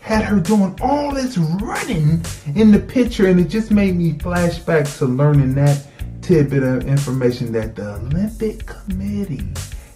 had 0.00 0.24
her 0.24 0.38
doing 0.38 0.78
all 0.80 1.12
this 1.12 1.36
running 1.36 2.24
in 2.54 2.70
the 2.70 2.78
picture, 2.78 3.26
and 3.26 3.40
it 3.40 3.48
just 3.48 3.70
made 3.70 3.96
me 3.96 4.12
flashback 4.12 4.98
to 4.98 5.06
learning 5.06 5.54
that 5.54 5.84
tidbit 6.22 6.62
of 6.62 6.86
information 6.86 7.52
that 7.52 7.74
the 7.76 7.94
Olympic 7.94 8.66
Committee 8.66 9.46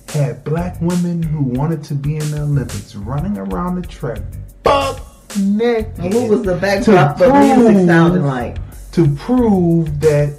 had 0.09 0.43
black 0.45 0.81
women 0.81 1.23
who 1.23 1.43
wanted 1.43 1.85
to 1.85 1.95
be 1.95 2.17
in 2.17 2.31
the 2.31 2.43
Olympics 2.43 2.95
running 2.97 3.39
around 3.39 3.77
the 3.81 3.87
track 3.87 4.21
buck 4.65 5.01
naked. 5.39 5.97
and 5.99 6.13
what 6.15 6.29
was 6.29 6.43
the 6.43 6.57
backdrop 6.57 7.17
to 7.19 7.33
music 7.33 7.75
prove- 7.75 7.87
sounding 7.87 8.25
like? 8.25 8.59
to 8.93 9.15
prove 9.15 10.01
that 10.01 10.37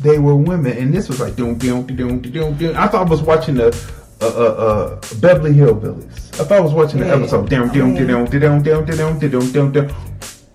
they 0.00 0.18
were 0.18 0.34
women, 0.34 0.76
and 0.76 0.92
this 0.92 1.08
was 1.08 1.20
like 1.20 1.36
doom 1.36 1.56
doom 1.58 1.86
doom 1.86 2.20
doom 2.20 2.56
doom. 2.56 2.76
I 2.76 2.88
thought 2.88 3.06
I 3.06 3.10
was 3.10 3.22
watching 3.22 3.54
the 3.54 3.70
uh, 4.20 4.26
uh, 4.26 4.28
uh, 4.30 5.00
Beverly 5.20 5.52
Hillbillies. 5.54 6.40
I 6.40 6.44
thought 6.44 6.52
I 6.52 6.60
was 6.60 6.72
watching 6.72 7.00
the 7.00 7.08
episode. 7.08 7.48
Doom 7.48 7.68
Yeah. 7.68 7.72
doom 7.72 7.94
doom 7.94 8.24
doom 8.26 8.62
doom 8.62 9.18
doom 9.18 9.52
doom 9.52 9.72
doom. 9.72 9.88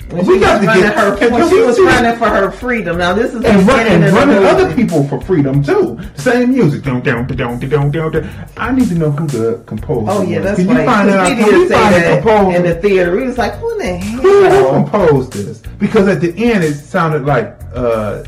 When 0.09 0.25
We 0.27 0.37
got 0.39 0.59
to 0.59 0.65
get- 0.65 0.93
her, 0.95 1.15
when 1.31 1.49
she 1.49 1.59
was 1.61 1.79
running 1.79 2.15
for 2.17 2.27
her 2.29 2.51
freedom. 2.51 2.97
Now 2.99 3.13
this 3.13 3.33
is 3.33 3.43
And, 3.43 3.65
run, 3.67 3.87
and 3.87 4.03
running 4.13 4.43
other 4.45 4.71
people 4.75 5.07
for 5.07 5.19
freedom 5.21 5.63
too. 5.63 5.97
Same 6.15 6.51
music. 6.51 6.83
Doom 6.83 7.01
doom 7.01 7.25
doom 7.25 7.57
doom 7.57 7.89
doom 7.89 8.11
doom. 8.11 8.29
I 8.57 8.71
need 8.73 8.89
to 8.89 8.95
know 8.95 9.09
who 9.11 9.25
the 9.27 9.59
composer. 9.65 10.05
Oh 10.11 10.21
yeah, 10.21 10.37
was. 10.39 10.45
that's 10.45 10.59
Can 10.59 10.67
right. 10.67 10.79
you 10.81 10.85
find 10.85 11.09
out? 11.09 11.29
We 11.29 11.35
Can 11.35 11.45
did 11.45 11.57
we 11.57 11.67
say 11.67 11.73
find 11.73 11.95
the 11.95 11.99
that 11.99 12.21
composer? 12.21 12.57
in 12.57 12.63
the 12.63 12.75
theater. 12.75 13.15
We 13.15 13.23
was 13.23 13.37
like, 13.39 13.53
who 13.55 13.77
the 13.79 13.97
Who, 13.97 14.21
who 14.21 14.43
hell? 14.43 14.73
composed 14.73 15.33
this? 15.33 15.59
Because 15.79 16.07
at 16.07 16.21
the 16.21 16.31
end 16.51 16.63
it 16.63 16.75
sounded 16.75 17.25
like 17.25 17.57
uh, 17.73 18.23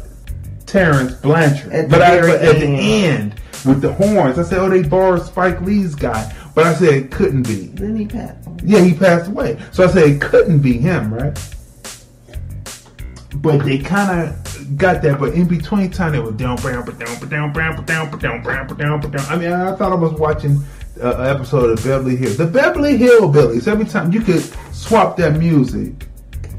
Terence 0.66 1.14
Blanchard, 1.14 1.72
At 1.72 1.90
the 1.90 1.98
I, 2.04 2.22
but 2.22 2.42
at 2.42 2.56
the 2.60 2.66
end 2.66 3.36
with 3.66 3.82
the 3.82 3.94
horns. 3.94 4.40
I 4.40 4.44
said, 4.44 4.60
oh, 4.60 4.70
they 4.70 4.84
borrowed 4.84 5.24
Spike 5.24 5.62
Lee's 5.62 5.96
guy. 5.96 6.34
But 6.54 6.66
I 6.66 6.74
said 6.74 6.94
it 6.94 7.12
couldn't 7.12 7.44
be. 7.44 7.68
Then 7.68 7.96
he 7.96 8.06
passed. 8.06 8.48
Yeah, 8.64 8.80
he 8.80 8.94
passed 8.94 9.30
away. 9.30 9.60
So 9.72 9.84
I 9.84 9.88
said 9.88 10.10
it 10.10 10.22
couldn't 10.22 10.60
be 10.60 10.74
him, 10.74 11.14
right? 11.14 11.38
But 13.36 13.66
they 13.66 13.80
kind 13.80 14.30
of 14.30 14.78
got 14.78 15.02
that. 15.02 15.20
But 15.20 15.34
in 15.34 15.48
between 15.48 15.92
time, 15.92 16.16
it 16.16 16.24
was 16.24 16.36
down, 16.36 16.56
brown, 16.58 16.86
but 16.86 16.98
down, 16.98 17.20
but 17.20 17.30
down, 17.30 17.52
brown, 17.52 17.76
but 17.76 17.86
down, 17.86 18.10
but 18.10 18.20
down, 18.22 18.42
brown, 18.42 18.68
but 18.68 18.78
down, 18.78 19.02
but 19.02 19.12
down. 19.12 19.26
I 19.28 19.36
mean, 19.36 19.52
I 19.52 19.76
thought 19.76 19.92
I 19.92 19.96
was 19.96 20.14
watching 20.14 20.64
an 21.02 21.28
episode 21.28 21.78
of 21.78 21.84
Beverly 21.84 22.16
Hills. 22.16 22.38
The 22.38 22.48
Beverly 22.48 22.98
Hillbillies. 22.98 23.68
Every 23.68 23.86
time 23.86 24.14
you 24.14 24.22
could 24.22 24.42
swap 24.74 25.18
that 25.18 25.38
music 25.38 26.08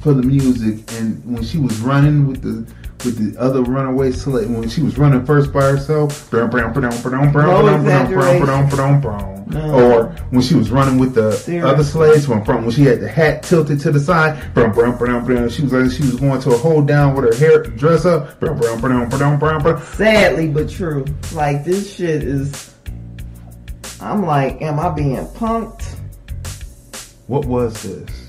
for 0.01 0.13
the 0.13 0.23
music, 0.23 0.93
and 0.93 1.25
when 1.25 1.43
she 1.43 1.59
was 1.59 1.81
running 1.81 2.27
with 2.27 2.43
the 2.43 2.71
with 3.07 3.33
the 3.35 3.41
other 3.41 3.63
runaway 3.63 4.13
slave, 4.13 4.51
when 4.51 4.69
she 4.69 4.83
was 4.83 4.99
running 4.99 5.25
first 5.25 5.53
by 5.53 5.63
herself, 5.63 6.29
brown, 6.31 6.51
brown, 6.51 6.73
brown, 6.73 7.01
brown, 7.01 7.33
brown, 7.33 7.33
brown, 7.33 7.85
brown, 7.85 8.13
brown, 8.13 8.41
brown, 8.41 8.69
brown, 8.69 9.01
brown, 9.01 9.71
or 9.71 10.09
when 10.31 10.43
she 10.43 10.55
was 10.57 10.71
running 10.71 10.99
with 10.99 11.15
the 11.15 11.33
Seriously. 11.33 11.71
other 11.71 11.85
slaves 11.85 12.27
from 12.27 12.45
front, 12.45 12.63
when 12.63 12.73
she 12.73 12.83
had 12.83 13.01
the 13.01 13.09
hat 13.09 13.45
tilted 13.45 13.81
to 13.81 13.93
the 13.93 14.01
side, 14.01 14.53
brown, 14.53 14.73
brown, 14.73 14.99
brown, 14.99 15.25
brown, 15.25 15.49
she 15.49 15.63
was 15.63 15.73
like 15.73 15.91
she 15.91 16.03
was 16.03 16.17
going 16.17 16.41
to 16.41 16.51
a 16.51 16.59
hold 16.59 16.89
down 16.89 17.15
with 17.15 17.25
her 17.25 17.35
hair 17.39 17.63
dress 17.63 18.05
up, 18.05 18.39
brown, 18.41 18.59
brown, 18.59 18.81
brown, 18.81 19.09
brown, 19.09 19.39
brown, 19.39 19.63
brown. 19.63 19.83
Sadly 19.83 20.49
but 20.49 20.69
true. 20.69 21.05
Like 21.33 21.65
this 21.65 21.95
shit 21.95 22.23
is. 22.23 22.75
I'm 24.01 24.27
like, 24.27 24.61
am 24.61 24.79
I 24.79 24.91
being 24.91 25.27
punked? 25.29 25.97
What 27.29 27.45
was 27.47 27.83
this? 27.83 28.26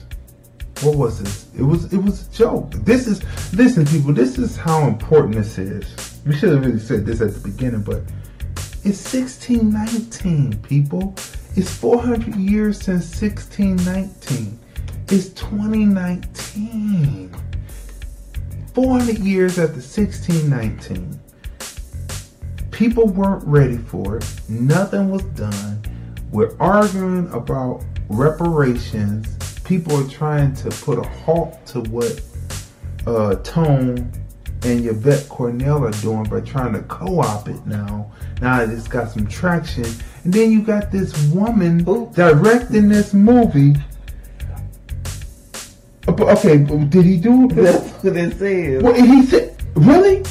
What 0.82 0.96
was 0.96 1.24
this? 1.24 1.48
It 1.58 1.64
was 1.64 1.92
it 1.92 1.98
was 1.98 2.28
a 2.28 2.32
joke. 2.32 2.72
This 2.72 3.08
is 3.08 3.24
listen, 3.54 3.86
people. 3.86 4.14
This 4.14 4.38
is 4.38 4.56
how 4.56 4.88
important 4.88 5.36
this 5.36 5.58
is. 5.58 6.22
We 6.26 6.36
should 6.36 6.52
have 6.52 6.66
really 6.66 6.80
said 6.80 7.06
this 7.06 7.22
at 7.22 7.34
the 7.34 7.40
beginning, 7.40 7.82
but 7.82 8.04
it's 8.84 9.14
1619, 9.14 10.62
people. 10.62 11.16
It's 11.56 11.76
400 11.76 12.36
years 12.36 12.80
since 12.80 13.20
1619. 13.20 14.60
It's 15.10 15.30
2019. 15.30 17.32
400 18.74 19.18
years 19.20 19.58
after 19.58 19.82
1619. 19.82 21.20
People 22.72 23.08
weren't 23.08 23.44
ready 23.48 23.78
for 23.78 24.18
it. 24.18 24.32
Nothing 24.48 25.10
was 25.10 25.24
done. 25.24 25.82
We're 26.32 26.56
arguing 26.60 27.32
about 27.32 27.84
reparations. 28.10 29.37
People 29.68 29.98
are 29.98 30.10
trying 30.10 30.54
to 30.56 30.70
put 30.70 30.98
a 30.98 31.04
halt 31.04 31.66
to 31.68 31.82
what 31.82 32.22
uh, 33.06 33.36
Tone 33.44 34.10
and 34.64 34.86
Yvette 34.86 35.24
Carnell 35.24 35.82
are 35.82 36.02
doing 36.02 36.24
by 36.24 36.40
trying 36.40 36.72
to 36.72 36.80
co-op 36.84 37.50
it 37.50 37.66
now. 37.66 38.10
Now 38.42 38.62
it's 38.62 38.88
got 38.88 39.12
some 39.12 39.28
traction. 39.28 39.84
And 40.24 40.34
then 40.34 40.54
you 40.54 40.62
got 40.62 40.90
this 40.90 41.22
woman 41.34 41.84
Ooh. 41.86 42.10
directing 42.16 42.88
this 42.88 43.14
movie. 43.14 43.76
Okay, 46.08 46.58
did 46.60 47.04
he 47.04 47.18
do 47.18 47.50
it? 47.50 47.56
That's 47.56 48.04
what 48.06 48.16
it 48.16 48.38
says. 48.38 48.82
Well, 48.82 48.94
he 48.94 49.26
said, 49.26 49.62
really? 49.76 50.24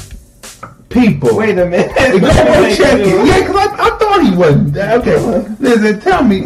People. 0.89 1.37
Wait 1.37 1.59
a 1.59 1.65
minute. 1.67 1.95
Go 1.95 2.19
check 2.75 3.01
it. 3.01 3.27
Yeah, 3.27 3.39
because 3.41 3.55
I, 3.55 3.85
I 3.85 3.97
thought 3.99 4.23
he 4.23 4.35
wasn't. 4.35 4.75
Okay, 4.75 5.55
listen, 5.59 5.99
tell 5.99 6.23
me, 6.23 6.39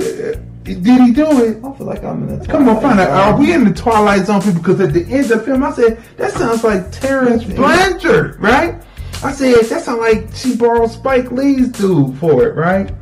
did 0.64 1.01
he 1.01 1.12
do 1.12 1.43
it? 1.43 1.64
I 1.64 1.74
feel 1.74 1.88
like 1.88 2.03
I'm 2.03 2.28
in 2.28 2.39
a 2.39 2.45
Come 2.45 2.70
on, 2.70 2.82
find 2.82 2.99
out. 2.99 3.09
Are 3.09 3.39
we 3.39 3.53
in 3.53 3.66
the 3.66 3.74
Twilight 3.74 4.26
Zone, 4.26 4.41
people? 4.41 4.59
Because 4.59 4.80
at 4.80 4.93
the 4.93 5.03
end 5.05 5.32
of 5.32 5.39
the 5.39 5.39
film, 5.39 5.64
I 5.64 5.72
said, 5.72 5.97
that 6.18 6.32
sounds 6.34 6.64
like 6.64 6.91
Terence 6.91 7.43
Blanchard, 7.43 8.39
right? 8.39 8.82
I 9.24 9.32
said, 9.32 9.66
that 9.66 9.84
sounds 9.84 9.99
like 9.99 10.36
she 10.36 10.55
borrowed 10.55 10.91
Spike 10.91 11.32
Lee's 11.32 11.70
dude 11.70 12.18
for 12.18 12.47
it, 12.47 12.55
right? 12.55 12.93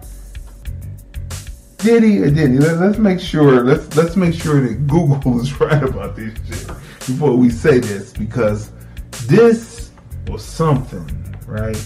Did 1.80 2.04
he 2.04 2.20
or 2.20 2.30
did 2.30 2.52
he? 2.52 2.58
Let, 2.58 2.78
let's 2.78 2.98
make 2.98 3.22
sure. 3.22 3.64
Let's 3.64 3.96
let's 3.96 4.18
make 4.18 4.34
sure 4.34 4.60
that 4.60 4.86
Google 4.86 5.40
is 5.42 5.60
right 5.62 5.82
about 5.82 6.18
this 6.18 6.34
shit 6.46 6.68
before 6.68 7.36
we 7.38 7.50
say 7.50 7.80
this 7.80 8.12
because 8.12 8.72
this 9.28 9.92
was 10.28 10.44
something, 10.44 11.08
right? 11.48 11.82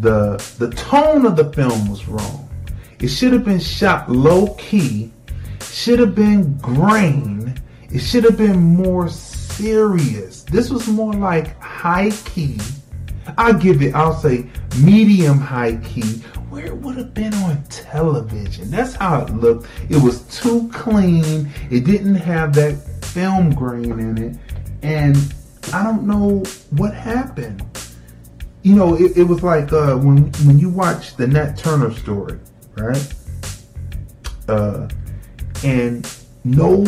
The 0.00 0.36
the 0.58 0.70
tone 0.70 1.26
of 1.26 1.36
the 1.36 1.52
film 1.52 1.88
was 1.88 2.08
wrong. 2.08 2.48
It 3.00 3.08
should 3.08 3.32
have 3.32 3.44
been 3.44 3.60
shot 3.60 4.10
low 4.10 4.54
key. 4.54 5.10
should 5.62 5.98
have 5.98 6.14
been 6.14 6.56
grain. 6.58 7.54
It 7.90 8.00
should 8.00 8.24
have 8.24 8.36
been 8.36 8.58
more 8.58 9.08
serious. 9.08 10.42
This 10.44 10.70
was 10.70 10.88
more 10.88 11.12
like 11.12 11.58
high 11.60 12.10
key. 12.24 12.58
I'll 13.38 13.54
give 13.54 13.82
it, 13.82 13.94
I'll 13.94 14.14
say 14.14 14.46
medium 14.80 15.38
high 15.38 15.76
key, 15.76 16.18
where 16.50 16.66
it 16.66 16.76
would 16.76 16.96
have 16.96 17.14
been 17.14 17.34
on 17.34 17.62
television. 17.64 18.70
That's 18.70 18.94
how 18.94 19.22
it 19.22 19.30
looked. 19.30 19.66
It 19.88 20.02
was 20.02 20.22
too 20.22 20.68
clean. 20.72 21.50
It 21.70 21.84
didn't 21.84 22.16
have 22.16 22.54
that 22.54 22.74
film 23.04 23.54
grain 23.54 23.98
in 23.98 24.18
it. 24.18 24.36
And 24.82 25.16
I 25.72 25.82
don't 25.82 26.06
know 26.06 26.42
what 26.70 26.94
happened. 26.94 27.64
You 28.62 28.74
know, 28.74 28.94
it, 28.94 29.16
it 29.16 29.24
was 29.24 29.42
like 29.42 29.72
uh, 29.72 29.96
when 29.96 30.32
when 30.46 30.58
you 30.58 30.68
watch 30.70 31.16
the 31.16 31.26
Nat 31.26 31.56
Turner 31.56 31.92
story, 31.92 32.38
right? 32.76 33.14
Uh, 34.48 34.88
and 35.64 36.10
no, 36.44 36.84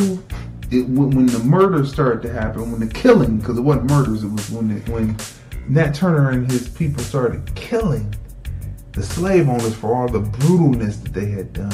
it, 0.70 0.88
when, 0.88 1.26
the 1.26 1.38
murder 1.40 1.84
started 1.86 2.22
to 2.22 2.32
happen, 2.32 2.70
when 2.70 2.80
the 2.80 2.86
killing, 2.86 3.38
because 3.38 3.58
it 3.58 3.62
wasn't 3.62 3.90
murders, 3.90 4.24
it 4.24 4.30
was 4.30 4.50
when 4.50 4.70
it, 4.70 4.88
when 4.88 5.16
Nat 5.68 5.94
Turner 5.94 6.30
and 6.30 6.50
his 6.50 6.68
people 6.68 7.02
started 7.02 7.54
killing 7.54 8.14
the 8.92 9.02
slave 9.02 9.48
owners 9.48 9.74
for 9.74 9.94
all 9.94 10.08
the 10.08 10.20
brutalness 10.20 11.02
that 11.02 11.12
they 11.12 11.26
had 11.26 11.52
done. 11.52 11.72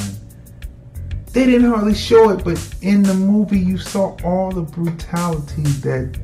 They 1.32 1.46
didn't 1.46 1.70
hardly 1.70 1.94
show 1.94 2.30
it, 2.30 2.44
but 2.44 2.62
in 2.82 3.02
the 3.02 3.14
movie 3.14 3.58
you 3.58 3.78
saw 3.78 4.16
all 4.22 4.50
the 4.50 4.62
brutality 4.62 5.62
that 5.62 6.18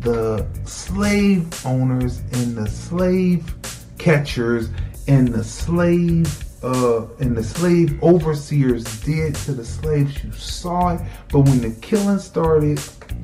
the 0.00 0.46
slave 0.64 1.64
owners 1.64 2.20
and 2.32 2.56
the 2.56 2.68
slave 2.68 3.54
catchers 3.98 4.70
and 5.06 5.28
the 5.28 5.44
slave 5.44 6.44
uh, 6.62 7.06
and 7.20 7.36
the 7.36 7.42
slave 7.44 8.02
overseers 8.02 8.84
did 9.02 9.34
to 9.36 9.52
the 9.52 9.64
slaves. 9.64 10.22
You 10.24 10.32
saw 10.32 10.94
it, 10.96 11.00
but 11.30 11.40
when 11.40 11.60
the 11.60 11.70
killing 11.80 12.18
started 12.18 12.80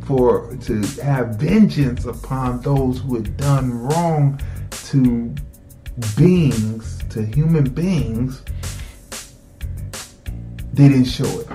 for 0.07 0.55
to 0.57 0.81
have 1.03 1.37
vengeance 1.37 2.05
upon 2.05 2.61
those 2.61 3.01
who 3.01 3.17
had 3.17 3.37
done 3.37 3.73
wrong 3.73 4.41
to 4.89 5.35
beings, 6.17 6.99
to 7.11 7.23
human 7.25 7.65
beings, 7.71 8.43
they 10.73 10.89
didn't 10.89 11.05
show 11.05 11.41
it. 11.41 11.49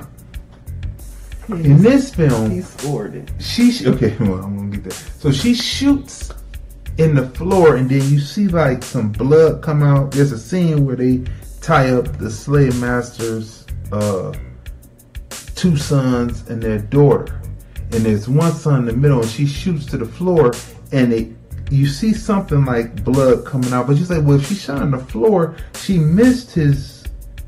In 1.50 1.82
this 1.82 2.14
film, 2.14 2.52
He 2.52 2.62
scored 2.62 3.16
it. 3.16 3.32
she 3.40 3.88
okay 3.88 4.16
well 4.20 4.44
i'm 4.44 4.56
gonna 4.56 4.70
get 4.78 4.84
that 4.84 4.94
so 4.94 5.32
she 5.32 5.56
shoots 5.56 6.32
in 7.00 7.16
the 7.16 7.28
floor 7.30 7.76
and 7.78 7.90
then 7.90 8.08
you 8.08 8.20
see 8.20 8.48
like 8.48 8.84
some 8.84 9.12
blood 9.12 9.64
come 9.64 9.82
out 9.82 10.12
there's 10.12 10.32
a 10.32 10.38
scene 10.38 10.86
where 10.86 10.96
they 10.96 11.24
tie 11.62 11.92
up 11.92 12.18
the 12.18 12.30
slave 12.30 12.80
master's 12.80 13.66
uh 13.92 14.34
two 15.56 15.76
sons 15.76 16.50
and 16.50 16.62
their 16.62 16.80
daughter 16.80 17.42
and 17.92 18.06
there's 18.06 18.30
one 18.30 18.52
son 18.54 18.80
in 18.80 18.86
the 18.86 18.94
middle 18.94 19.22
and 19.22 19.30
she 19.30 19.46
shoots 19.46 19.86
to 19.86 19.98
the 19.98 20.06
floor 20.06 20.54
and 20.92 21.12
it 21.14 21.28
you 21.70 21.86
see 21.86 22.14
something 22.14 22.66
like 22.66 23.04
blood 23.04 23.46
coming 23.46 23.72
out 23.74 23.88
but 23.88 23.98
you 23.98 24.06
say 24.06 24.20
well 24.20 24.40
if 24.40 24.48
she 24.48 24.56
shot 24.56 24.82
on 24.82 24.92
the 24.92 24.98
floor 24.98 25.56
she 25.76 25.98
missed 25.98 26.52
his 26.52 27.00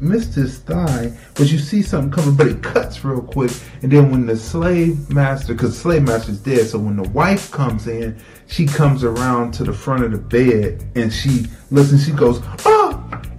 missed 0.02 0.34
his 0.34 0.58
thigh, 0.60 1.16
but 1.36 1.52
you 1.52 1.60
see 1.60 1.82
something 1.82 2.12
coming, 2.12 2.36
but 2.36 2.48
it 2.48 2.62
cuts 2.64 3.06
real 3.06 3.22
quick. 3.22 3.52
And 3.84 3.92
then 3.92 4.12
when 4.12 4.26
the 4.26 4.36
slave 4.36 5.10
master, 5.10 5.54
because 5.54 5.78
slave 5.78 6.04
master's 6.04 6.40
dead, 6.40 6.68
so 6.68 6.80
when 6.80 6.98
the 6.98 7.08
wife 7.10 7.52
comes 7.52 7.88
in, 7.88 8.20
she 8.48 8.66
comes 8.66 9.04
around 9.04 9.54
to 9.54 9.64
the 9.64 9.74
front 9.74 10.04
of 10.04 10.12
the 10.12 10.18
bed 10.18 10.84
and 10.96 11.14
she 11.14 11.46
listens. 11.70 12.06
She 12.06 12.12
goes, 12.12 12.42
"Oh!" 12.66 12.81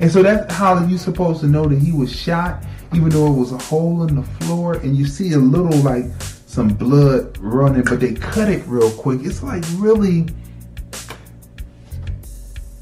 And 0.03 0.11
so 0.11 0.20
that's 0.20 0.53
how 0.53 0.84
you're 0.84 0.98
supposed 0.98 1.42
to 1.42 1.46
know 1.46 1.64
that 1.64 1.78
he 1.78 1.92
was 1.92 2.14
shot, 2.14 2.64
even 2.92 3.09
though 3.09 3.28
it 3.28 3.38
was 3.38 3.53
a 3.53 3.59
hole 3.59 4.03
in 4.03 4.16
the 4.16 4.24
floor, 4.24 4.74
and 4.74 4.96
you 4.96 5.07
see 5.07 5.32
a 5.32 5.38
little 5.38 5.78
like 5.78 6.07
some 6.46 6.66
blood 6.66 7.38
running, 7.38 7.84
but 7.84 8.00
they 8.00 8.14
cut 8.14 8.48
it 8.48 8.64
real 8.66 8.90
quick. 8.90 9.20
It's 9.22 9.44
like 9.44 9.62
really 9.76 10.26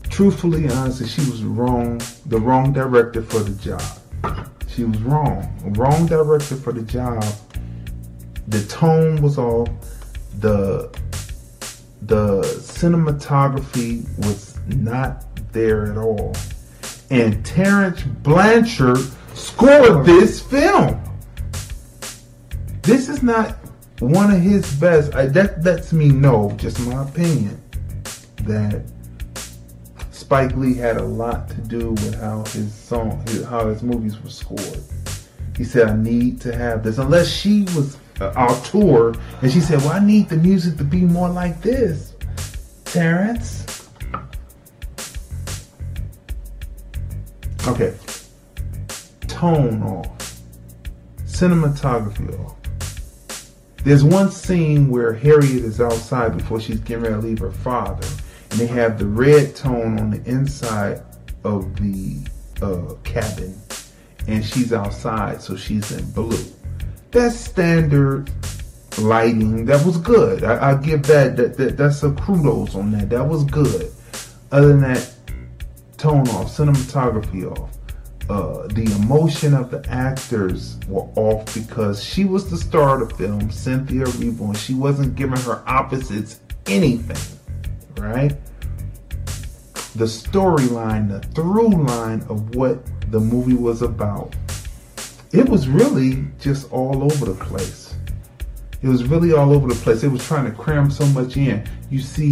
truthfully 0.09 0.68
honestly, 0.71 1.07
she 1.07 1.21
was 1.31 1.45
wrong, 1.45 2.01
the 2.25 2.39
wrong 2.39 2.73
director 2.73 3.21
for 3.21 3.41
the 3.41 3.55
job. 3.62 3.83
She 4.68 4.85
was 4.85 4.99
wrong, 5.03 5.47
wrong 5.77 6.07
director 6.07 6.57
for 6.57 6.73
the 6.73 6.83
job. 6.83 7.23
The 8.49 8.64
tone 8.64 9.21
was 9.21 9.37
off. 9.37 9.68
The 10.39 10.89
the 12.01 12.41
cinematography 12.61 14.09
was 14.27 14.59
not 14.68 15.27
there 15.53 15.93
at 15.93 15.99
all. 15.99 16.35
And 17.11 17.45
Terence 17.45 18.03
Blanchard 18.03 18.99
scored 19.35 20.07
this 20.07 20.41
film. 20.41 21.03
This 22.83 23.09
is 23.09 23.23
not 23.23 23.57
one 23.99 24.33
of 24.33 24.41
his 24.41 24.73
best. 24.77 25.15
I, 25.15 25.27
that 25.27 25.63
lets 25.65 25.93
me 25.93 26.09
know, 26.09 26.53
just 26.57 26.81
my 26.87 27.03
opinion, 27.03 27.61
that 28.45 28.83
Spike 30.11 30.57
Lee 30.57 30.75
had 30.75 30.97
a 30.97 31.05
lot 31.05 31.49
to 31.51 31.57
do 31.63 31.91
with 31.91 32.15
how 32.21 32.45
his 32.45 32.73
song, 32.73 33.23
his, 33.27 33.45
how 33.45 33.69
his 33.69 33.83
movies 33.83 34.21
were 34.23 34.31
scored. 34.31 34.81
He 35.57 35.65
said, 35.65 35.89
"I 35.89 35.97
need 35.97 36.41
to 36.43 36.57
have 36.57 36.85
this." 36.85 36.99
Unless 36.99 37.29
she 37.29 37.63
was 37.75 37.99
uh, 38.21 38.33
auteur, 38.37 39.15
and 39.43 39.53
she 39.53 39.61
said, 39.61 39.81
"Well, 39.81 39.91
I 39.91 39.99
need 39.99 40.29
the 40.29 40.37
music 40.37 40.79
to 40.79 40.85
be 40.85 41.01
more 41.01 41.29
like 41.29 41.61
this." 41.61 42.15
Terrence. 42.85 43.67
Okay. 47.71 47.95
Tone 49.29 49.83
off. 49.85 50.41
Cinematography 51.25 52.39
off. 52.45 52.57
There's 53.85 54.03
one 54.03 54.31
scene 54.33 54.89
where 54.89 55.12
Harriet 55.12 55.64
is 55.64 55.81
outside 55.81 56.37
before 56.37 56.61
she's 56.61 56.81
getting 56.81 57.05
ready 57.05 57.14
to 57.14 57.21
leave 57.21 57.39
her 57.39 57.53
father, 57.53 58.07
and 58.51 58.61
they 58.61 58.66
have 58.66 58.99
the 58.99 59.07
red 59.07 59.55
tone 59.55 60.01
on 60.01 60.11
the 60.11 60.23
inside 60.29 61.01
of 61.45 61.77
the 61.77 62.18
uh, 62.61 62.95
cabin, 63.05 63.57
and 64.27 64.45
she's 64.45 64.73
outside, 64.73 65.41
so 65.41 65.57
she's 65.57 65.93
in 65.93 66.11
blue. 66.11 66.45
That's 67.12 67.37
standard 67.37 68.31
lighting. 68.99 69.64
That 69.64 69.87
was 69.87 69.97
good. 69.97 70.43
I, 70.43 70.73
I 70.73 70.75
give 70.75 71.05
that, 71.05 71.37
that 71.37 71.57
that 71.57 71.77
that's 71.77 72.03
a 72.03 72.11
kudos 72.11 72.75
on 72.75 72.91
that. 72.93 73.11
That 73.11 73.25
was 73.25 73.45
good. 73.45 73.93
Other 74.53 74.68
than 74.68 74.81
that, 74.81 75.14
tone 76.01 76.26
off, 76.28 76.57
cinematography 76.57 77.44
off. 77.44 77.76
Uh, 78.30 78.66
the 78.68 78.84
emotion 79.03 79.53
of 79.53 79.70
the 79.70 79.84
actors 79.90 80.78
were 80.88 81.07
off 81.16 81.53
because 81.55 82.03
she 82.03 82.24
was 82.24 82.48
the 82.48 82.57
star 82.57 83.03
of 83.03 83.11
the 83.11 83.14
film, 83.16 83.51
Cynthia 83.51 84.05
and 84.07 84.57
she 84.57 84.72
wasn't 84.72 85.14
giving 85.14 85.38
her 85.40 85.62
opposites 85.66 86.40
anything, 86.66 87.38
right? 88.03 88.34
The 89.94 90.07
storyline, 90.07 91.11
the 91.11 91.20
through 91.34 91.84
line 91.84 92.22
of 92.30 92.55
what 92.55 92.78
the 93.11 93.20
movie 93.20 93.55
was 93.55 93.82
about, 93.82 94.34
it 95.32 95.48
was 95.48 95.68
really 95.68 96.24
just 96.38 96.72
all 96.72 97.03
over 97.03 97.26
the 97.26 97.44
place. 97.44 97.94
It 98.80 98.88
was 98.88 99.05
really 99.05 99.32
all 99.32 99.53
over 99.53 99.68
the 99.68 99.74
place. 99.74 100.03
It 100.03 100.09
was 100.09 100.24
trying 100.24 100.46
to 100.46 100.53
cram 100.53 100.90
so 100.90 101.05
much 101.07 101.36
in. 101.36 101.68
You 101.90 102.01
see, 102.01 102.30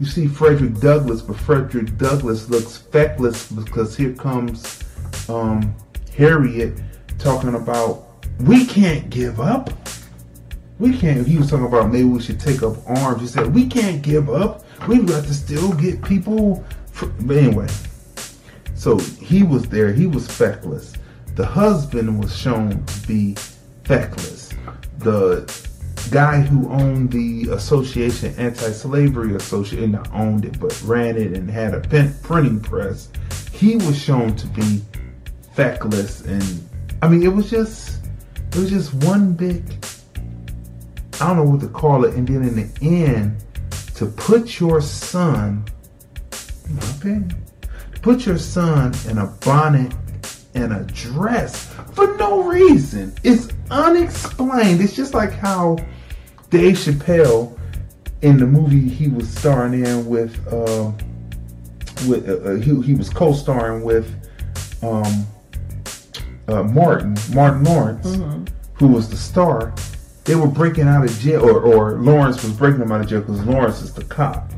you 0.00 0.06
see 0.06 0.26
Frederick 0.26 0.80
Douglass, 0.80 1.22
but 1.22 1.36
Frederick 1.36 1.96
Douglass 1.96 2.50
looks 2.50 2.76
feckless 2.76 3.50
because 3.50 3.96
here 3.96 4.12
comes 4.12 4.82
um, 5.28 5.74
Harriet 6.16 6.80
talking 7.18 7.54
about 7.54 8.06
we 8.40 8.66
can't 8.66 9.08
give 9.10 9.40
up. 9.40 9.70
We 10.78 10.98
can't. 10.98 11.26
He 11.26 11.38
was 11.38 11.50
talking 11.50 11.66
about 11.66 11.92
maybe 11.92 12.08
we 12.08 12.20
should 12.20 12.40
take 12.40 12.62
up 12.62 12.76
arms. 12.86 13.20
He 13.20 13.28
said 13.28 13.54
we 13.54 13.66
can't 13.66 14.02
give 14.02 14.28
up. 14.28 14.64
We've 14.88 15.06
got 15.06 15.24
to 15.24 15.34
still 15.34 15.72
get 15.72 16.02
people. 16.02 16.64
But 17.20 17.36
anyway, 17.36 17.68
so 18.74 18.98
he 18.98 19.42
was 19.42 19.68
there. 19.68 19.92
He 19.92 20.06
was 20.06 20.26
feckless. 20.26 20.94
The 21.36 21.46
husband 21.46 22.20
was 22.20 22.36
shown 22.36 22.84
to 22.84 23.06
be 23.06 23.36
feckless. 23.84 24.52
The 24.98 25.42
guy 26.10 26.40
who 26.40 26.70
owned 26.70 27.10
the 27.10 27.48
association, 27.52 28.34
anti-slavery 28.36 29.34
association, 29.34 29.92
not 29.92 30.12
owned 30.12 30.44
it, 30.44 30.58
but 30.60 30.80
ran 30.82 31.16
it 31.16 31.32
and 31.36 31.50
had 31.50 31.74
a 31.74 31.80
pen, 31.80 32.14
printing 32.22 32.60
press. 32.60 33.08
He 33.52 33.76
was 33.76 33.98
shown 33.98 34.34
to 34.36 34.46
be 34.48 34.82
feckless, 35.52 36.22
and 36.22 36.68
I 37.02 37.08
mean, 37.08 37.22
it 37.22 37.32
was 37.32 37.50
just, 37.50 38.00
it 38.48 38.56
was 38.56 38.70
just 38.70 38.94
one 38.94 39.32
big, 39.32 39.62
I 41.20 41.28
don't 41.28 41.36
know 41.36 41.44
what 41.44 41.60
to 41.60 41.68
call 41.68 42.04
it. 42.04 42.14
And 42.14 42.26
then 42.26 42.42
in 42.42 42.54
the 42.56 42.68
end, 42.82 43.36
to 43.96 44.06
put 44.06 44.58
your 44.58 44.80
son, 44.80 45.64
in 46.68 46.76
my 46.76 46.90
opinion, 46.96 47.44
to 47.94 48.00
put 48.00 48.26
your 48.26 48.38
son 48.38 48.92
in 49.08 49.18
a 49.18 49.26
bonnet 49.44 49.94
and 50.54 50.72
a 50.72 50.84
dress 50.84 51.72
for 51.92 52.16
no 52.16 52.42
reason. 52.42 53.14
It's 53.22 53.48
unexplained. 53.70 54.80
It's 54.80 54.94
just 54.94 55.14
like 55.14 55.32
how 55.32 55.76
Dave 56.54 56.76
Chappelle 56.76 57.58
in 58.22 58.36
the 58.36 58.46
movie 58.46 58.88
he 58.88 59.08
was 59.08 59.28
starring 59.28 59.84
in 59.84 60.06
with, 60.06 60.38
uh, 60.52 60.92
with 62.06 62.28
uh, 62.28 62.34
uh, 62.34 62.54
he, 62.54 62.80
he 62.82 62.94
was 62.94 63.10
co-starring 63.10 63.82
with 63.82 64.08
um, 64.80 65.26
uh, 66.46 66.62
Martin 66.62 67.16
Martin 67.32 67.64
Lawrence 67.64 68.14
who 68.74 68.86
was 68.86 69.10
the 69.10 69.16
star, 69.16 69.74
they 70.26 70.36
were 70.36 70.46
breaking 70.46 70.86
out 70.86 71.04
of 71.04 71.10
jail, 71.18 71.42
or, 71.44 71.60
or 71.60 71.98
Lawrence 71.98 72.40
was 72.44 72.52
breaking 72.52 72.78
them 72.78 72.92
out 72.92 73.00
of 73.00 73.08
jail 73.08 73.20
because 73.20 73.44
Lawrence 73.44 73.82
is 73.82 73.92
the 73.92 74.04
cop, 74.04 74.52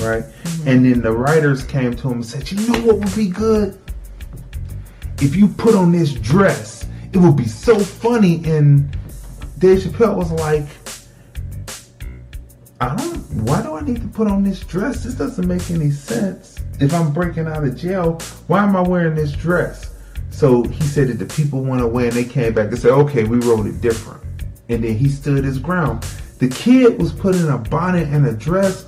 right? 0.00 0.24
And 0.64 0.86
then 0.86 1.02
the 1.02 1.12
writers 1.12 1.62
came 1.64 1.94
to 1.96 2.08
him 2.08 2.14
and 2.14 2.24
said, 2.26 2.50
"You 2.50 2.66
know 2.66 2.80
what 2.86 2.96
would 2.96 3.14
be 3.14 3.28
good? 3.28 3.78
If 5.20 5.36
you 5.36 5.48
put 5.48 5.74
on 5.74 5.92
this 5.92 6.14
dress, 6.14 6.86
it 7.12 7.18
would 7.18 7.36
be 7.36 7.46
so 7.46 7.78
funny." 7.78 8.42
And 8.46 8.90
Dave 9.58 9.78
Chappelle 9.80 10.16
was 10.16 10.32
like, 10.32 10.64
"I 12.82 12.96
don't. 12.96 13.16
Why 13.46 13.62
do 13.62 13.74
I 13.74 13.80
need 13.82 14.02
to 14.02 14.08
put 14.08 14.26
on 14.26 14.42
this 14.42 14.58
dress? 14.58 15.04
This 15.04 15.14
doesn't 15.14 15.46
make 15.46 15.70
any 15.70 15.92
sense. 15.92 16.56
If 16.80 16.92
I'm 16.92 17.12
breaking 17.12 17.46
out 17.46 17.62
of 17.62 17.76
jail, 17.76 18.18
why 18.48 18.64
am 18.64 18.74
I 18.74 18.80
wearing 18.80 19.14
this 19.14 19.30
dress?" 19.30 19.90
So 20.30 20.64
he 20.64 20.82
said 20.82 21.06
that 21.06 21.20
the 21.20 21.26
people 21.26 21.62
went 21.62 21.82
away 21.82 22.08
and 22.08 22.12
they 22.12 22.24
came 22.24 22.54
back 22.54 22.70
and 22.70 22.78
said, 22.78 22.90
"Okay, 22.90 23.22
we 23.22 23.38
wrote 23.38 23.66
it 23.66 23.80
different." 23.80 24.20
And 24.68 24.82
then 24.82 24.96
he 24.96 25.08
stood 25.08 25.44
his 25.44 25.58
ground. 25.58 26.04
The 26.40 26.48
kid 26.48 27.00
was 27.00 27.12
put 27.12 27.36
in 27.36 27.48
a 27.48 27.58
bonnet 27.58 28.08
and 28.08 28.26
a 28.26 28.32
dress 28.32 28.86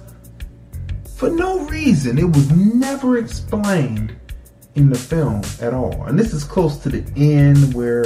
for 1.15 1.31
no 1.31 1.61
reason. 1.67 2.19
It 2.19 2.27
was 2.27 2.51
never 2.51 3.19
explained 3.19 4.13
in 4.75 4.91
the 4.91 4.99
film 4.99 5.43
at 5.61 5.73
all. 5.73 6.05
And 6.09 6.19
this 6.19 6.33
is 6.33 6.43
close 6.43 6.79
to 6.79 6.89
the 6.89 7.05
end 7.17 7.73
where 7.75 8.05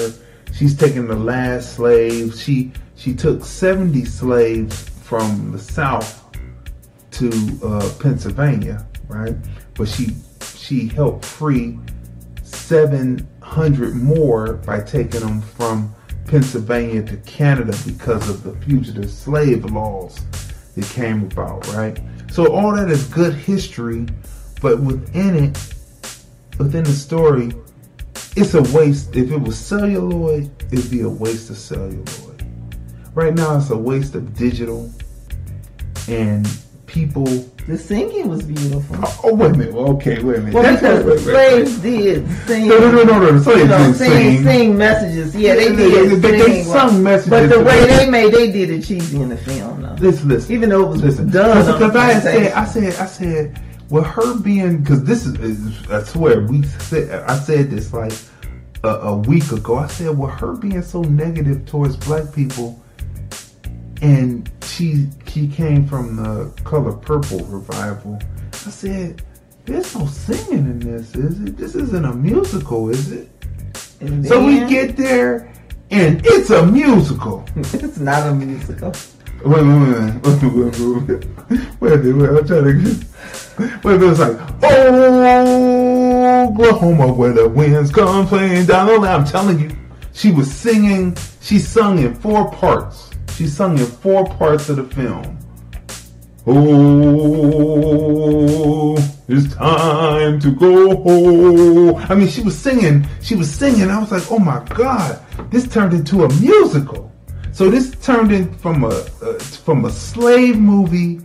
she's 0.52 0.76
taking 0.76 1.06
the 1.06 1.16
last 1.16 1.76
slave. 1.76 2.34
She 2.34 2.72
she 2.94 3.14
took 3.14 3.42
70 3.42 4.04
slaves 4.04 4.90
from 5.08 5.52
the 5.52 5.58
south 5.58 6.22
to 7.10 7.30
uh, 7.64 7.90
Pennsylvania, 7.98 8.86
right? 9.08 9.34
But 9.74 9.88
she 9.88 10.14
she 10.54 10.88
helped 10.88 11.24
free 11.24 11.78
700 12.42 13.94
more 13.94 14.54
by 14.54 14.80
taking 14.80 15.20
them 15.20 15.40
from 15.40 15.94
Pennsylvania 16.26 17.02
to 17.04 17.16
Canada 17.18 17.74
because 17.86 18.28
of 18.28 18.42
the 18.42 18.52
fugitive 18.66 19.10
slave 19.10 19.64
laws 19.64 20.20
that 20.76 20.84
came 20.90 21.22
about, 21.22 21.66
right? 21.68 21.98
So 22.30 22.52
all 22.52 22.76
that 22.76 22.90
is 22.90 23.04
good 23.06 23.32
history, 23.32 24.06
but 24.60 24.78
within 24.78 25.44
it, 25.44 25.74
within 26.58 26.84
the 26.84 26.92
story, 26.92 27.52
it's 28.36 28.52
a 28.52 28.62
waste. 28.76 29.16
If 29.16 29.32
it 29.32 29.40
was 29.40 29.56
celluloid, 29.56 30.50
it'd 30.70 30.90
be 30.90 31.00
a 31.00 31.08
waste 31.08 31.48
of 31.48 31.56
celluloid. 31.56 32.28
Right 33.14 33.34
now, 33.34 33.56
it's 33.56 33.70
a 33.70 33.76
waste 33.76 34.14
of 34.14 34.36
digital, 34.36 34.92
and 36.08 36.48
people. 36.86 37.24
The 37.66 37.76
singing 37.76 38.28
was 38.28 38.42
beautiful. 38.44 38.96
Oh, 39.02 39.20
oh, 39.24 39.34
wait 39.34 39.50
a 39.50 39.58
minute. 39.58 39.74
Okay, 39.74 40.22
wait 40.22 40.36
a 40.36 40.40
minute. 40.40 40.54
Well, 40.54 40.62
That's- 40.62 40.80
because 40.80 41.04
wait, 41.04 41.18
the 41.18 41.32
wait, 41.32 41.54
wait. 41.58 41.66
slaves 41.68 41.78
did 41.80 42.46
sing. 42.46 42.68
No, 42.68 42.78
no, 42.78 42.90
no, 42.90 43.02
no, 43.04 43.30
no. 43.32 43.40
Slaves 43.42 43.60
You 43.60 43.68
know, 43.68 43.78
didn't 43.78 43.94
sing, 43.96 44.10
sing. 44.10 44.44
sing 44.44 44.76
messages. 44.78 45.36
Yeah, 45.36 45.54
they 45.54 45.76
did. 45.76 46.22
they- 46.22 46.30
they 46.30 46.62
sing, 46.62 46.64
sung 46.64 47.02
messages, 47.02 47.28
But 47.30 47.50
the 47.50 47.60
way 47.62 47.80
they- 47.80 47.86
they 48.04 48.10
made, 48.10 48.32
they 48.32 48.50
did 48.50 48.70
it 48.70 48.84
cheesy 48.84 49.20
in 49.20 49.28
the 49.28 49.36
film, 49.36 49.82
though. 49.82 49.96
Listen, 50.00 50.28
listen. 50.30 50.52
Even 50.54 50.70
though 50.70 50.82
it 50.84 50.88
was 50.88 51.02
listen. 51.02 51.28
done 51.30 51.58
Because 51.78 51.94
I 51.94 52.20
said. 52.20 52.52
I 52.52 52.64
said, 52.64 52.94
I 52.94 53.06
said, 53.06 53.60
well, 53.90 54.04
her 54.04 54.34
being, 54.38 54.78
because 54.78 55.04
this 55.04 55.26
is, 55.26 55.34
is, 55.40 55.90
I 55.90 56.02
swear, 56.04 56.40
we 56.40 56.62
said, 56.62 57.22
I 57.28 57.38
said 57.38 57.70
this 57.70 57.92
like 57.92 58.12
a, 58.82 58.88
a 58.88 59.16
week 59.18 59.52
ago. 59.52 59.76
I 59.76 59.88
said, 59.88 60.16
well, 60.16 60.30
her 60.30 60.52
being 60.54 60.80
so 60.80 61.02
negative 61.02 61.66
towards 61.66 61.96
black 61.96 62.32
people, 62.34 62.82
and 64.02 64.50
she 64.62 65.08
she 65.26 65.48
came 65.48 65.86
from 65.86 66.16
the 66.16 66.50
Color 66.64 66.92
Purple 66.92 67.40
revival. 67.46 68.18
I 68.52 68.70
said, 68.70 69.22
"There's 69.64 69.94
no 69.94 70.06
singing 70.06 70.66
in 70.66 70.78
this, 70.78 71.14
is 71.14 71.40
it? 71.40 71.56
This 71.56 71.74
isn't 71.74 72.04
a 72.04 72.14
musical, 72.14 72.90
is 72.90 73.12
it?" 73.12 73.30
So 74.26 74.44
we 74.44 74.64
get 74.66 74.96
there, 74.96 75.52
and 75.90 76.20
it's 76.24 76.50
a 76.50 76.64
musical. 76.66 77.44
it's 77.56 77.98
not 77.98 78.28
a 78.28 78.34
musical. 78.34 78.92
Wait, 79.44 79.62
wait, 79.62 79.64
wait, 79.64 80.14
wait, 80.24 80.42
wait, 80.42 80.78
wait, 81.80 82.04
wait, 82.04 82.12
wait, 82.12 82.30
I'm 82.30 82.46
trying 82.46 82.64
to 82.64 82.72
get, 82.74 83.84
wait, 83.84 83.94
it 83.94 84.04
was 84.04 84.18
like, 84.18 84.36
oh, 84.64 86.48
Oklahoma, 86.48 87.12
where 87.12 87.32
the 87.32 87.48
winds 87.48 87.92
come 87.92 88.26
playing 88.26 88.66
down 88.66 88.88
the 88.88 88.98
line. 88.98 89.20
I'm 89.20 89.26
telling 89.26 89.60
you, 89.60 89.70
she 90.12 90.32
was 90.32 90.52
singing, 90.52 91.16
she 91.40 91.60
sung 91.60 92.00
in 92.00 92.16
four 92.16 92.50
parts. 92.50 93.07
She 93.38 93.46
sung 93.46 93.78
in 93.78 93.86
four 93.86 94.26
parts 94.26 94.68
of 94.68 94.76
the 94.78 94.82
film. 94.82 95.38
Oh, 96.44 96.56
it's 99.28 99.54
time 99.54 100.40
to 100.40 100.50
go 100.50 100.96
home. 100.96 101.94
I 102.08 102.16
mean, 102.16 102.26
she 102.26 102.40
was 102.40 102.58
singing, 102.58 103.06
she 103.22 103.36
was 103.36 103.48
singing. 103.48 103.90
I 103.90 104.00
was 104.00 104.10
like, 104.10 104.28
oh 104.32 104.40
my 104.40 104.64
God, 104.74 105.20
this 105.52 105.68
turned 105.68 105.94
into 105.94 106.24
a 106.24 106.34
musical. 106.40 107.12
So 107.52 107.70
this 107.70 107.92
turned 108.02 108.32
in 108.32 108.52
from 108.54 108.82
a, 108.82 108.88
uh, 108.88 109.38
from 109.38 109.84
a 109.84 109.90
slave 109.92 110.58
movie 110.58 111.20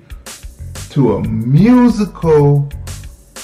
to 0.92 1.16
a 1.16 1.24
musical 1.28 2.70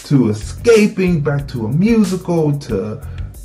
to 0.03 0.29
escaping 0.29 1.21
back 1.21 1.47
to 1.47 1.65
a 1.65 1.69
musical 1.69 2.55
to 2.59 3.01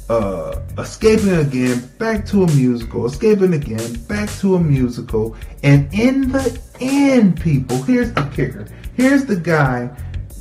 uh, 0.08 0.60
escaping 0.78 1.34
again 1.34 1.80
back 1.98 2.26
to 2.26 2.42
a 2.42 2.46
musical 2.52 3.06
escaping 3.06 3.54
again 3.54 3.94
back 4.04 4.28
to 4.28 4.56
a 4.56 4.60
musical 4.60 5.34
and 5.62 5.92
in 5.94 6.30
the 6.30 6.60
end 6.80 7.40
people 7.40 7.82
here's 7.82 8.12
the 8.12 8.22
kicker. 8.34 8.66
Here's 8.96 9.24
the 9.24 9.36
guy 9.36 9.90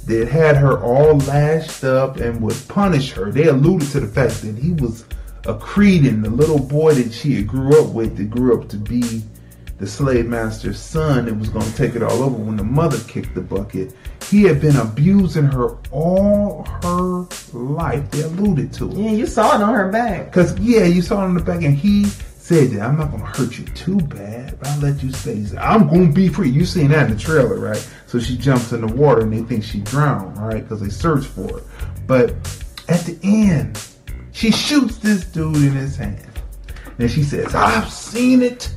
that 0.05 0.28
had 0.28 0.57
her 0.57 0.80
all 0.82 1.18
lashed 1.20 1.84
up 1.84 2.18
and 2.18 2.41
would 2.41 2.57
punish 2.68 3.14
her. 3.14 3.32
They 3.32 3.47
alluded 3.47 3.89
to 3.91 4.01
the 4.01 4.07
fact 4.07 4.41
that 4.41 4.57
he 4.57 4.74
was 4.74 5.05
a 5.45 5.53
Creedon, 5.53 6.24
the 6.24 6.30
little 6.30 6.59
boy 6.59 6.93
that 6.95 7.11
she 7.11 7.43
grew 7.43 7.82
up 7.82 7.93
with 7.93 8.18
that 8.18 8.30
grew 8.30 8.59
up 8.59 8.70
to 8.70 8.78
be 8.78 9.24
the 9.78 9.88
slave 9.88 10.28
master's 10.28 10.80
son 10.80 11.26
that 11.26 11.34
was 11.34 11.50
going 11.50 11.66
to 11.66 11.76
take 11.76 11.96
it 11.96 12.04
all 12.04 12.24
over 12.24 12.36
when 12.38 12.58
the 12.58 12.64
mother 12.64 13.00
kicked 13.08 13.34
the 13.36 13.42
bucket. 13.42 13.94
He 14.30 14.44
had 14.44 14.62
been 14.62 14.78
abusing 14.78 15.46
her 15.46 15.78
all 15.92 16.64
her 16.84 17.28
life. 17.54 18.10
They 18.12 18.22
alluded 18.22 18.72
to 18.74 18.92
it. 18.92 18.98
Yeah, 18.98 19.12
you 19.12 19.28
saw 19.28 19.56
it 19.56 19.62
on 19.62 19.74
her 19.74 19.92
back. 19.92 20.26
Because, 20.26 20.58
yeah, 20.60 20.86
you 20.86 21.02
saw 21.02 21.22
it 21.22 21.26
on 21.26 21.34
the 21.34 21.44
back, 21.44 21.64
and 21.64 21.76
he 21.76 22.06
said 22.06 22.72
that 22.72 22.82
I'm 22.82 22.98
not 22.98 23.12
going 23.12 23.24
to 23.24 23.30
hurt 23.30 23.58
you 23.58 23.66
too 23.66 23.98
bad, 23.98 24.60
but 24.60 24.68
I'll 24.68 24.80
let 24.80 25.02
you 25.02 25.12
stay. 25.12 25.36
He 25.36 25.46
said, 25.46 25.60
I'm 25.60 25.88
going 25.88 26.08
to 26.08 26.14
be 26.14 26.28
free. 26.28 26.50
You 26.50 26.66
seen 26.66 26.90
that 26.90 27.10
in 27.10 27.16
the 27.16 27.22
trailer, 27.22 27.58
right? 27.58 27.90
So 28.08 28.20
she 28.20 28.38
jumps 28.38 28.72
in 28.74 28.82
the 28.82 28.94
water, 28.94 29.22
and 29.22 29.34
they 29.34 29.42
think 29.42 29.64
she 29.64 29.80
drowned, 29.80 30.38
right? 30.38 30.62
Because 30.62 30.82
they 30.82 30.90
search 30.90 31.26
for 31.26 31.48
her. 31.48 31.64
But 32.06 32.32
at 32.90 33.02
the 33.06 33.18
end, 33.24 33.82
she 34.34 34.52
shoots 34.52 34.98
this 34.98 35.26
dude 35.26 35.56
in 35.56 35.72
his 35.74 35.96
hand. 35.96 36.28
And 37.00 37.10
she 37.10 37.24
says, 37.24 37.56
I've 37.56 37.92
seen 37.92 38.42
it. 38.42 38.74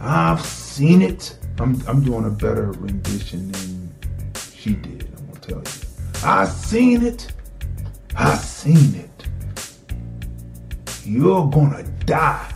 I've 0.00 0.44
seen 0.44 1.02
it. 1.02 1.36
I'm, 1.58 1.80
I'm 1.86 2.02
doing 2.02 2.24
a 2.24 2.30
better 2.30 2.72
rendition 2.72 3.52
than 3.52 3.94
she 4.54 4.74
did, 4.74 5.12
I'm 5.16 5.26
to 5.40 5.48
tell 5.48 5.58
you. 5.58 6.24
I've 6.24 6.50
seen 6.50 7.02
it. 7.02 7.32
I've 8.16 8.40
seen 8.40 8.94
it. 8.94 9.26
You're 11.04 11.50
to 11.76 11.90
die 12.06 12.52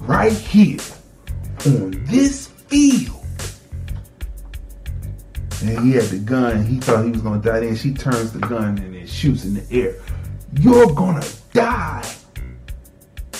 right 0.00 0.32
here 0.32 0.80
on 1.66 2.04
this 2.04 2.48
field. 2.48 3.24
And 5.62 5.78
he 5.80 5.92
had 5.92 6.04
the 6.04 6.18
gun. 6.18 6.66
He 6.66 6.80
thought 6.80 7.04
he 7.04 7.10
was 7.10 7.22
to 7.40 7.50
die. 7.50 7.60
Then 7.60 7.76
she 7.76 7.94
turns 7.94 8.32
the 8.32 8.40
gun 8.40 8.78
and 8.78 8.94
it 8.94 9.08
shoots 9.08 9.44
in 9.44 9.54
the 9.54 9.66
air. 9.70 9.96
You're 10.60 10.94
to 11.20 11.34
die 11.54 12.14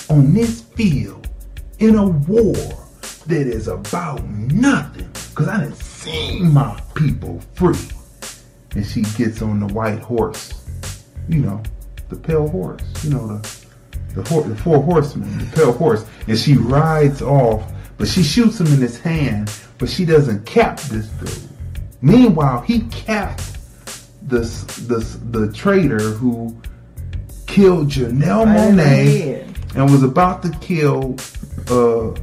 on 0.08 0.32
this 0.32 0.62
field 0.62 1.28
in 1.78 1.96
a 1.96 2.06
war 2.06 2.83
that 3.26 3.46
is 3.46 3.68
about 3.68 4.24
nothing. 4.24 5.08
Because 5.30 5.48
I 5.48 5.60
didn't 5.64 5.76
see 5.76 6.40
my 6.40 6.80
people 6.94 7.40
free. 7.54 7.78
And 8.74 8.84
she 8.84 9.02
gets 9.16 9.42
on 9.42 9.60
the 9.60 9.72
white 9.72 10.00
horse. 10.00 10.64
You 11.28 11.40
know, 11.40 11.62
the 12.08 12.16
pale 12.16 12.48
horse. 12.48 12.82
You 13.04 13.10
know, 13.10 13.38
the 13.38 13.64
the, 14.14 14.22
hor- 14.28 14.42
the 14.42 14.56
four 14.56 14.82
horsemen, 14.82 15.38
the 15.38 15.56
pale 15.56 15.72
horse. 15.72 16.06
And 16.26 16.38
she 16.38 16.56
rides 16.56 17.20
off, 17.20 17.70
but 17.98 18.08
she 18.08 18.22
shoots 18.22 18.60
him 18.60 18.68
in 18.68 18.80
his 18.80 18.98
hand, 18.98 19.52
but 19.78 19.88
she 19.88 20.04
doesn't 20.04 20.46
cap 20.46 20.80
this 20.80 21.06
dude. 21.08 21.50
Meanwhile, 22.00 22.62
he 22.62 22.80
capped 22.90 23.58
the, 24.28 24.40
the, 24.88 25.38
the 25.38 25.52
traitor 25.52 25.98
who 25.98 26.56
killed 27.46 27.88
Janelle 27.88 28.46
Monáe 28.46 29.76
and 29.76 29.90
was 29.90 30.02
about 30.02 30.42
to 30.42 30.50
kill 30.60 31.16
uh, 31.68 32.14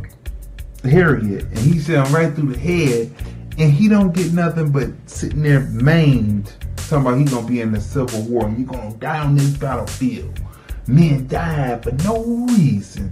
Harriet, 0.84 1.44
and 1.44 1.58
he 1.58 1.80
shot 1.80 2.08
him 2.08 2.16
right 2.16 2.34
through 2.34 2.54
the 2.54 2.60
head, 2.60 3.12
and 3.58 3.72
he 3.72 3.88
don't 3.88 4.14
get 4.14 4.34
nothing 4.34 4.72
but 4.72 4.90
sitting 5.06 5.44
there 5.44 5.62
maimed. 5.62 6.54
Talking 6.76 7.08
about 7.08 7.18
he 7.20 7.26
gonna 7.26 7.48
be 7.48 7.62
in 7.62 7.72
the 7.72 7.82
Civil 7.82 8.24
War, 8.24 8.48
and 8.48 8.58
you 8.58 8.66
gonna 8.66 8.94
die 8.96 9.20
on 9.20 9.36
this 9.36 9.52
battlefield. 9.52 10.40
Men 10.88 11.28
died 11.28 11.84
for 11.84 11.92
no 12.04 12.24
reason. 12.48 13.12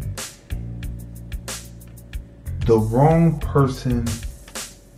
The 2.66 2.78
wrong 2.78 3.40
person 3.40 4.08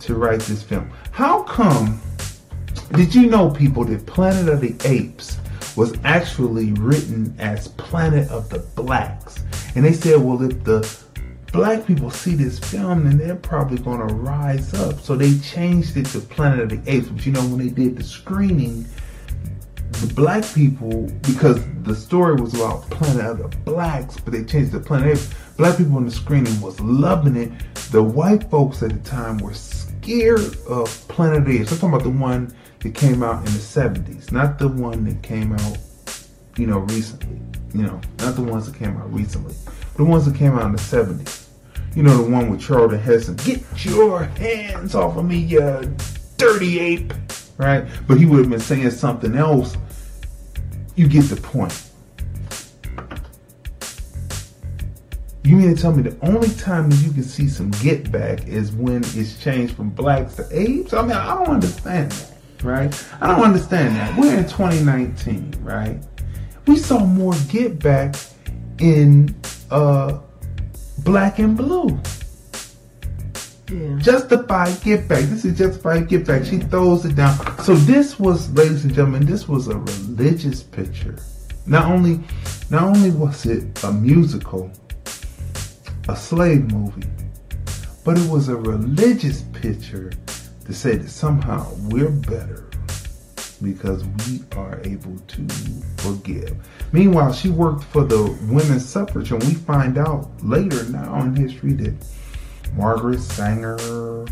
to 0.00 0.14
write 0.14 0.40
this 0.40 0.62
film. 0.62 0.90
How 1.10 1.42
come? 1.44 2.00
Did 2.92 3.14
you 3.14 3.26
know, 3.26 3.50
people, 3.50 3.84
that 3.84 4.04
Planet 4.06 4.48
of 4.48 4.60
the 4.60 4.74
Apes 4.84 5.38
was 5.76 5.94
actually 6.04 6.72
written 6.72 7.34
as 7.38 7.68
Planet 7.68 8.28
of 8.30 8.48
the 8.50 8.58
Blacks? 8.58 9.44
And 9.74 9.84
they 9.84 9.92
said, 9.92 10.20
well, 10.20 10.42
if 10.42 10.64
the 10.64 10.82
black 11.52 11.86
people 11.86 12.10
see 12.10 12.34
this 12.34 12.58
film 12.58 13.06
and 13.06 13.20
they're 13.20 13.36
probably 13.36 13.78
going 13.78 14.06
to 14.06 14.14
rise 14.14 14.72
up. 14.74 14.98
So 15.00 15.14
they 15.14 15.38
changed 15.38 15.96
it 15.96 16.06
to 16.06 16.20
Planet 16.20 16.60
of 16.60 16.84
the 16.84 16.92
Apes. 16.92 17.08
But 17.08 17.26
you 17.26 17.32
know, 17.32 17.42
when 17.42 17.58
they 17.58 17.68
did 17.68 17.96
the 17.98 18.02
screening, 18.04 18.86
the 19.92 20.12
black 20.14 20.44
people, 20.54 21.10
because 21.20 21.62
the 21.82 21.94
story 21.94 22.40
was 22.40 22.54
about 22.54 22.88
Planet 22.90 23.40
of 23.40 23.50
the 23.50 23.56
Blacks, 23.58 24.18
but 24.18 24.32
they 24.32 24.42
changed 24.44 24.72
to 24.72 24.80
Planet 24.80 25.12
of 25.12 25.18
the 25.18 25.24
Apes. 25.24 25.56
Black 25.58 25.76
people 25.76 25.98
in 25.98 26.06
the 26.06 26.10
screening 26.10 26.58
was 26.60 26.80
loving 26.80 27.36
it. 27.36 27.52
The 27.92 28.02
white 28.02 28.50
folks 28.50 28.82
at 28.82 28.90
the 28.90 29.08
time 29.08 29.36
were 29.38 29.54
scared 29.54 30.56
of 30.66 30.88
Planet 31.08 31.40
of 31.40 31.44
the 31.44 31.60
Apes. 31.60 31.72
I'm 31.72 31.78
talking 31.78 31.94
about 31.94 32.02
the 32.04 32.18
one 32.18 32.56
that 32.80 32.94
came 32.94 33.22
out 33.22 33.38
in 33.46 33.52
the 33.52 33.60
70s, 33.60 34.32
not 34.32 34.58
the 34.58 34.68
one 34.68 35.04
that 35.04 35.22
came 35.22 35.52
out, 35.52 35.78
you 36.56 36.66
know, 36.66 36.78
recently. 36.78 37.38
You 37.74 37.84
know, 37.84 38.00
not 38.18 38.36
the 38.36 38.42
ones 38.42 38.70
that 38.70 38.78
came 38.78 38.96
out 38.98 39.12
recently. 39.12 39.54
The 39.96 40.04
ones 40.04 40.26
that 40.26 40.34
came 40.34 40.58
out 40.58 40.66
in 40.66 40.72
the 40.72 40.78
70s. 40.78 41.41
You 41.94 42.02
know, 42.02 42.22
the 42.22 42.30
one 42.30 42.50
with 42.50 42.60
Charlton 42.60 42.98
Heston. 42.98 43.36
Get 43.36 43.62
your 43.84 44.24
hands 44.24 44.94
off 44.94 45.16
of 45.16 45.26
me, 45.26 45.36
you 45.36 45.60
dirty 46.38 46.80
ape. 46.80 47.12
Right? 47.58 47.84
But 48.08 48.18
he 48.18 48.24
would 48.24 48.40
have 48.40 48.50
been 48.50 48.60
saying 48.60 48.90
something 48.90 49.36
else. 49.36 49.76
You 50.96 51.06
get 51.06 51.22
the 51.24 51.36
point. 51.36 51.90
You 55.44 55.56
mean 55.56 55.74
to 55.74 55.80
tell 55.80 55.92
me 55.92 56.02
the 56.02 56.16
only 56.24 56.48
time 56.50 56.88
that 56.88 56.96
you 57.02 57.10
can 57.10 57.24
see 57.24 57.48
some 57.48 57.72
get 57.82 58.12
back 58.12 58.46
is 58.46 58.72
when 58.72 59.02
it's 59.04 59.42
changed 59.42 59.74
from 59.74 59.90
blacks 59.90 60.36
to 60.36 60.48
apes? 60.50 60.92
I 60.92 61.02
mean, 61.02 61.12
I 61.12 61.34
don't 61.34 61.48
understand 61.48 62.12
that, 62.12 62.62
right? 62.62 63.06
I 63.20 63.26
don't 63.26 63.44
understand 63.44 63.96
that. 63.96 64.16
We're 64.16 64.38
in 64.38 64.44
2019, 64.44 65.56
right? 65.62 65.98
We 66.66 66.76
saw 66.76 67.04
more 67.04 67.34
get 67.48 67.80
back 67.80 68.14
in 68.78 69.34
uh, 69.70 70.20
black 71.04 71.38
and 71.38 71.56
blue. 71.56 71.98
Yeah. 73.70 73.96
Justified 73.98 74.80
get 74.82 75.08
back. 75.08 75.24
This 75.24 75.44
is 75.44 75.56
justified 75.56 76.08
get 76.08 76.26
back. 76.26 76.44
She 76.44 76.58
throws 76.58 77.04
it 77.04 77.16
down. 77.16 77.58
So 77.60 77.74
this 77.74 78.18
was, 78.18 78.52
ladies 78.52 78.84
and 78.84 78.94
gentlemen, 78.94 79.24
this 79.24 79.48
was 79.48 79.68
a 79.68 79.76
religious 79.76 80.62
picture. 80.62 81.16
Not 81.66 81.90
only, 81.90 82.20
not 82.70 82.82
only 82.82 83.10
was 83.10 83.46
it 83.46 83.82
a 83.84 83.92
musical, 83.92 84.70
a 86.08 86.16
slave 86.16 86.70
movie, 86.70 87.08
but 88.04 88.18
it 88.18 88.28
was 88.28 88.48
a 88.48 88.56
religious 88.56 89.42
picture 89.52 90.12
to 90.66 90.74
say 90.74 90.96
that 90.96 91.08
somehow 91.08 91.72
we're 91.84 92.10
better 92.10 92.68
because 93.62 94.04
we 94.04 94.42
are 94.56 94.80
able 94.84 95.16
to 95.28 95.46
forgive. 95.98 96.56
Meanwhile, 96.92 97.32
she 97.32 97.48
worked 97.48 97.84
for 97.84 98.04
the 98.04 98.22
women's 98.48 98.86
suffrage, 98.86 99.32
and 99.32 99.42
we 99.44 99.54
find 99.54 99.96
out 99.96 100.28
later 100.42 100.84
now 100.90 101.22
in 101.22 101.34
history 101.34 101.72
that 101.72 101.94
Margaret 102.74 103.20
Sanger, 103.20 103.78
uh, 103.80 104.24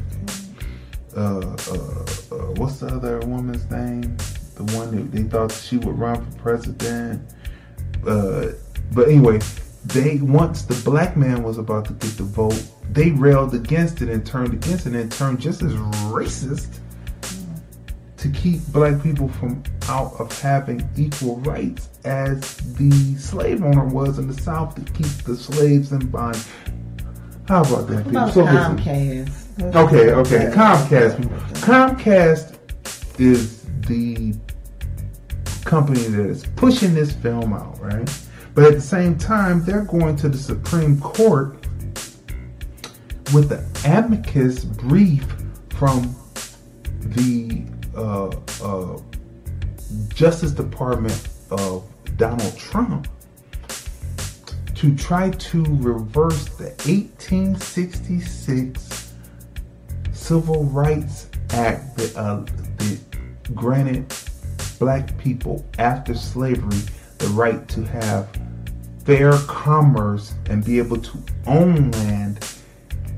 uh, 1.17 1.41
uh, 1.41 2.37
what's 2.57 2.81
the 2.81 2.89
other 2.93 3.19
woman's 3.21 3.69
name? 3.71 4.17
The 4.57 4.65
one 4.77 4.95
that 4.95 5.11
they 5.11 5.23
thought 5.23 5.53
she 5.53 5.79
would 5.79 5.99
run 5.99 6.31
for 6.31 6.39
president. 6.39 7.23
Uh, 8.07 8.49
but 8.93 9.09
anyway, 9.09 9.41
they 9.87 10.17
once 10.19 10.63
the 10.63 10.75
black 10.85 11.17
man 11.17 11.43
was 11.43 11.57
about 11.57 11.87
to 11.87 11.95
get 11.95 12.17
the 12.19 12.25
vote, 12.25 12.63
they 12.93 13.11
railed 13.13 13.55
against 13.55 14.03
it 14.03 14.11
and 14.11 14.25
turned 14.27 14.53
against 14.53 14.87
it 14.87 14.95
and 14.95 15.11
turned 15.11 15.41
just 15.41 15.63
as 15.63 15.73
racist 16.13 16.79
to 18.21 18.29
keep 18.29 18.61
black 18.67 19.03
people 19.03 19.29
from 19.29 19.63
out 19.89 20.13
of 20.21 20.41
having 20.43 20.87
equal 20.95 21.39
rights 21.39 21.89
as 22.05 22.57
the 22.75 22.91
slave 23.19 23.65
owner 23.65 23.87
was 23.87 24.19
in 24.19 24.29
the 24.29 24.35
South 24.35 24.75
to 24.75 24.93
keep 24.93 25.11
the 25.25 25.35
slaves 25.35 25.93
in 25.93 26.07
bond. 26.09 26.37
How 27.49 27.63
about 27.63 27.89
that? 27.89 28.05
People? 28.05 28.19
About 28.19 28.35
So. 28.35 28.45
Comcast. 28.45 29.47
Let's 29.59 29.77
Okay, 29.77 30.11
okay. 30.11 30.51
Comcast. 30.55 31.17
Comcast 31.61 33.19
is 33.19 33.63
the 33.87 34.35
company 35.65 36.01
that 36.01 36.27
is 36.27 36.45
pushing 36.57 36.93
this 36.95 37.13
film 37.13 37.55
out, 37.55 37.81
right? 37.81 38.09
But 38.55 38.65
at 38.65 38.75
the 38.75 38.83
same 38.83 39.17
time, 39.17 39.65
they're 39.65 39.85
going 39.85 40.17
to 40.17 40.29
the 40.29 40.37
Supreme 40.37 41.01
Court 41.01 41.55
with 43.33 43.49
the 43.49 43.65
amicus 43.89 44.65
brief 44.65 45.25
from 45.71 46.15
the 47.01 47.65
uh, 47.97 48.29
uh, 48.63 49.01
Justice 50.09 50.53
Department 50.53 51.29
of 51.51 51.85
Donald 52.17 52.57
Trump 52.57 53.09
to 54.75 54.95
try 54.97 55.31
to 55.31 55.65
reverse 55.65 56.45
the 56.51 56.69
1866 56.87 59.13
Civil 60.13 60.65
Rights 60.65 61.29
Act 61.51 61.97
that, 61.97 62.17
uh, 62.17 62.45
that 62.79 63.01
granted 63.55 64.15
black 64.79 65.19
people 65.19 65.65
after 65.79 66.15
slavery 66.15 66.79
the 67.19 67.27
right 67.29 67.69
to 67.69 67.85
have 67.85 68.29
fair 69.05 69.33
commerce 69.47 70.35
and 70.47 70.65
be 70.65 70.79
able 70.79 70.97
to 70.97 71.19
own 71.47 71.91
land 71.91 72.47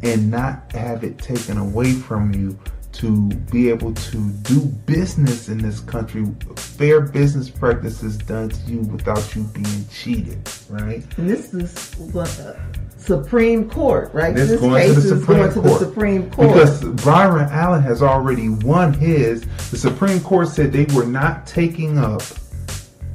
and 0.03 0.29
not 0.31 0.73
have 0.73 1.05
it 1.05 1.19
taken 1.19 1.59
away 1.59 1.93
from 1.93 2.35
you 2.35 2.59
to 3.03 3.29
be 3.51 3.69
able 3.69 3.93
to 3.93 4.31
do 4.43 4.61
business 4.87 5.49
in 5.49 5.59
this 5.59 5.81
country, 5.81 6.25
fair 6.55 7.01
business 7.01 7.51
practices 7.51 8.17
done 8.17 8.49
to 8.49 8.71
you 8.71 8.79
without 8.79 9.35
you 9.35 9.43
being 9.43 9.89
cheated, 9.89 10.39
right? 10.71 11.05
And 11.19 11.29
this 11.29 11.53
is 11.53 11.95
what, 12.13 12.31
uh, 12.39 12.55
Supreme 12.97 13.69
Court, 13.69 14.15
right? 14.15 14.33
This 14.33 14.51
this 14.51 14.61
case 14.61 14.95
the 14.95 15.01
is 15.01 15.09
Supreme 15.09 15.39
going 15.39 15.53
to 15.53 15.61
the 15.61 15.79
Supreme 15.79 16.31
Court. 16.31 16.49
Because 16.49 16.85
Byron 17.05 17.49
Allen 17.51 17.83
has 17.83 18.05
already 18.05 18.51
won 18.51 18.93
his. 18.93 19.43
The 19.73 19.79
Supreme 19.79 20.21
Court 20.21 20.47
said 20.47 20.73
they 20.73 20.85
were 20.95 21.05
not 21.05 21.45
taking 21.45 21.99
up 21.99 22.23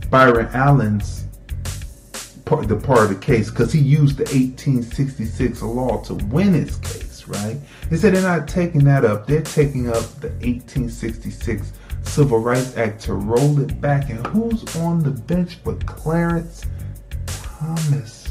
Byron 0.10 0.50
Allen's 0.54 1.24
part, 2.44 2.68
the 2.68 2.76
part 2.76 3.04
of 3.04 3.10
the 3.10 3.26
case 3.26 3.50
because 3.50 3.72
he 3.72 3.80
used 3.80 4.18
the 4.18 4.24
1866 4.24 5.62
law 5.62 6.02
to 6.04 6.16
win 6.16 6.54
his 6.54 6.76
case, 6.78 7.07
right? 7.28 7.58
They 7.90 7.98
said 7.98 8.14
they're 8.14 8.22
not 8.22 8.48
taking 8.48 8.84
that 8.86 9.06
up. 9.06 9.28
They're 9.28 9.42
taking 9.42 9.88
up 9.90 10.04
the 10.22 10.30
1866 10.42 11.74
Civil 12.04 12.40
Rights 12.40 12.78
Act 12.78 13.02
to 13.04 13.14
roll 13.14 13.60
it 13.60 13.80
back. 13.82 14.10
And 14.10 14.26
who's 14.28 14.76
on 14.78 15.04
the 15.04 15.12
bench 15.12 15.56
for 15.64 15.76
Clarence 15.86 16.64
Thomas? 17.26 18.28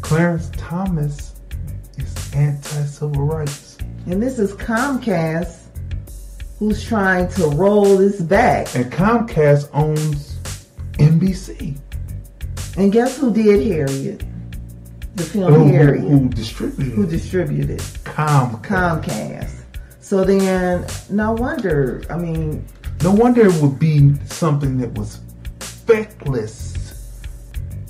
Clarence 0.00 0.50
Thomas 0.56 1.34
is 1.98 2.34
anti-civil 2.34 3.24
rights. 3.24 3.78
and 4.06 4.22
this 4.22 4.38
is 4.38 4.52
Comcast 4.54 5.60
who's 6.58 6.84
trying 6.84 7.28
to 7.30 7.46
roll 7.48 7.96
this 7.96 8.20
back. 8.20 8.74
And 8.74 8.92
Comcast 8.92 9.68
owns 9.72 10.38
NBC. 10.94 11.78
And 12.76 12.92
guess 12.92 13.18
who 13.18 13.32
did 13.32 13.66
Harriet? 13.66 14.22
The 15.14 15.22
film 15.22 15.44
oh, 15.52 15.56
Who, 15.58 15.64
who, 15.66 15.72
Harriet. 15.72 16.04
who 16.04 16.28
distributed 16.28 16.92
who 16.94 17.02
it? 17.04 17.10
distributed 17.10 17.78
Comcast. 18.04 18.62
Comcast. 19.04 19.60
So 20.00 20.24
then, 20.24 20.86
no 21.10 21.32
wonder. 21.32 22.02
I 22.10 22.16
mean, 22.18 22.64
No 23.02 23.12
wonder 23.12 23.46
it 23.46 23.54
would 23.62 23.78
be 23.78 24.14
something 24.26 24.78
that 24.78 24.92
was 24.98 25.20
feckless 25.60 26.72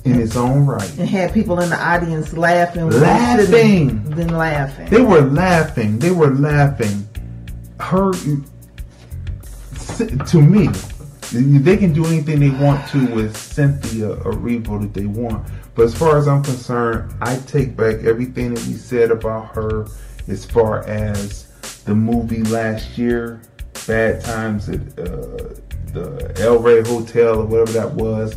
in 0.05 0.21
its 0.21 0.35
own 0.35 0.65
right. 0.67 0.97
and 0.99 1.09
had 1.09 1.33
people 1.33 1.59
in 1.59 1.69
the 1.71 1.81
audience 1.83 2.31
laughing. 2.33 2.83
when 2.87 2.91
they 2.91 2.99
shouldn't 2.99 3.51
Laughing. 3.51 4.15
Been 4.15 4.37
laughing. 4.37 4.89
They 4.89 5.01
were 5.01 5.21
laughing. 5.21 5.97
They 5.99 6.11
were 6.11 6.33
laughing. 6.35 7.07
Her, 7.79 8.11
to 9.97 10.41
me, 10.41 10.67
they 11.31 11.77
can 11.77 11.93
do 11.93 12.05
anything 12.05 12.39
they 12.39 12.49
want 12.49 12.87
to 12.89 13.05
with 13.13 13.35
Cynthia 13.35 14.15
Erivo 14.17 14.81
that 14.81 14.93
they 14.93 15.05
want. 15.05 15.47
But 15.73 15.83
as 15.83 15.95
far 15.95 16.17
as 16.17 16.27
I'm 16.27 16.43
concerned, 16.43 17.13
I 17.21 17.37
take 17.47 17.75
back 17.75 18.03
everything 18.03 18.53
that 18.53 18.65
we 18.65 18.73
said 18.73 19.11
about 19.11 19.55
her 19.55 19.87
as 20.27 20.45
far 20.45 20.83
as 20.85 21.45
the 21.85 21.95
movie 21.95 22.43
last 22.43 22.97
year, 22.97 23.41
Bad 23.87 24.23
Times 24.23 24.69
at 24.69 24.81
uh, 24.97 25.55
the 25.93 26.35
El 26.39 26.59
Rey 26.59 26.81
Hotel 26.81 27.41
or 27.41 27.45
whatever 27.45 27.71
that 27.73 27.93
was. 27.93 28.35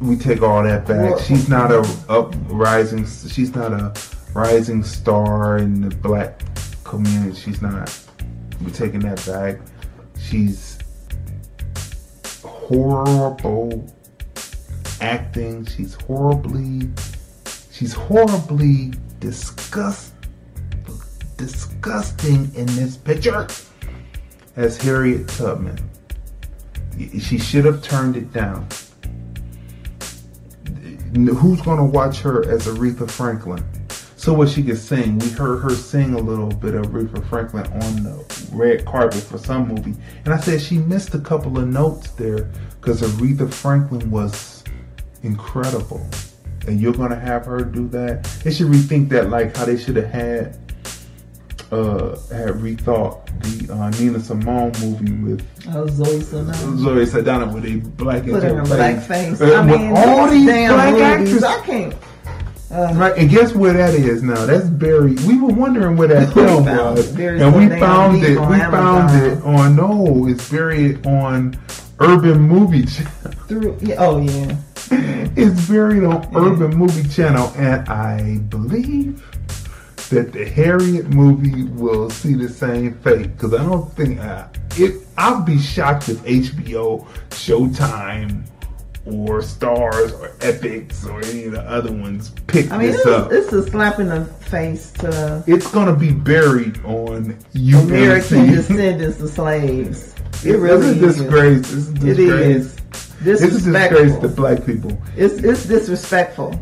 We 0.00 0.16
take 0.16 0.42
all 0.42 0.62
that 0.64 0.86
back. 0.86 1.20
She's 1.20 1.48
not 1.48 1.70
a 1.70 1.80
uprising. 2.08 3.06
She's 3.06 3.54
not 3.54 3.72
a 3.72 3.94
rising 4.34 4.82
star 4.82 5.58
in 5.58 5.82
the 5.82 5.94
black 5.96 6.42
community. 6.82 7.38
She's 7.38 7.62
not. 7.62 7.96
We're 8.60 8.70
taking 8.70 9.00
that 9.00 9.24
back. 9.26 9.60
She's 10.18 10.71
horrible 12.64 13.92
acting. 15.00 15.66
She's 15.66 15.94
horribly. 15.94 16.88
She's 17.70 17.92
horribly 17.92 18.92
disgust, 19.18 20.14
disgusting 21.36 22.54
in 22.54 22.66
this 22.66 22.96
picture 22.96 23.48
as 24.56 24.76
Harriet 24.76 25.28
Tubman. 25.28 25.78
She 27.18 27.38
should 27.38 27.64
have 27.64 27.82
turned 27.82 28.16
it 28.16 28.32
down. 28.32 28.66
who's 31.14 31.60
gonna 31.62 31.84
watch 31.84 32.20
her 32.20 32.48
as 32.48 32.66
Aretha 32.66 33.10
Franklin? 33.10 33.64
So 34.22 34.32
what 34.32 34.48
she 34.50 34.62
could 34.62 34.78
sing. 34.78 35.18
We 35.18 35.30
heard 35.30 35.62
her 35.62 35.70
sing 35.74 36.14
a 36.14 36.18
little 36.18 36.46
bit 36.46 36.74
of 36.76 36.86
Aretha 36.86 37.28
Franklin 37.28 37.66
on 37.82 38.04
the 38.04 38.46
red 38.52 38.84
carpet 38.84 39.20
for 39.20 39.36
some 39.36 39.66
movie, 39.66 39.96
and 40.24 40.32
I 40.32 40.38
said 40.38 40.60
she 40.62 40.78
missed 40.78 41.12
a 41.14 41.18
couple 41.18 41.58
of 41.58 41.66
notes 41.66 42.12
there 42.12 42.48
because 42.80 43.02
Aretha 43.02 43.52
Franklin 43.52 44.08
was 44.12 44.62
incredible, 45.24 46.06
and 46.68 46.80
you're 46.80 46.92
gonna 46.92 47.18
have 47.18 47.46
her 47.46 47.62
do 47.64 47.88
that. 47.88 48.22
They 48.44 48.52
should 48.52 48.68
rethink 48.68 49.08
that, 49.08 49.28
like 49.28 49.56
how 49.56 49.64
they 49.64 49.76
should 49.76 49.96
have 49.96 50.08
had 50.10 50.56
uh 51.72 52.16
had 52.30 52.54
rethought 52.62 53.26
the 53.42 53.74
uh, 53.74 53.90
Nina 53.98 54.20
Simone 54.20 54.70
movie 54.80 55.14
with 55.14 55.44
Oh, 55.74 55.88
Zoe 55.88 56.20
Saldana. 56.20 56.76
Zoe 56.78 57.06
Saldana 57.06 57.52
with 57.52 57.64
a 57.64 57.78
black 57.96 58.22
Put 58.22 58.44
her 58.44 58.60
in 58.60 58.64
blackface. 58.66 59.40
Uh, 59.40 59.52
I 59.52 59.66
with 59.68 59.80
mean, 59.80 59.96
all 59.96 60.28
these 60.30 60.46
these 60.46 60.68
black 60.68 60.92
movies, 60.92 61.42
actors. 61.42 61.42
I 61.42 61.66
can't. 61.66 61.94
Uh, 62.72 62.92
Right, 62.94 63.16
and 63.18 63.28
guess 63.28 63.54
where 63.54 63.74
that 63.74 63.94
is 63.94 64.22
now? 64.22 64.46
That's 64.46 64.66
buried. 64.66 65.20
We 65.20 65.38
were 65.38 65.52
wondering 65.52 65.96
where 65.96 66.08
that 66.08 66.32
film 66.32 66.64
was. 66.64 67.14
And 67.18 67.54
we 67.54 67.68
found 67.78 68.22
it. 68.22 68.40
We 68.40 68.58
found 68.58 69.22
it 69.24 69.42
on 69.44 69.76
no, 69.76 70.26
it's 70.26 70.48
buried 70.50 71.06
on 71.06 71.58
Urban 72.00 72.40
Movie 72.40 72.86
Channel. 72.86 73.12
through, 73.46 73.78
yeah, 73.82 73.96
oh 73.98 74.20
yeah. 74.20 74.56
It's 75.36 75.68
buried 75.68 76.04
on 76.04 76.28
Urban 76.34 76.76
Movie 76.76 77.08
Channel, 77.08 77.52
and 77.56 77.88
I 77.88 78.38
believe 78.48 79.22
that 80.10 80.32
the 80.32 80.44
Harriet 80.44 81.08
movie 81.08 81.64
will 81.64 82.10
see 82.10 82.34
the 82.34 82.48
same 82.48 82.94
fate. 83.00 83.34
Because 83.34 83.54
I 83.54 83.64
don't 83.64 83.90
think 83.94 84.20
uh, 84.20 84.48
it. 84.76 85.06
I'll 85.16 85.42
be 85.42 85.58
shocked 85.58 86.08
if 86.08 86.18
HBO, 86.22 87.06
Showtime, 87.30 88.44
or 89.04 89.40
Starz 89.40 90.12
or 90.20 90.28
Epix 90.38 91.04
or 91.06 91.20
any 91.26 91.44
of 91.46 91.52
the 91.52 91.62
other 91.62 91.90
ones 91.92 92.30
pick 92.46 92.70
I 92.70 92.78
mean, 92.78 92.92
this 92.92 92.98
it's, 93.00 93.06
up. 93.06 93.32
it's 93.32 93.52
a 93.52 93.62
slap 93.68 93.98
in 93.98 94.08
the 94.08 94.24
face 94.24 94.92
to 94.92 95.42
it's 95.46 95.68
gonna 95.72 95.96
be 95.96 96.12
buried 96.12 96.76
on 96.84 97.34
UMC. 97.54 97.82
American 97.82 98.46
descendants 98.54 99.20
of 99.20 99.28
slaves. 99.30 100.14
It 100.44 100.52
really 100.58 100.90
it's 100.90 101.02
a 101.02 101.06
is. 101.06 101.16
disgrace. 101.16 101.72
It's 101.72 101.88
a 101.88 102.10
It 102.10 102.14
disgrace. 102.16 102.76
is 103.26 103.42
It's 103.42 103.42
a 103.42 103.50
disgrace 103.50 104.16
to 104.18 104.28
black 104.28 104.64
people. 104.64 104.96
It's 105.16 105.34
it's 105.42 105.64
disrespectful. 105.66 106.54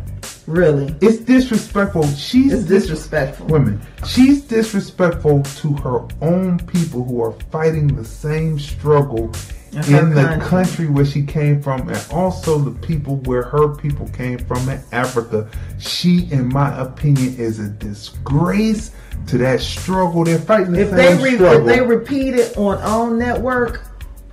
Really, 0.47 0.93
It's 1.01 1.19
disrespectful. 1.19 2.07
She's 2.09 2.53
it's 2.53 2.65
disrespectful. 2.65 3.47
women. 3.47 3.81
She's 4.07 4.43
disrespectful 4.43 5.43
to 5.45 5.73
her 5.75 6.09
own 6.23 6.59
people 6.67 7.05
who 7.05 7.23
are 7.23 7.33
fighting 7.53 7.87
the 7.95 8.05
same 8.05 8.59
struggle 8.59 9.31
In 9.73 9.83
in 9.95 10.11
the 10.11 10.23
country. 10.23 10.49
country 10.49 10.87
where 10.89 11.05
she 11.05 11.23
came 11.23 11.63
from, 11.63 11.89
and 11.89 12.07
also 12.13 12.59
the 12.59 12.73
people 12.87 13.17
where 13.19 13.43
her 13.43 13.69
people 13.77 14.09
came 14.09 14.39
from 14.39 14.69
in 14.69 14.81
Africa. 14.91 15.49
She, 15.79 16.29
in 16.31 16.49
my 16.49 16.77
opinion, 16.81 17.37
is 17.37 17.61
a 17.61 17.69
disgrace 17.69 18.91
to 19.29 19.39
that 19.39 19.61
struggle. 19.61 20.25
They're 20.25 20.39
fighting 20.39 20.73
the 20.73 20.81
If 20.81 20.91
they 20.91 21.17
re- 21.23 21.35
struggle. 21.37 21.69
if 21.69 21.75
they 21.77 21.81
repeat 21.83 22.35
it 22.35 22.57
on 22.57 22.79
OWN 22.83 23.19
network, 23.19 23.83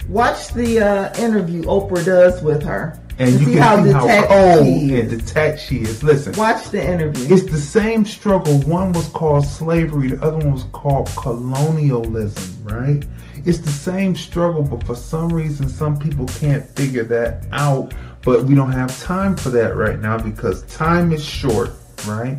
watch 0.10 0.50
the 0.54 0.80
uh, 0.80 1.22
interview 1.22 1.64
Oprah 1.64 2.04
does 2.04 2.42
with 2.42 2.64
her 2.64 3.00
and 3.20 3.32
you 3.40 3.46
see 3.48 3.54
can 3.54 3.62
how 3.62 3.84
see 3.84 3.92
how 3.92 4.28
cold 4.28 4.68
and 4.68 5.10
detached 5.10 5.68
she 5.68 5.78
is. 5.78 6.04
Listen, 6.04 6.34
Watch 6.36 6.70
the 6.70 6.84
interview. 6.86 7.34
It's 7.34 7.50
the 7.50 7.58
same 7.58 8.06
struggle. 8.06 8.60
One 8.62 8.92
was 8.94 9.08
called 9.10 9.46
slavery, 9.46 10.10
the 10.10 10.24
other 10.24 10.38
one 10.38 10.54
was 10.54 10.66
called 10.72 11.08
colonialism, 11.18 12.64
right? 12.64 13.04
It's 13.46 13.60
the 13.60 13.70
same 13.72 14.16
struggle, 14.16 14.64
but 14.64 14.84
for 14.84 14.96
some 14.96 15.30
reason, 15.30 15.70
some 15.70 15.98
people 15.98 16.26
can't 16.26 16.66
figure 16.76 17.04
that 17.06 17.46
out. 17.52 17.94
But 18.24 18.44
we 18.44 18.56
don't 18.56 18.72
have 18.72 18.98
time 19.02 19.36
for 19.36 19.50
that 19.52 19.76
right 19.76 20.00
now 20.00 20.18
because 20.18 20.64
time 20.64 21.12
is 21.12 21.24
short, 21.24 21.72
right? 22.06 22.38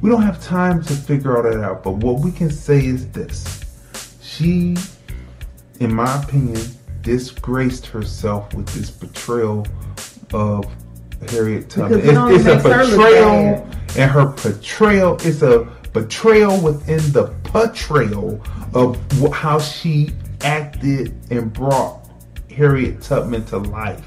We 0.00 0.10
don't 0.10 0.22
have 0.22 0.42
time 0.42 0.82
to 0.84 0.92
figure 0.94 1.36
all 1.36 1.42
that 1.42 1.62
out. 1.62 1.82
But 1.82 1.96
what 1.96 2.20
we 2.20 2.30
can 2.30 2.50
say 2.50 2.84
is 2.84 3.10
this 3.10 3.64
she, 4.22 4.76
in 5.80 5.94
my 5.94 6.22
opinion, 6.22 6.60
disgraced 7.02 7.86
herself 7.86 8.52
with 8.54 8.66
this 8.68 8.90
betrayal 8.90 9.66
of 10.32 10.64
Harriet 11.28 11.70
Tubman. 11.70 12.00
It 12.00 12.04
It's, 12.06 12.46
a 12.46 12.60
her 12.60 12.86
betrayal, 12.86 13.68
and 13.96 14.10
her 14.10 14.32
portrayal 14.32 15.16
is 15.22 15.42
a 15.42 15.64
betrayal 15.94 16.60
within 16.60 16.98
the 17.12 17.28
portrayal 17.44 18.42
of 18.74 18.98
how 19.32 19.58
she 19.58 20.10
acted 20.42 21.14
and 21.30 21.50
brought 21.52 22.06
Harriet 22.50 23.00
Tubman 23.00 23.44
to 23.46 23.56
life. 23.58 24.04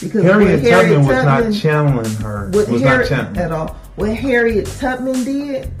because 0.00 0.22
Harriet, 0.22 0.62
what 0.62 0.70
Tubman 0.70 0.98
was 1.06 1.16
Tubman- 1.16 1.50
not 1.50 1.60
channeling 1.60 2.14
her. 2.16 2.50
what 2.52 2.68
Was 2.68 2.82
Harriet, 2.82 3.10
not 3.10 3.18
channeling. 3.18 3.38
at 3.38 3.50
all. 3.52 3.76
What 3.96 4.10
Harriet 4.10 4.66
Tubman 4.78 5.24
did 5.24 5.72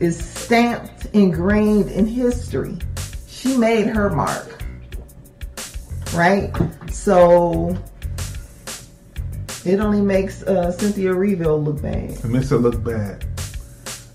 is 0.00 0.22
stamped, 0.22 1.06
ingrained 1.14 1.88
in 1.90 2.04
history. 2.06 2.76
She 3.28 3.56
made 3.56 3.86
her 3.86 4.10
mark, 4.10 4.62
right? 6.14 6.52
So 6.90 7.76
it 9.64 9.80
only 9.80 10.00
makes 10.00 10.42
uh, 10.42 10.70
Cynthia 10.72 11.12
Erivo 11.14 11.64
look 11.64 11.80
bad. 11.80 12.10
It 12.10 12.24
makes 12.24 12.50
her 12.50 12.58
look 12.58 12.82
bad. 12.84 13.24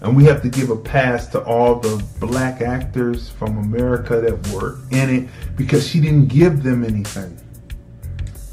And 0.03 0.15
we 0.17 0.25
have 0.25 0.41
to 0.41 0.49
give 0.49 0.69
a 0.69 0.75
pass 0.75 1.27
to 1.27 1.41
all 1.45 1.75
the 1.80 2.03
black 2.19 2.61
actors 2.61 3.30
from 3.30 3.57
America 3.57 4.19
that 4.19 4.47
were 4.49 4.77
in 4.91 5.09
it 5.09 5.30
because 5.55 5.88
she 5.88 6.01
didn't 6.01 6.27
give 6.27 6.61
them 6.61 6.84
anything 6.84 7.38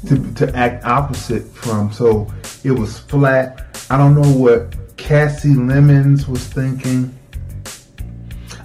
to, 0.07 0.33
to 0.35 0.55
act 0.55 0.85
opposite 0.85 1.43
from. 1.43 1.91
So 1.91 2.27
it 2.63 2.71
was 2.71 2.99
flat. 2.99 3.65
I 3.89 3.97
don't 3.97 4.15
know 4.15 4.31
what 4.31 4.75
Kasi 4.97 5.49
Lemmons 5.49 6.25
was 6.27 6.47
thinking. 6.47 7.13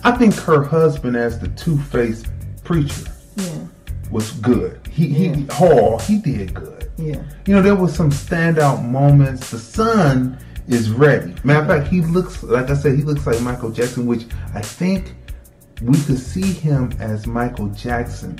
I 0.05 0.13
think 0.13 0.35
her 0.35 0.63
husband, 0.63 1.17
as 1.17 1.41
the 1.41 1.49
two 1.49 1.77
faced 1.79 2.29
preacher, 2.63 3.11
Yeah, 3.35 3.67
was 4.13 4.31
good. 4.33 4.81
He, 4.89 5.09
he 5.09 5.27
Yeah. 5.31 5.53
Hall, 5.53 5.99
he 5.99 6.19
did 6.19 6.55
good. 6.55 6.89
yeah. 6.97 7.21
You 7.47 7.55
know, 7.57 7.63
there 7.63 7.75
was 7.75 7.93
some 7.97 8.11
standout 8.11 8.85
moments. 8.89 9.51
The 9.51 9.59
son 9.59 10.39
is 10.69 10.91
ready. 10.91 11.35
Matter 11.45 11.61
of 11.61 11.67
fact, 11.69 11.89
he 11.93 12.01
looks 12.01 12.43
like 12.43 12.71
I 12.71 12.75
said, 12.75 12.97
he 12.97 13.03
looks 13.03 13.27
like 13.27 13.41
Michael 13.41 13.71
Jackson, 13.71 14.07
which 14.07 14.27
I 14.55 14.61
think 14.61 15.15
we 15.83 16.01
could 16.03 16.19
see 16.19 16.53
him 16.53 16.93
as 16.99 17.27
Michael 17.27 17.69
Jackson. 17.69 18.39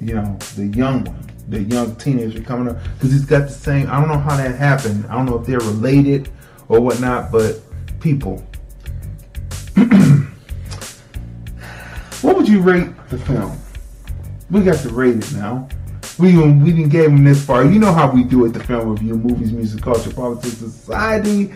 You 0.00 0.14
know, 0.16 0.36
the 0.56 0.66
young 0.66 1.04
one, 1.04 1.30
the 1.48 1.62
young 1.62 1.94
teenager 1.96 2.42
coming 2.42 2.68
up, 2.68 2.82
because 2.94 3.12
he's 3.12 3.24
got 3.24 3.42
the 3.42 3.54
same. 3.54 3.88
I 3.88 4.00
don't 4.00 4.08
know 4.08 4.18
how 4.18 4.36
that 4.36 4.56
happened. 4.56 5.06
I 5.06 5.14
don't 5.14 5.26
know 5.26 5.38
if 5.38 5.46
they're 5.46 5.60
related 5.60 6.28
or 6.68 6.80
whatnot, 6.80 7.30
but 7.30 7.60
people. 8.00 8.44
what 12.22 12.36
would 12.36 12.48
you 12.48 12.60
rate 12.60 12.90
the 13.10 13.18
film? 13.18 13.56
We 14.50 14.62
got 14.62 14.80
to 14.80 14.88
rate 14.88 15.16
it 15.16 15.32
now. 15.34 15.68
We 16.22 16.28
even, 16.28 16.62
we 16.62 16.70
didn't 16.70 16.90
give 16.90 17.06
him 17.06 17.24
this 17.24 17.44
far. 17.44 17.64
You 17.64 17.80
know 17.80 17.92
how 17.92 18.08
we 18.08 18.22
do 18.22 18.44
it: 18.44 18.50
the 18.50 18.62
film 18.62 18.90
review, 18.90 19.14
movies, 19.14 19.50
music, 19.50 19.82
culture, 19.82 20.12
politics, 20.12 20.56
society. 20.56 21.52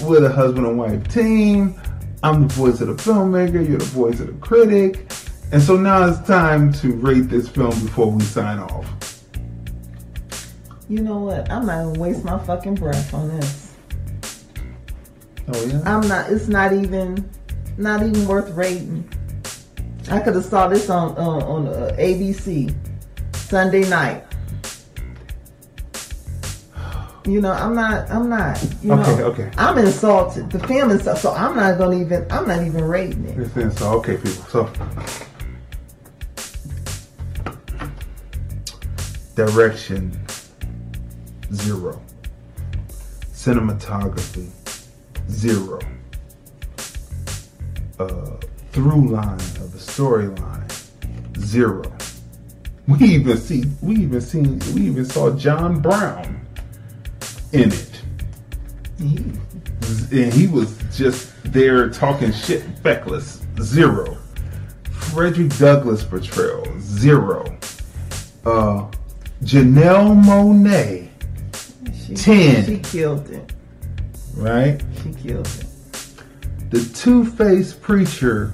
We're 0.00 0.20
the 0.20 0.30
husband 0.30 0.64
and 0.64 0.78
wife 0.78 1.08
team. 1.08 1.74
I'm 2.22 2.46
the 2.46 2.54
voice 2.54 2.80
of 2.80 2.86
the 2.86 2.94
filmmaker. 2.94 3.68
You're 3.68 3.78
the 3.78 3.84
voice 3.86 4.20
of 4.20 4.28
the 4.28 4.34
critic. 4.34 5.10
And 5.50 5.60
so 5.60 5.76
now 5.76 6.06
it's 6.06 6.24
time 6.24 6.72
to 6.74 6.92
rate 6.92 7.28
this 7.28 7.48
film 7.48 7.70
before 7.70 8.12
we 8.12 8.22
sign 8.22 8.60
off. 8.60 9.24
You 10.88 11.00
know 11.00 11.18
what? 11.18 11.50
I'm 11.50 11.66
not 11.66 11.82
gonna 11.82 11.98
waste 11.98 12.22
my 12.22 12.38
fucking 12.38 12.76
breath 12.76 13.12
on 13.12 13.28
this. 13.40 13.74
Oh 15.48 15.66
yeah. 15.66 15.82
I'm 15.84 16.06
not. 16.06 16.30
It's 16.30 16.46
not 16.46 16.72
even, 16.72 17.28
not 17.76 18.04
even 18.04 18.24
worth 18.28 18.50
rating. 18.50 19.12
I 20.12 20.20
could 20.20 20.36
have 20.36 20.44
saw 20.44 20.68
this 20.68 20.88
on 20.88 21.16
on, 21.16 21.42
on 21.42 21.66
uh, 21.66 21.96
ABC 21.98 22.72
Sunday 23.48 23.88
night. 23.88 24.24
You 27.24 27.40
know, 27.40 27.52
I'm 27.52 27.74
not. 27.74 28.10
I'm 28.10 28.28
not. 28.28 28.62
You 28.82 28.92
Okay, 28.92 29.16
know, 29.18 29.24
okay. 29.26 29.50
I'm 29.58 29.76
insulted. 29.78 30.50
The 30.50 30.58
film 30.66 30.90
is 30.90 31.04
so. 31.20 31.32
I'm 31.32 31.56
not 31.56 31.78
gonna 31.78 32.00
even. 32.00 32.26
I'm 32.30 32.46
not 32.48 32.62
even 32.64 32.84
rating 32.84 33.24
it. 33.26 33.70
So 33.78 33.92
okay, 33.98 34.16
people. 34.16 34.44
So 34.50 34.70
direction 39.34 40.18
zero, 41.52 42.00
cinematography 43.32 44.50
zero, 45.30 45.80
uh, 47.98 48.36
through 48.72 49.08
line 49.08 49.34
of 49.34 49.72
the 49.72 49.78
storyline 49.78 50.70
zero. 51.40 51.82
We 52.88 53.06
even 53.06 53.36
see 53.36 53.64
we 53.82 53.96
even 53.96 54.20
seen 54.20 54.58
we 54.74 54.82
even 54.86 55.04
saw 55.04 55.30
John 55.36 55.80
Brown 55.80 56.46
in 57.52 57.70
it 57.72 58.02
and 58.98 60.32
he 60.32 60.46
was 60.46 60.76
just 60.96 61.30
there 61.44 61.88
talking 61.90 62.32
shit, 62.32 62.62
feckless. 62.82 63.42
Zero. 63.60 64.16
Frederick 64.90 65.56
Douglass 65.58 66.04
portrayal. 66.04 66.64
Zero. 66.80 67.44
Uh, 68.44 68.88
Janelle 69.42 70.20
Monáe 70.24 71.08
She, 72.06 72.14
10. 72.14 72.64
She 72.64 72.78
killed 72.78 73.28
it. 73.30 73.52
right? 74.34 74.80
She 75.02 75.12
killed 75.12 75.46
it. 75.46 75.64
The 76.70 76.80
Two 76.94 77.24
Faced 77.24 77.80
Preacher, 77.80 78.52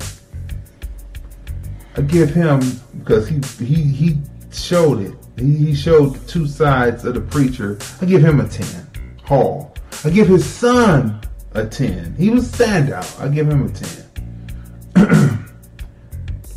I 1.96 2.00
give 2.02 2.30
him 2.30 2.60
because 2.98 3.28
he 3.28 3.40
he 3.64 3.82
he 3.82 4.18
showed 4.52 5.00
it. 5.00 5.14
He, 5.36 5.56
he 5.56 5.74
showed 5.74 6.26
two 6.26 6.46
sides 6.46 7.04
of 7.04 7.14
the 7.14 7.20
preacher. 7.20 7.78
I 8.00 8.06
give 8.06 8.24
him 8.24 8.40
a 8.40 8.48
ten. 8.48 8.90
Hall. 9.22 9.74
I 10.04 10.10
give 10.10 10.28
his 10.28 10.44
son 10.44 11.20
a 11.52 11.64
ten. 11.64 12.14
He 12.16 12.30
was 12.30 12.50
standout. 12.50 13.20
I 13.20 13.28
give 13.28 13.48
him 13.48 13.66
a 13.66 13.70
ten. 13.70 15.46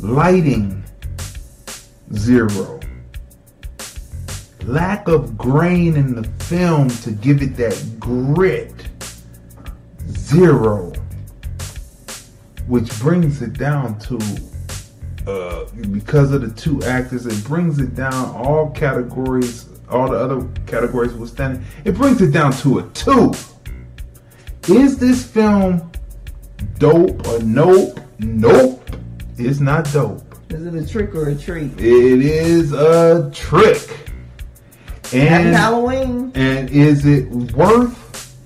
Lighting 0.00 0.82
zero. 2.14 2.80
Lack 4.64 5.08
of 5.08 5.38
grain 5.38 5.96
in 5.96 6.14
the 6.14 6.24
film 6.44 6.88
to 6.88 7.12
give 7.12 7.42
it 7.42 7.56
that 7.56 8.00
grit 8.00 8.74
zero 10.10 10.92
which 12.68 12.98
brings 13.00 13.40
it 13.40 13.54
down 13.54 13.98
to 13.98 14.18
uh, 15.28 15.64
because 15.92 16.32
of 16.32 16.40
the 16.40 16.50
two 16.60 16.82
actors 16.84 17.26
it 17.26 17.44
brings 17.44 17.78
it 17.78 17.94
down 17.94 18.34
all 18.34 18.70
categories 18.70 19.66
all 19.90 20.08
the 20.10 20.16
other 20.16 20.46
categories 20.66 21.12
were 21.14 21.26
standing 21.26 21.62
it 21.84 21.94
brings 21.94 22.20
it 22.22 22.32
down 22.32 22.50
to 22.52 22.78
a 22.78 22.82
two 22.90 23.32
is 24.68 24.98
this 24.98 25.24
film 25.26 25.90
dope 26.78 27.26
or 27.28 27.38
nope 27.42 28.00
nope 28.18 28.82
it's 29.36 29.60
not 29.60 29.90
dope 29.92 30.22
Is 30.50 30.64
it 30.66 30.74
a 30.74 30.86
trick 30.86 31.14
or 31.14 31.28
a 31.30 31.34
treat? 31.34 31.72
it 31.78 32.20
is 32.22 32.72
a 32.72 33.30
trick 33.34 33.88
Happy 35.04 35.20
and 35.26 35.54
Halloween. 35.54 36.32
and 36.34 36.68
is 36.70 37.06
it 37.06 37.30
worth 37.54 38.36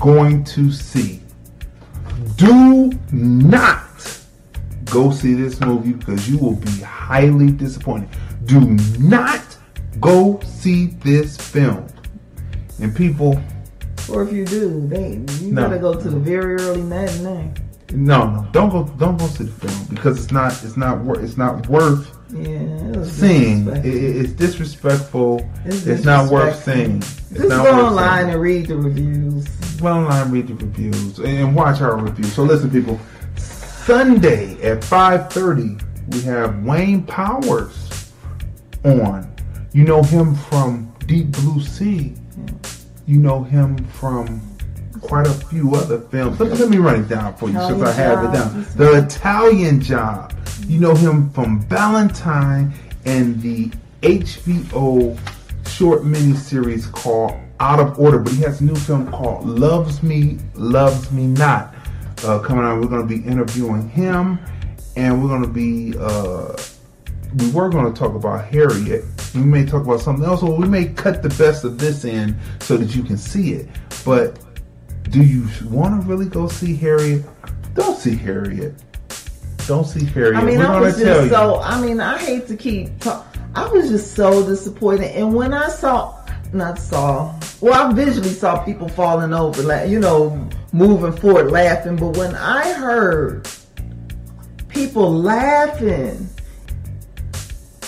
going 0.00 0.42
to 0.44 0.72
see? 0.72 1.20
Do 2.36 2.90
not 3.12 3.87
go 4.90 5.10
see 5.10 5.34
this 5.34 5.60
movie 5.60 5.92
because 5.92 6.28
you 6.28 6.38
will 6.38 6.56
be 6.56 6.70
highly 6.80 7.50
disappointed. 7.50 8.08
Do 8.46 8.60
not 8.98 9.40
go 10.00 10.40
see 10.44 10.86
this 10.86 11.36
film. 11.36 11.86
And 12.80 12.94
people, 12.94 13.40
Or 14.10 14.22
if 14.22 14.32
you 14.32 14.44
do, 14.44 14.86
they 14.88 15.20
you 15.44 15.52
No. 15.52 15.62
gotta 15.68 15.78
go 15.78 15.94
to 15.94 16.08
the 16.08 16.18
very 16.18 16.54
early 16.54 16.82
matinee. 16.82 17.50
no, 17.92 18.30
no, 18.30 18.46
don't 18.52 18.70
go, 18.70 18.84
don't 18.98 19.18
go 19.18 19.26
see 19.26 19.44
the 19.44 19.50
film 19.66 19.86
because 19.90 20.22
it's 20.22 20.32
not, 20.32 20.52
it's 20.64 20.76
not 20.76 21.04
worth, 21.04 21.22
it's 21.24 21.36
not 21.36 21.68
worth 21.68 22.10
Yeah, 22.32 23.02
seeing. 23.04 23.66
It, 23.68 23.84
it's 23.86 24.32
disrespectful. 24.32 25.40
It's 25.64 25.86
It's, 25.86 26.04
not 26.04 26.30
worth 26.30 26.62
seeing. 26.64 26.98
It's 26.98 27.30
Just 27.32 27.48
not 27.48 27.64
go 27.64 27.86
online 27.86 28.18
seeing. 28.24 28.32
and 28.34 28.40
read 28.42 28.66
the 28.68 28.76
reviews. 28.76 29.46
go 29.80 29.86
online, 29.88 30.30
read 30.30 30.48
the 30.48 30.54
reviews, 30.54 31.18
and 31.20 31.54
watch 31.56 31.80
our 31.80 31.96
reviews. 31.96 32.32
So 32.34 32.42
listen, 32.44 32.70
people. 32.70 32.98
Sunday 33.88 34.60
at 34.60 34.82
5:30, 34.82 35.80
we 36.12 36.20
have 36.20 36.62
Wayne 36.62 37.04
Powers 37.04 38.12
on. 38.84 39.34
You 39.72 39.84
know 39.84 40.02
him 40.02 40.34
from 40.34 40.94
Deep 41.06 41.32
Blue 41.32 41.58
Sea. 41.62 42.14
You 43.06 43.18
know 43.18 43.42
him 43.42 43.78
from 43.86 44.42
quite 45.00 45.26
a 45.26 45.32
few 45.32 45.74
other 45.74 46.00
films. 46.00 46.38
Let, 46.38 46.60
let 46.60 46.68
me 46.68 46.76
run 46.76 47.00
it 47.00 47.08
down 47.08 47.34
for 47.36 47.48
you 47.48 47.58
since 47.60 47.80
I 47.80 47.92
have 47.92 48.24
it 48.24 48.32
down. 48.36 48.66
The 48.76 49.06
Italian 49.06 49.80
Job. 49.80 50.34
You 50.66 50.80
know 50.80 50.94
him 50.94 51.30
from 51.30 51.62
Valentine 51.62 52.74
and 53.06 53.40
the 53.40 53.70
HBO 54.02 55.18
short 55.66 56.02
miniseries 56.02 56.92
called 56.92 57.32
Out 57.58 57.80
of 57.80 57.98
Order. 57.98 58.18
But 58.18 58.34
he 58.34 58.42
has 58.42 58.60
a 58.60 58.64
new 58.64 58.76
film 58.76 59.10
called 59.10 59.46
Loves 59.46 60.02
Me, 60.02 60.36
Loves 60.56 61.10
Me 61.10 61.26
Not. 61.26 61.74
Uh, 62.24 62.38
coming 62.40 62.64
out, 62.64 62.80
we're 62.80 62.88
going 62.88 63.06
to 63.06 63.08
be 63.08 63.24
interviewing 63.26 63.88
him, 63.88 64.38
and 64.96 65.22
we're 65.22 65.28
going 65.28 65.42
to 65.42 65.48
be. 65.48 65.94
Uh, 65.98 66.56
we 67.36 67.50
were 67.50 67.68
going 67.68 67.92
to 67.92 67.98
talk 67.98 68.14
about 68.14 68.44
Harriet. 68.46 69.04
We 69.34 69.42
may 69.42 69.64
talk 69.66 69.84
about 69.84 70.00
something 70.00 70.24
else, 70.24 70.42
or 70.42 70.56
we 70.56 70.66
may 70.66 70.86
cut 70.86 71.22
the 71.22 71.28
best 71.30 71.64
of 71.64 71.78
this 71.78 72.04
in 72.04 72.36
so 72.60 72.76
that 72.76 72.94
you 72.96 73.02
can 73.02 73.18
see 73.18 73.52
it. 73.52 73.68
But 74.04 74.38
do 75.10 75.22
you 75.22 75.46
want 75.68 76.00
to 76.00 76.08
really 76.08 76.26
go 76.26 76.48
see 76.48 76.74
Harriet? 76.74 77.24
Don't 77.74 77.96
see 77.96 78.16
Harriet. 78.16 78.74
Don't 79.66 79.84
see 79.84 80.04
Harriet. 80.06 80.36
I 80.36 80.44
mean, 80.44 80.58
We're 80.58 80.66
I 80.66 80.80
was 80.80 80.96
tell 80.96 81.04
just 81.04 81.24
you. 81.24 81.30
so. 81.30 81.60
I 81.60 81.80
mean, 81.80 82.00
I 82.00 82.18
hate 82.18 82.46
to 82.48 82.56
keep. 82.56 82.98
Talk, 83.00 83.26
I 83.54 83.68
was 83.68 83.90
just 83.90 84.14
so 84.14 84.44
disappointed, 84.46 85.10
and 85.14 85.34
when 85.34 85.52
I 85.52 85.68
saw, 85.68 86.18
not 86.52 86.78
saw, 86.78 87.38
well, 87.60 87.74
I 87.74 87.92
visually 87.92 88.30
saw 88.30 88.64
people 88.64 88.88
falling 88.88 89.34
over, 89.34 89.62
like 89.62 89.90
you 89.90 90.00
know, 90.00 90.48
moving 90.72 91.12
forward, 91.12 91.50
laughing. 91.50 91.96
But 91.96 92.16
when 92.16 92.34
I 92.34 92.72
heard 92.72 93.48
people 94.68 95.12
laughing, 95.12 96.28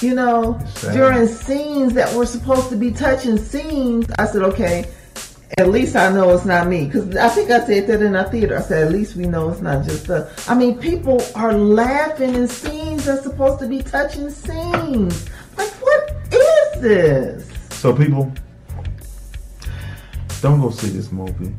you 0.01 0.15
know, 0.15 0.59
sad. 0.75 0.95
during 0.95 1.27
scenes 1.27 1.95
that 1.95 2.15
were 2.15 2.27
supposed 2.27 2.71
to 2.71 2.77
be 2.77 2.91
touching 2.91 3.37
scenes, 3.39 4.07
I 4.19 4.27
said, 4.27 4.43
okay. 4.43 4.91
At 5.59 5.69
least 5.69 5.97
I 5.97 6.13
know 6.13 6.31
it's 6.31 6.45
not 6.45 6.69
me. 6.69 6.87
Because 6.87 7.17
I 7.17 7.29
think 7.29 7.51
I 7.51 7.67
said 7.67 7.89
that 7.89 8.01
in 8.01 8.15
our 8.15 8.31
theater. 8.31 8.57
I 8.57 8.61
said, 8.61 8.87
at 8.87 8.93
least 8.93 9.17
we 9.17 9.27
know 9.27 9.51
it's 9.51 9.61
not 9.61 9.85
just 9.85 10.09
us. 10.09 10.49
I 10.49 10.55
mean, 10.55 10.79
people 10.79 11.21
are 11.35 11.53
laughing 11.53 12.35
in 12.35 12.47
scenes 12.47 13.05
that's 13.05 13.25
supposed 13.25 13.59
to 13.59 13.67
be 13.67 13.83
touching 13.83 14.31
scenes. 14.31 15.29
Like, 15.59 15.71
what 15.83 16.13
is 16.33 16.81
this? 16.81 17.51
So, 17.81 17.95
people, 17.95 18.33
don't 20.41 20.61
go 20.61 20.71
see 20.71 20.89
this 20.91 21.11
movie. 21.11 21.53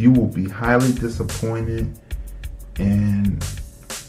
You 0.00 0.10
will 0.12 0.28
be 0.28 0.48
highly 0.48 0.92
disappointed, 0.92 1.94
and 2.78 3.42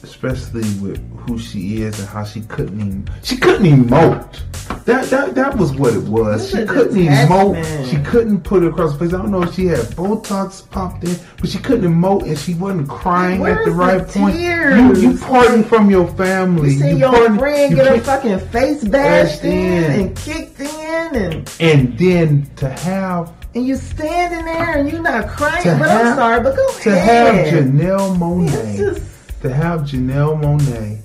especially 0.03 0.61
with 0.81 0.97
who 1.19 1.37
she 1.37 1.81
is 1.83 1.99
and 1.99 2.07
how 2.07 2.23
she 2.23 2.41
couldn't 2.41 2.79
even 2.79 3.09
she 3.23 3.35
couldn't 3.37 3.65
even 3.65 3.85
emote. 3.85 4.39
That 4.85 5.05
that 5.09 5.35
that 5.35 5.57
was 5.57 5.75
what 5.75 5.93
it 5.93 6.03
was. 6.03 6.49
She 6.49 6.65
couldn't 6.65 6.95
emote. 6.95 7.89
She 7.91 7.97
couldn't 8.09 8.41
put 8.45 8.63
it 8.63 8.67
across 8.69 8.93
her 8.93 8.99
face. 8.99 9.13
I 9.13 9.17
don't 9.17 9.31
know 9.31 9.43
if 9.43 9.53
she 9.53 9.65
had 9.65 9.79
Botox 9.97 10.67
popped 10.69 11.03
in, 11.03 11.15
but 11.41 11.49
she 11.49 11.57
couldn't 11.59 11.91
emote 11.93 12.23
and 12.23 12.39
she 12.39 12.53
wasn't 12.53 12.87
crying 12.87 13.45
at 13.45 13.65
the 13.65 13.71
right 13.71 14.07
the 14.07 14.13
point. 14.19 14.35
tears? 14.37 15.03
You 15.03 15.11
you 15.11 15.17
parting 15.19 15.63
from 15.65 15.89
your 15.91 16.07
family. 16.13 16.71
You 16.75 16.79
see 16.79 16.91
your 16.93 17.11
parting- 17.11 17.37
friend 17.37 17.71
you 17.71 17.75
get 17.75 17.87
her 17.87 17.99
fucking 18.01 18.39
face 18.47 18.81
bashed 18.85 19.41
Bashed 19.41 19.43
in 19.43 19.83
in. 19.83 19.91
and 19.99 20.15
kicked 20.15 20.59
in, 20.61 21.15
and 21.15 21.51
and 21.59 21.97
then 21.99 22.49
to 22.55 22.69
have 22.69 23.29
and 23.53 23.65
you 23.65 23.75
standing 23.75 24.45
there 24.45 24.77
and 24.77 24.91
you're 24.91 25.01
not 25.01 25.27
crying. 25.27 25.63
To 25.63 25.75
but 25.77 25.89
I'm 25.89 26.15
sorry, 26.15 26.41
but 26.41 26.55
go 26.55 26.71
to 26.79 26.91
have. 26.99 27.35
Janelle 27.53 28.15
Monáe 28.17 28.77
just- 28.77 29.41
to 29.41 29.53
have 29.53 29.81
Janelle 29.81 30.39
Monáe 30.41 30.99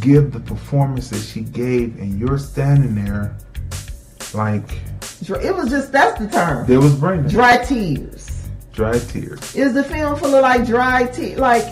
give 0.00 0.32
the 0.32 0.40
performance 0.40 1.10
that 1.10 1.20
she 1.20 1.40
gave, 1.40 1.98
and 1.98 2.18
you're 2.18 2.38
standing 2.38 2.94
there 2.94 3.34
like 4.34 4.78
It 5.28 5.54
was 5.54 5.68
just 5.70 5.92
that's 5.92 6.18
the 6.20 6.28
term. 6.28 6.66
there 6.66 6.80
was 6.80 6.94
brain 6.94 7.22
Dry 7.26 7.58
tears. 7.58 8.30
dry 8.72 8.98
tears. 8.98 9.54
Is 9.54 9.72
the 9.74 9.84
film 9.84 10.16
full 10.16 10.34
of 10.34 10.42
like 10.42 10.66
dry 10.66 11.04
tears? 11.06 11.38
Like 11.38 11.64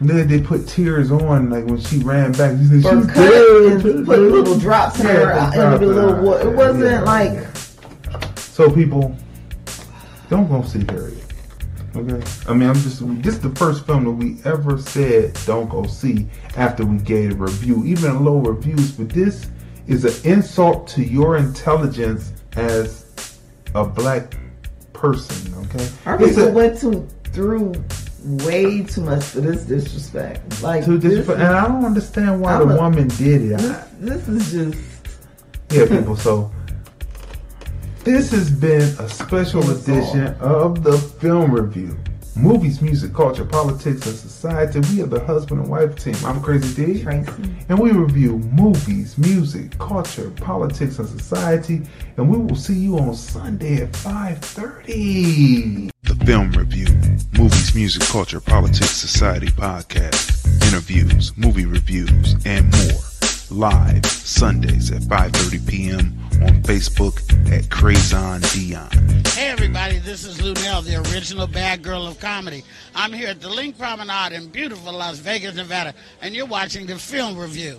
then 0.00 0.28
they 0.28 0.40
put 0.40 0.66
tears 0.68 1.10
on, 1.10 1.50
like 1.50 1.64
when 1.66 1.80
she 1.80 1.98
ran 1.98 2.32
back. 2.32 2.56
She 2.58 2.66
said 2.66 2.82
she 2.90 2.96
was 2.96 3.06
dead. 3.08 3.84
and 3.86 4.06
put 4.06 4.18
little 4.18 4.58
drops 4.58 5.00
in 5.00 5.06
Yeah, 5.06 5.12
her 5.12 5.26
they 5.26 5.32
eye- 5.32 5.54
dropped 5.54 5.82
in 5.82 5.88
the 5.88 5.94
little. 5.94 6.34
It 6.34 6.54
wasn't 6.54 6.84
Yeah. 6.84 7.00
like 7.02 7.32
So 8.54 8.70
people, 8.70 9.16
don't 10.30 10.48
go 10.48 10.62
see 10.62 10.84
Harriet. 10.88 11.24
Okay, 11.96 12.22
I 12.48 12.54
mean, 12.54 12.68
I'm 12.68 12.76
just 12.76 13.00
this 13.20 13.34
is 13.34 13.40
the 13.40 13.50
first 13.50 13.84
film 13.84 14.04
that 14.04 14.12
we 14.12 14.36
ever 14.44 14.78
said 14.78 15.36
don't 15.44 15.68
go 15.68 15.82
see 15.88 16.28
after 16.56 16.86
we 16.86 16.98
gave 16.98 17.32
a 17.32 17.34
review, 17.46 17.84
even 17.84 18.24
low 18.24 18.38
reviews. 18.38 18.92
But 18.92 19.08
this 19.08 19.48
is 19.88 20.04
an 20.04 20.32
insult 20.32 20.86
to 20.90 21.02
your 21.02 21.36
intelligence 21.36 22.32
as 22.54 23.06
a 23.74 23.84
black 23.84 24.36
person. 24.92 25.52
Okay, 25.64 25.88
our 26.06 26.14
It's 26.22 26.36
people 26.36 26.50
a- 26.50 26.52
went 26.52 26.78
to 26.82 27.08
through 27.32 27.72
way 28.46 28.84
too 28.84 29.00
much 29.00 29.24
for 29.24 29.40
this 29.40 29.64
disrespect. 29.64 30.62
Like 30.62 30.84
to 30.84 30.96
this, 30.96 31.26
this, 31.26 31.28
and 31.28 31.42
I 31.42 31.66
don't 31.66 31.84
understand 31.84 32.40
why 32.40 32.54
I'm 32.54 32.68
the 32.68 32.74
a- 32.76 32.80
woman 32.80 33.08
did 33.08 33.42
it. 33.50 33.58
this, 33.58 34.24
this 34.26 34.28
is 34.28 34.52
just 34.52 34.84
Yeah, 35.72 35.86
people. 35.88 36.14
So 36.14 36.52
this 38.04 38.30
has 38.32 38.50
been 38.50 38.82
a 38.98 39.08
special 39.08 39.68
edition 39.70 40.34
of 40.40 40.84
the 40.84 40.98
film 40.98 41.50
review. 41.50 41.96
Movies, 42.36 42.82
music, 42.82 43.14
culture, 43.14 43.44
politics, 43.44 44.06
and 44.06 44.14
society. 44.16 44.80
We 44.92 45.02
are 45.02 45.06
the 45.06 45.24
husband 45.24 45.60
and 45.60 45.70
wife 45.70 45.96
team. 45.96 46.16
I'm 46.24 46.42
Crazy 46.42 46.74
Dee. 46.74 47.02
Tracey. 47.02 47.32
And 47.68 47.78
we 47.78 47.92
review 47.92 48.38
movies, 48.38 49.16
music, 49.16 49.78
culture, 49.78 50.30
politics, 50.30 50.98
and 50.98 51.08
society. 51.08 51.82
And 52.16 52.28
we 52.28 52.38
will 52.38 52.56
see 52.56 52.74
you 52.74 52.98
on 52.98 53.14
Sunday 53.14 53.82
at 53.82 53.92
5.30. 53.92 55.90
The 56.02 56.24
Film 56.26 56.50
Review, 56.52 56.88
Movies, 57.38 57.74
Music, 57.74 58.02
Culture, 58.02 58.40
Politics, 58.40 58.90
Society 58.90 59.46
podcast, 59.46 60.44
interviews, 60.66 61.32
movie 61.38 61.66
reviews, 61.66 62.34
and 62.44 62.70
more. 62.70 63.13
Live 63.54 64.04
Sundays 64.06 64.90
at 64.90 65.02
5:30 65.02 65.68
p.m. 65.68 66.18
on 66.42 66.60
Facebook 66.64 67.22
at 67.52 67.70
Crazon 67.70 68.40
Dion. 68.52 68.90
Hey 69.28 69.48
everybody, 69.48 69.98
this 69.98 70.24
is 70.24 70.38
Luenell, 70.40 70.82
the 70.82 70.96
original 70.96 71.46
bad 71.46 71.80
girl 71.80 72.04
of 72.04 72.18
comedy. 72.18 72.64
I'm 72.96 73.12
here 73.12 73.28
at 73.28 73.40
the 73.40 73.48
LINQ 73.48 73.78
Promenade 73.78 74.32
in 74.32 74.48
beautiful 74.48 74.92
Las 74.92 75.18
Vegas, 75.18 75.54
Nevada, 75.54 75.94
and 76.20 76.34
you're 76.34 76.46
watching 76.46 76.86
the 76.86 76.98
film 76.98 77.38
review. 77.38 77.78